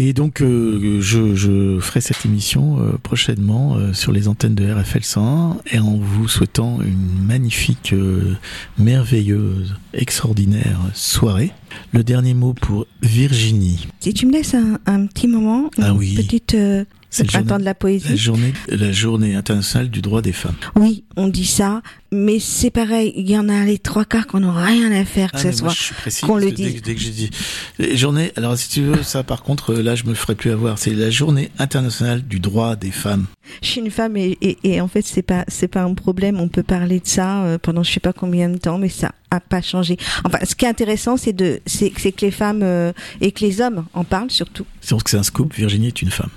Et 0.00 0.12
donc, 0.12 0.40
euh, 0.42 0.98
je, 1.00 1.36
je 1.36 1.78
ferai 1.78 2.00
cette 2.00 2.24
émission 2.26 2.80
euh, 2.80 2.98
prochainement 3.00 3.76
euh, 3.76 3.92
sur 3.92 4.10
les 4.10 4.26
antennes 4.26 4.56
de 4.56 4.68
RFL 4.68 5.04
101 5.04 5.58
et 5.70 5.78
en 5.78 5.96
vous 5.96 6.26
souhaitant 6.26 6.80
une 6.82 7.24
magnifique, 7.24 7.92
euh, 7.92 8.34
merveilleuse, 8.76 9.76
extraordinaire 9.92 10.80
soirée. 10.94 11.52
Le 11.92 12.02
dernier 12.02 12.34
mot 12.34 12.54
pour 12.54 12.88
Virginie. 13.02 13.86
Si 14.00 14.12
tu 14.12 14.26
me 14.26 14.32
laisses 14.32 14.54
un, 14.54 14.80
un 14.86 15.06
petit 15.06 15.28
moment, 15.28 15.70
une 15.78 15.84
Ah 15.84 15.94
oui. 15.94 16.14
petite 16.16 16.54
euh, 16.54 16.84
C'est 17.10 17.22
le 17.22 17.26
le 17.28 17.30
printemps 17.30 17.48
journée- 17.50 17.60
de 17.60 17.64
la 17.66 17.74
poésie. 17.76 18.08
La 18.08 18.16
journée, 18.16 18.52
la 18.66 18.90
journée 18.90 19.34
internationale 19.36 19.90
du 19.90 20.02
droit 20.02 20.22
des 20.22 20.32
femmes. 20.32 20.56
Oui, 20.74 21.04
on 21.16 21.28
dit 21.28 21.46
ça, 21.46 21.82
mais 22.14 22.38
c'est 22.38 22.70
pareil, 22.70 23.12
il 23.16 23.28
y 23.28 23.36
en 23.36 23.48
a 23.48 23.64
les 23.64 23.78
trois 23.78 24.04
quarts 24.04 24.26
qu'on 24.26 24.40
n'a 24.40 24.52
rien 24.64 24.92
à 24.92 25.04
faire 25.04 25.32
que 25.32 25.36
Ah, 25.38 25.40
ce 25.40 25.52
soit. 25.52 25.68
je 25.70 25.82
suis 25.82 25.94
précis, 25.94 26.24
qu'on 26.24 26.36
le 26.36 26.46
dès, 26.46 26.52
dise. 26.52 26.74
que- 26.76 26.80
dès 26.80 26.94
que 26.94 27.00
j'ai 27.00 27.10
dit 27.10 27.30
Les 27.78 27.96
journées, 27.96 28.32
alors 28.36 28.56
si 28.56 28.68
tu 28.68 28.82
veux, 28.82 29.02
ça 29.02 29.22
par 29.22 29.42
contre, 29.42 29.74
là 29.74 29.94
je 29.94 30.04
me 30.04 30.14
ferai 30.14 30.34
plus 30.34 30.50
avoir. 30.50 30.78
C'est 30.78 30.94
la 30.94 31.10
journée 31.10 31.50
internationale 31.58 32.22
du 32.22 32.40
droit 32.40 32.76
des 32.76 32.90
femmes. 32.90 33.26
Je 33.62 33.68
suis 33.68 33.80
une 33.80 33.90
femme 33.90 34.16
et, 34.16 34.38
et, 34.40 34.56
et 34.64 34.80
en 34.80 34.88
fait 34.88 35.04
c'est 35.04 35.22
pas 35.22 35.44
c'est 35.48 35.68
pas 35.68 35.82
un 35.82 35.94
problème. 35.94 36.40
On 36.40 36.48
peut 36.48 36.62
parler 36.62 37.00
de 37.00 37.06
ça 37.06 37.44
euh, 37.44 37.58
pendant 37.58 37.82
je 37.82 37.92
sais 37.92 38.00
pas 38.00 38.12
combien 38.12 38.48
de 38.48 38.56
temps, 38.58 38.78
mais 38.78 38.88
ça 38.88 39.12
a 39.30 39.40
pas 39.40 39.60
changé. 39.60 39.96
Enfin, 40.24 40.38
ce 40.44 40.54
qui 40.54 40.64
est 40.64 40.68
intéressant, 40.68 41.16
c'est 41.16 41.32
de 41.32 41.60
c'est 41.66 41.92
c'est 41.98 42.12
que 42.12 42.24
les 42.24 42.30
femmes 42.30 42.60
euh, 42.62 42.92
et 43.20 43.32
que 43.32 43.44
les 43.44 43.60
hommes 43.60 43.84
en 43.92 44.04
parlent 44.04 44.30
surtout. 44.30 44.64
C'est 44.80 44.96
que 45.02 45.10
c'est 45.10 45.18
un 45.18 45.22
scoop. 45.22 45.52
Virginie 45.54 45.88
est 45.88 46.02
une 46.02 46.10
femme. 46.10 46.30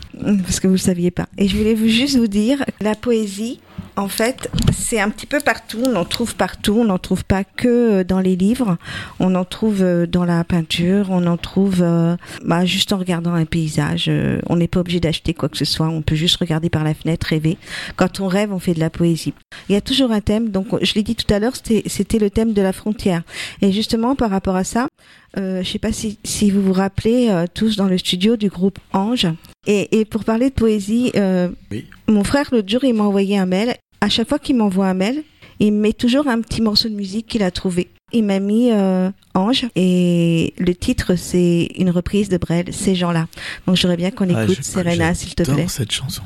parce 0.44 0.60
que 0.60 0.68
vous 0.68 0.74
le 0.74 0.80
saviez 0.80 1.12
pas. 1.12 1.28
Et 1.38 1.48
je 1.48 1.56
voulais 1.58 1.76
vous 1.76 1.88
juste 1.88 2.18
vous 2.18 2.28
dire, 2.28 2.64
la 2.82 2.96
poésie, 2.96 3.60
en 3.98 4.08
fait, 4.08 4.50
c'est 4.72 5.00
un 5.00 5.10
petit 5.10 5.26
peu 5.26 5.40
partout. 5.40 5.82
On 5.84 5.96
en 5.96 6.06
trouve 6.06 6.36
partout. 6.36 6.78
On 6.80 6.86
n'en 6.86 7.00
trouve 7.00 7.26
pas 7.26 7.44
que 7.44 7.68
euh, 7.68 8.04
dans 8.04 8.20
les 8.20 8.36
livres. 8.36 8.78
On 9.20 9.34
en 9.34 9.44
trouve 9.44 9.82
euh, 9.82 10.06
dans 10.06 10.24
la 10.24 10.44
peinture. 10.44 11.08
On 11.10 11.26
en 11.26 11.38
trouve 11.38 11.82
euh, 11.82 12.16
bah, 12.46 12.64
juste 12.64 12.94
en 12.94 12.98
regardant 12.98 13.34
un 13.34 13.46
paysage. 13.46 14.10
On 14.48 14.56
n'est 14.56 14.68
pas 14.68 14.82
obligé 14.82 15.00
d'acheter 15.00 15.34
quoi 15.34 15.50
que 15.50 15.58
ce 15.58 15.66
soit. 15.66 15.88
On 15.88 16.04
peut 16.04 16.16
juste 16.16 16.38
regarder 16.38 16.70
par 16.70 16.84
la 16.84 16.94
fenêtre, 16.94 17.28
rêver. 17.28 17.58
Quand 17.96 18.20
on 18.20 18.28
rêve, 18.28 18.54
on 18.54 18.60
fait 18.60 18.76
de 18.76 18.80
la 18.80 18.92
poésie. 18.92 19.34
Il 19.68 19.74
y 19.74 19.76
a 19.76 19.82
toujours 19.82 20.12
un 20.12 20.22
thème. 20.22 20.50
Donc, 20.50 20.68
je 20.84 20.94
l'ai 20.94 21.04
dit 21.04 21.16
tout 21.16 21.34
à 21.34 21.40
l'heure, 21.40 21.54
c'était 21.56 22.20
le 22.20 22.30
thème 22.30 22.54
de 22.54 22.62
la 22.62 22.74
frontière. 22.74 23.24
Et 23.62 23.72
justement, 23.72 24.16
par 24.16 24.30
rapport 24.30 24.56
à 24.56 24.64
ça, 24.64 24.87
euh, 25.38 25.64
je 25.64 25.70
sais 25.70 25.80
pas 25.80 25.91
si, 25.91 26.18
si 26.24 26.49
vous 26.51 26.62
vous 26.62 26.74
rappelez 26.74 27.28
euh, 27.30 27.45
tous 27.53 27.76
dans 27.76 27.88
le 27.88 27.97
studio 27.97 28.38
du 28.38 28.49
groupe 28.49 28.80
Ange. 28.93 29.28
Et, 29.68 29.99
et 29.99 30.05
pour 30.05 30.24
parler 30.24 30.49
de 30.49 30.53
poésie, 30.55 31.12
euh, 31.16 31.49
Oui. 31.72 31.86
mon 32.08 32.24
frère 32.24 32.47
l'autre 32.51 32.70
jour 32.70 32.84
il 32.84 32.93
m'a 32.93 33.03
envoyé 33.03 33.38
un 33.38 33.45
mail. 33.45 33.76
À 34.01 34.10
chaque 34.10 34.30
fois 34.30 34.39
qu'il 34.39 34.55
m'envoie 34.55 34.88
un 34.88 34.93
mail, 34.93 35.24
il 35.60 35.74
me 35.74 35.80
met 35.80 35.93
toujours 35.93 36.28
un 36.28 36.39
petit 36.41 36.62
morceau 36.62 36.88
de 36.89 36.93
musique 36.95 37.28
qu'il 37.28 37.43
a 37.43 37.51
trouvé. 37.51 37.89
Il 38.14 38.24
m'a 38.24 38.39
mis 38.39 38.72
Ange 39.34 39.66
et 39.76 40.53
le 40.58 40.74
titre 40.74 41.16
c'est 41.16 41.70
une 41.78 41.89
reprise 41.89 42.30
de 42.30 42.38
Brel, 42.38 42.74
ces 42.74 42.95
gens-là. 42.95 43.28
Donc 43.66 43.76
j'aurais 43.76 43.97
bien 43.97 44.12
qu'on 44.12 44.34
Ah, 44.34 44.43
écoute 44.43 44.64
Serena 44.64 45.14
s'il 45.14 45.36
te 45.36 45.43
j'adore 45.43 45.55
plaît. 45.55 45.68
cette 45.68 45.91
chanson. 45.91 46.22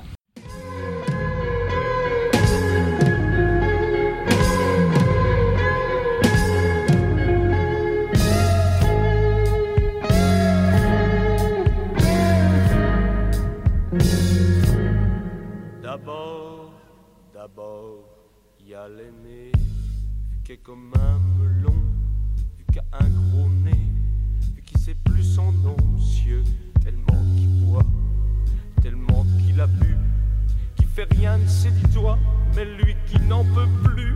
Fait 30.93 31.07
rien 31.13 31.37
de 31.37 31.47
ses 31.47 31.71
dix 31.71 31.87
doigts, 31.93 32.19
mais 32.55 32.65
lui 32.65 32.95
qui 33.07 33.19
n'en 33.21 33.45
peut 33.45 33.67
plus, 33.83 34.15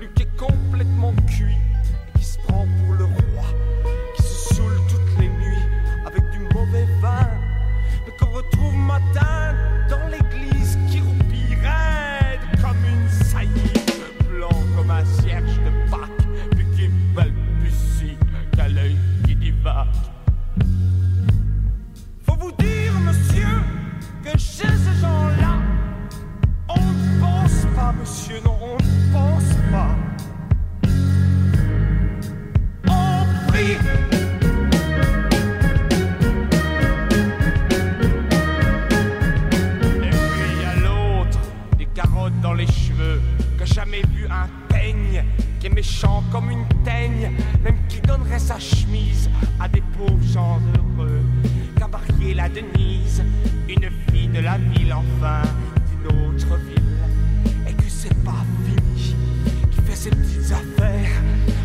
lui 0.00 0.08
qui 0.14 0.22
est 0.22 0.36
complètement 0.36 1.12
cuit, 1.28 1.54
et 1.54 2.18
qui 2.18 2.24
se 2.24 2.38
prend 2.40 2.66
pour 2.78 2.94
le 2.94 3.04
roi, 3.04 3.44
qui 4.16 4.22
se 4.22 4.54
saoule 4.54 4.80
toutes 4.88 5.20
les 5.20 5.28
nuits 5.28 5.62
avec 6.04 6.22
du 6.32 6.40
mauvais 6.54 6.86
vin, 7.00 7.28
mais 8.04 8.12
qu'on 8.18 8.32
retrouve 8.32 8.74
matin 8.74 9.54
comme 46.30 46.50
une 46.50 46.66
teigne, 46.84 47.32
même 47.64 47.76
qui 47.88 48.00
donnerait 48.00 48.38
sa 48.38 48.58
chemise 48.58 49.30
à 49.58 49.68
des 49.68 49.82
pauvres 49.96 50.22
gens 50.22 50.58
heureux. 50.98 51.22
Qu'a 51.76 51.88
la 52.34 52.48
Denise, 52.48 53.22
une 53.68 53.88
fille 54.10 54.28
de 54.28 54.40
la 54.40 54.58
ville, 54.58 54.92
enfin, 54.92 55.42
d'une 55.88 56.08
autre 56.08 56.58
ville, 56.68 57.68
et 57.68 57.72
que 57.72 57.88
c'est 57.88 58.14
pas 58.24 58.44
fini, 58.64 59.14
qui 59.70 59.80
fait 59.82 59.96
ses 59.96 60.10
petites 60.10 60.52
affaires, 60.52 61.22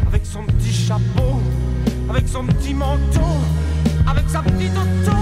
avec 0.07 0.25
son 0.25 0.43
petit 0.43 0.71
chapeau, 0.71 1.41
avec 2.09 2.27
son 2.27 2.45
petit 2.45 2.73
manteau, 2.73 3.37
avec 4.07 4.29
sa 4.29 4.41
petite 4.41 4.77
auto, 4.77 5.17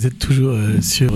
Vous 0.00 0.06
êtes 0.06 0.18
toujours 0.18 0.54
euh, 0.54 0.80
sur 0.80 1.12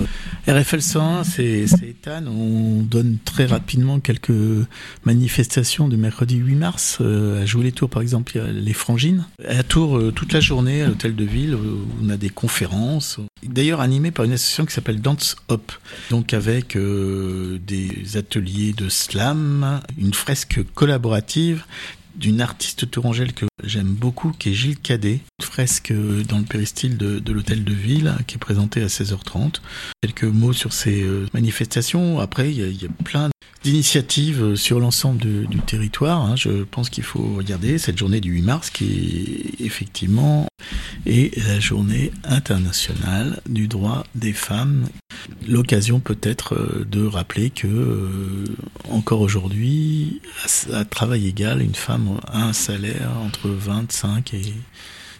RFL 0.47 0.79
101, 0.79 1.23
c'est 1.23 1.65
Ethan. 1.81 2.27
On 2.27 2.83
donne 2.83 3.17
très 3.25 3.47
rapidement 3.47 3.99
quelques 3.99 4.31
manifestations 5.05 5.87
du 5.87 5.97
mercredi 5.97 6.35
8 6.35 6.53
mars. 6.53 6.99
Euh, 7.01 7.41
à 7.41 7.47
jouer 7.47 7.63
les 7.63 7.71
Tours, 7.71 7.89
par 7.89 8.03
exemple, 8.03 8.39
les 8.39 8.73
Frangines. 8.73 9.25
À 9.43 9.63
Tours, 9.63 9.97
euh, 9.97 10.11
toute 10.11 10.33
la 10.33 10.39
journée, 10.39 10.83
à 10.83 10.87
l'hôtel 10.87 11.15
de 11.15 11.23
ville, 11.23 11.55
euh, 11.55 11.77
on 11.99 12.09
a 12.11 12.17
des 12.17 12.29
conférences. 12.29 13.19
D'ailleurs, 13.41 13.81
animées 13.81 14.11
par 14.11 14.23
une 14.23 14.33
association 14.33 14.67
qui 14.67 14.73
s'appelle 14.75 15.01
Dance 15.01 15.35
Hop. 15.47 15.71
Donc, 16.11 16.35
avec 16.35 16.77
des 16.77 18.17
ateliers 18.17 18.73
de 18.73 18.87
slam, 18.89 19.81
une 19.97 20.13
fresque 20.13 20.59
collaborative 20.75 21.63
d'une 22.15 22.41
artiste 22.41 22.89
tourangelle 22.89 23.33
que 23.33 23.45
j'aime 23.63 23.93
beaucoup, 23.93 24.31
qui 24.31 24.49
est 24.49 24.53
Gilles 24.53 24.79
Cadet. 24.79 25.19
Une 25.39 25.45
fresque 25.45 25.93
dans 26.27 26.37
le 26.37 26.43
péristyle 26.43 26.97
de, 26.97 27.31
l'hôtel 27.31 27.63
de 27.63 27.73
ville, 27.73 28.15
qui 28.27 28.35
est 28.35 28.39
présentée 28.39 28.81
à 28.81 28.87
16h30. 28.87 29.61
Quelques 30.01 30.23
mots 30.23 30.53
sur 30.53 30.73
ces 30.73 31.03
euh, 31.03 31.27
manifestations. 31.33 32.19
Après, 32.19 32.51
il 32.51 32.81
y 32.81 32.85
a, 32.85 32.89
plein 33.03 33.29
d'initiatives 33.63 34.43
euh, 34.43 34.55
sur 34.55 34.79
l'ensemble 34.79 35.19
du 35.47 35.59
territoire. 35.59 36.21
hein. 36.21 36.35
Je 36.35 36.63
pense 36.63 36.89
qu'il 36.89 37.03
faut 37.03 37.35
regarder 37.35 37.77
cette 37.77 37.97
journée 37.97 38.21
du 38.21 38.31
8 38.31 38.41
mars, 38.43 38.69
qui 38.69 39.55
effectivement 39.59 40.47
est 41.05 41.35
la 41.47 41.59
journée 41.59 42.11
internationale 42.23 43.41
du 43.47 43.67
droit 43.67 44.03
des 44.15 44.33
femmes. 44.33 44.87
L'occasion 45.47 45.99
peut-être 45.99 46.53
euh, 46.53 46.85
de 46.89 47.05
rappeler 47.05 47.49
que 47.49 48.45
encore 48.89 49.21
aujourd'hui, 49.21 50.21
à 50.71 50.85
travail 50.85 51.27
égal, 51.27 51.61
une 51.61 51.75
femme 51.75 52.04
a 52.31 52.39
un 52.43 52.53
salaire 52.53 53.11
entre 53.23 53.49
25 53.49 54.33
et 54.33 54.53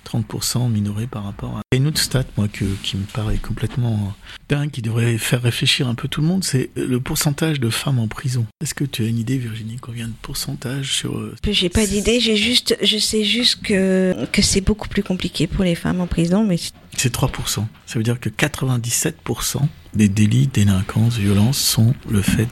30% 0.05 0.69
minoré 0.69 1.07
par 1.07 1.23
rapport 1.23 1.57
à... 1.57 1.61
A 1.71 1.75
une 1.75 1.87
autre 1.87 1.99
stat, 1.99 2.23
moi, 2.37 2.47
que, 2.47 2.63
qui 2.83 2.95
me 2.95 3.03
paraît 3.05 3.37
complètement 3.37 4.13
dingue, 4.49 4.69
qui 4.69 4.81
devrait 4.83 5.17
faire 5.17 5.41
réfléchir 5.41 5.87
un 5.87 5.95
peu 5.95 6.07
tout 6.07 6.21
le 6.21 6.27
monde, 6.27 6.43
c'est 6.43 6.69
le 6.75 6.99
pourcentage 6.99 7.59
de 7.59 7.69
femmes 7.71 7.97
en 7.99 8.07
prison. 8.07 8.45
Est-ce 8.61 8.75
que 8.75 8.83
tu 8.83 9.03
as 9.03 9.07
une 9.07 9.17
idée, 9.17 9.37
Virginie, 9.37 9.77
combien 9.81 10.07
de 10.07 10.13
pourcentage 10.21 10.93
sur... 10.93 11.17
euh, 11.17 11.35
J'ai 11.49 11.69
pas 11.69 11.87
d'idée, 11.87 12.19
j'ai 12.19 12.37
juste, 12.37 12.77
je 12.81 12.97
sais 12.97 13.23
juste 13.23 13.61
que, 13.63 14.15
que 14.31 14.41
c'est 14.43 14.61
beaucoup 14.61 14.87
plus 14.87 15.01
compliqué 15.03 15.47
pour 15.47 15.63
les 15.63 15.75
femmes 15.75 15.99
en 16.01 16.07
prison, 16.07 16.45
mais 16.45 16.57
C'est 16.95 17.13
3%. 17.13 17.65
Ça 17.87 17.97
veut 17.99 18.03
dire 18.03 18.19
que 18.19 18.29
97% 18.29 19.61
des 19.95 20.07
délits, 20.09 20.47
délinquances, 20.47 21.17
violences 21.17 21.57
sont 21.57 21.95
le 22.09 22.21
fait 22.21 22.47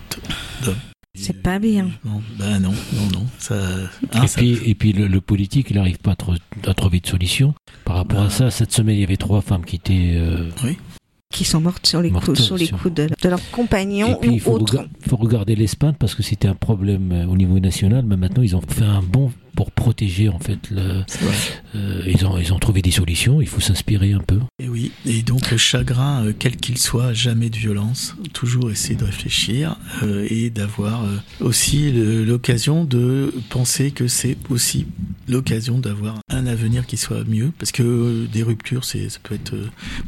d'hommes. 0.63 0.75
C'est 1.15 1.41
pas 1.43 1.59
bien. 1.59 1.89
Non, 2.03 2.21
bah 2.39 2.59
non, 2.59 2.71
non, 2.93 3.19
non. 3.19 3.25
Ça, 3.37 3.55
hein, 4.13 4.23
et, 4.23 4.27
ça- 4.27 4.39
puis, 4.41 4.57
et 4.65 4.75
puis 4.75 4.93
le, 4.93 5.07
le 5.07 5.21
politique, 5.21 5.67
il 5.69 5.75
n'arrive 5.75 5.99
pas 5.99 6.11
à, 6.11 6.15
tro- 6.15 6.33
à 6.65 6.73
trouver 6.73 6.99
de 6.99 7.07
solution. 7.07 7.53
Par 7.85 7.97
rapport 7.97 8.21
à 8.21 8.29
ça, 8.29 8.49
cette 8.49 8.71
semaine, 8.71 8.95
il 8.95 9.01
y 9.01 9.03
avait 9.03 9.17
trois 9.17 9.41
femmes 9.41 9.63
qui 9.65 9.75
étaient. 9.75 10.13
euh, 10.15 10.49
Qui 11.31 11.43
sont 11.43 11.61
mortes 11.61 11.85
sur 11.85 12.01
les 12.01 12.09
Mortes 12.09 12.25
coups, 12.25 12.41
sur 12.41 12.57
les 12.57 12.65
sur- 12.65 12.79
coups 12.79 12.93
de, 12.95 13.07
de 13.07 13.29
leurs 13.29 13.39
Et 13.39 13.51
compagnons 13.51 14.15
puis, 14.19 14.31
il 14.31 14.35
ou 14.37 14.39
faut, 14.39 14.51
autres. 14.53 14.73
rega- 14.77 14.87
faut 15.07 15.17
regarder 15.17 15.55
l'Espagne 15.55 15.93
parce 15.99 16.15
que 16.15 16.23
c'était 16.23 16.47
un 16.47 16.55
problème 16.55 17.11
euh, 17.11 17.25
au 17.27 17.37
niveau 17.37 17.59
national, 17.59 18.03
mais 18.07 18.17
maintenant 18.17 18.41
ils 18.43 18.55
ont 18.55 18.61
fait 18.61 18.83
un 18.85 19.01
bond 19.03 19.31
pour 19.55 19.71
protéger 19.71 20.29
en 20.29 20.39
fait. 20.39 20.69
Le, 20.71 21.03
euh, 21.75 22.01
ils, 22.05 22.25
ont, 22.25 22.37
ils 22.37 22.53
ont 22.53 22.59
trouvé 22.59 22.81
des 22.81 22.91
solutions, 22.91 23.41
il 23.41 23.47
faut 23.47 23.61
s'inspirer 23.61 24.13
un 24.13 24.19
peu. 24.19 24.39
Et 24.59 24.67
oui, 24.67 24.91
et 25.05 25.21
donc 25.21 25.51
le 25.51 25.57
chagrin, 25.57 26.25
euh, 26.25 26.33
quel 26.37 26.57
qu'il 26.57 26.77
soit, 26.77 27.13
jamais 27.13 27.49
de 27.49 27.57
violence, 27.57 28.15
toujours 28.33 28.71
essayer 28.71 28.95
de 28.95 29.05
réfléchir 29.05 29.77
euh, 30.03 30.27
et 30.29 30.49
d'avoir 30.49 31.03
aussi 31.39 31.91
l'occasion 31.91 32.83
de 32.85 33.33
penser 33.49 33.91
que 33.91 34.07
c'est 34.07 34.37
aussi 34.49 34.87
l'occasion 35.27 35.79
d'avoir 35.79 36.19
un 36.29 36.47
avenir 36.47 36.85
qui 36.85 36.97
soit 36.97 37.23
mieux, 37.23 37.51
parce 37.57 37.71
que 37.71 38.25
des 38.31 38.43
ruptures, 38.43 38.83
c'est 38.83 39.09
ça 39.09 39.19
peut 39.21 39.35
être... 39.35 39.55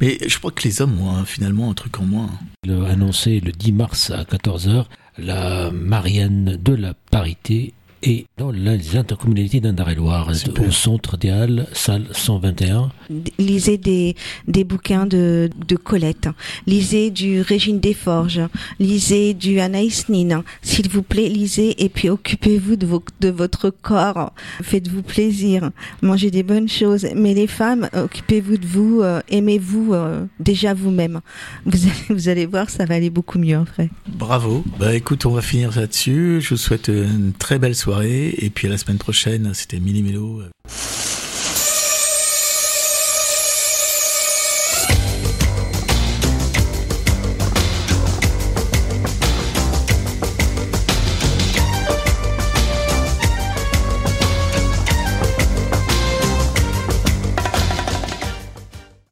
Mais 0.01 0.17
je 0.27 0.37
crois 0.37 0.51
que 0.51 0.63
les 0.63 0.81
hommes 0.81 0.99
ont 0.99 1.15
hein, 1.15 1.25
finalement 1.25 1.69
un 1.69 1.73
truc 1.73 1.99
en 1.99 2.05
moins. 2.05 2.29
Le, 2.65 2.83
annoncé 2.85 3.39
le 3.39 3.51
10 3.51 3.71
mars 3.71 4.11
à 4.11 4.23
14h, 4.23 4.85
la 5.17 5.71
Marianne 5.71 6.57
de 6.61 6.73
la 6.73 6.93
parité 6.93 7.73
est 8.05 8.25
dans 8.37 8.51
les 8.51 8.95
intercommunalités 8.95 9.59
d'Indre-et-Loire, 9.59 10.29
au 10.59 10.71
centre 10.71 11.17
des 11.17 11.29
Halles, 11.29 11.67
salle 11.73 12.05
121. 12.11 12.91
Lisez 13.39 13.77
des, 13.77 14.15
des 14.47 14.63
bouquins 14.63 15.05
de, 15.05 15.49
de 15.67 15.75
Colette, 15.75 16.29
lisez 16.67 17.11
du 17.11 17.41
Régine 17.41 17.79
Desforges, 17.79 18.41
lisez 18.79 19.33
du 19.33 19.59
Anaïs 19.59 20.09
Nin. 20.09 20.43
S'il 20.61 20.89
vous 20.89 21.01
plaît, 21.01 21.29
lisez 21.29 21.83
et 21.83 21.89
puis 21.89 22.09
occupez-vous 22.09 22.75
de, 22.75 22.85
vos, 22.85 23.03
de 23.21 23.29
votre 23.29 23.69
corps. 23.69 24.33
Faites-vous 24.61 25.01
plaisir, 25.01 25.71
mangez 26.01 26.31
des 26.31 26.43
bonnes 26.43 26.69
choses. 26.69 27.07
Mais 27.15 27.33
les 27.33 27.47
femmes, 27.47 27.89
occupez-vous 27.93 28.57
de 28.57 28.65
vous, 28.65 29.01
euh, 29.01 29.21
aimez-vous 29.29 29.93
euh, 29.93 30.25
déjà 30.39 30.73
vous-même. 30.73 31.21
Vous 31.65 31.85
allez, 31.85 31.95
vous 32.09 32.29
allez 32.29 32.45
voir, 32.45 32.69
ça 32.69 32.85
va 32.85 32.95
aller 32.95 33.09
beaucoup 33.09 33.39
mieux 33.39 33.57
en 33.57 33.63
vrai. 33.63 33.89
Bravo. 34.07 34.63
Bah 34.79 34.93
écoute, 34.93 35.25
on 35.25 35.31
va 35.31 35.41
finir 35.41 35.75
là-dessus. 35.75 36.41
Je 36.41 36.49
vous 36.49 36.57
souhaite 36.57 36.89
une 36.89 37.33
très 37.33 37.59
belle 37.59 37.75
soirée. 37.75 37.94
Et 38.03 38.49
puis 38.53 38.67
à 38.67 38.69
la 38.69 38.77
semaine 38.77 38.97
prochaine, 38.97 39.53
c'était 39.53 39.79
Mini 39.79 40.01
Mélo. 40.01 40.41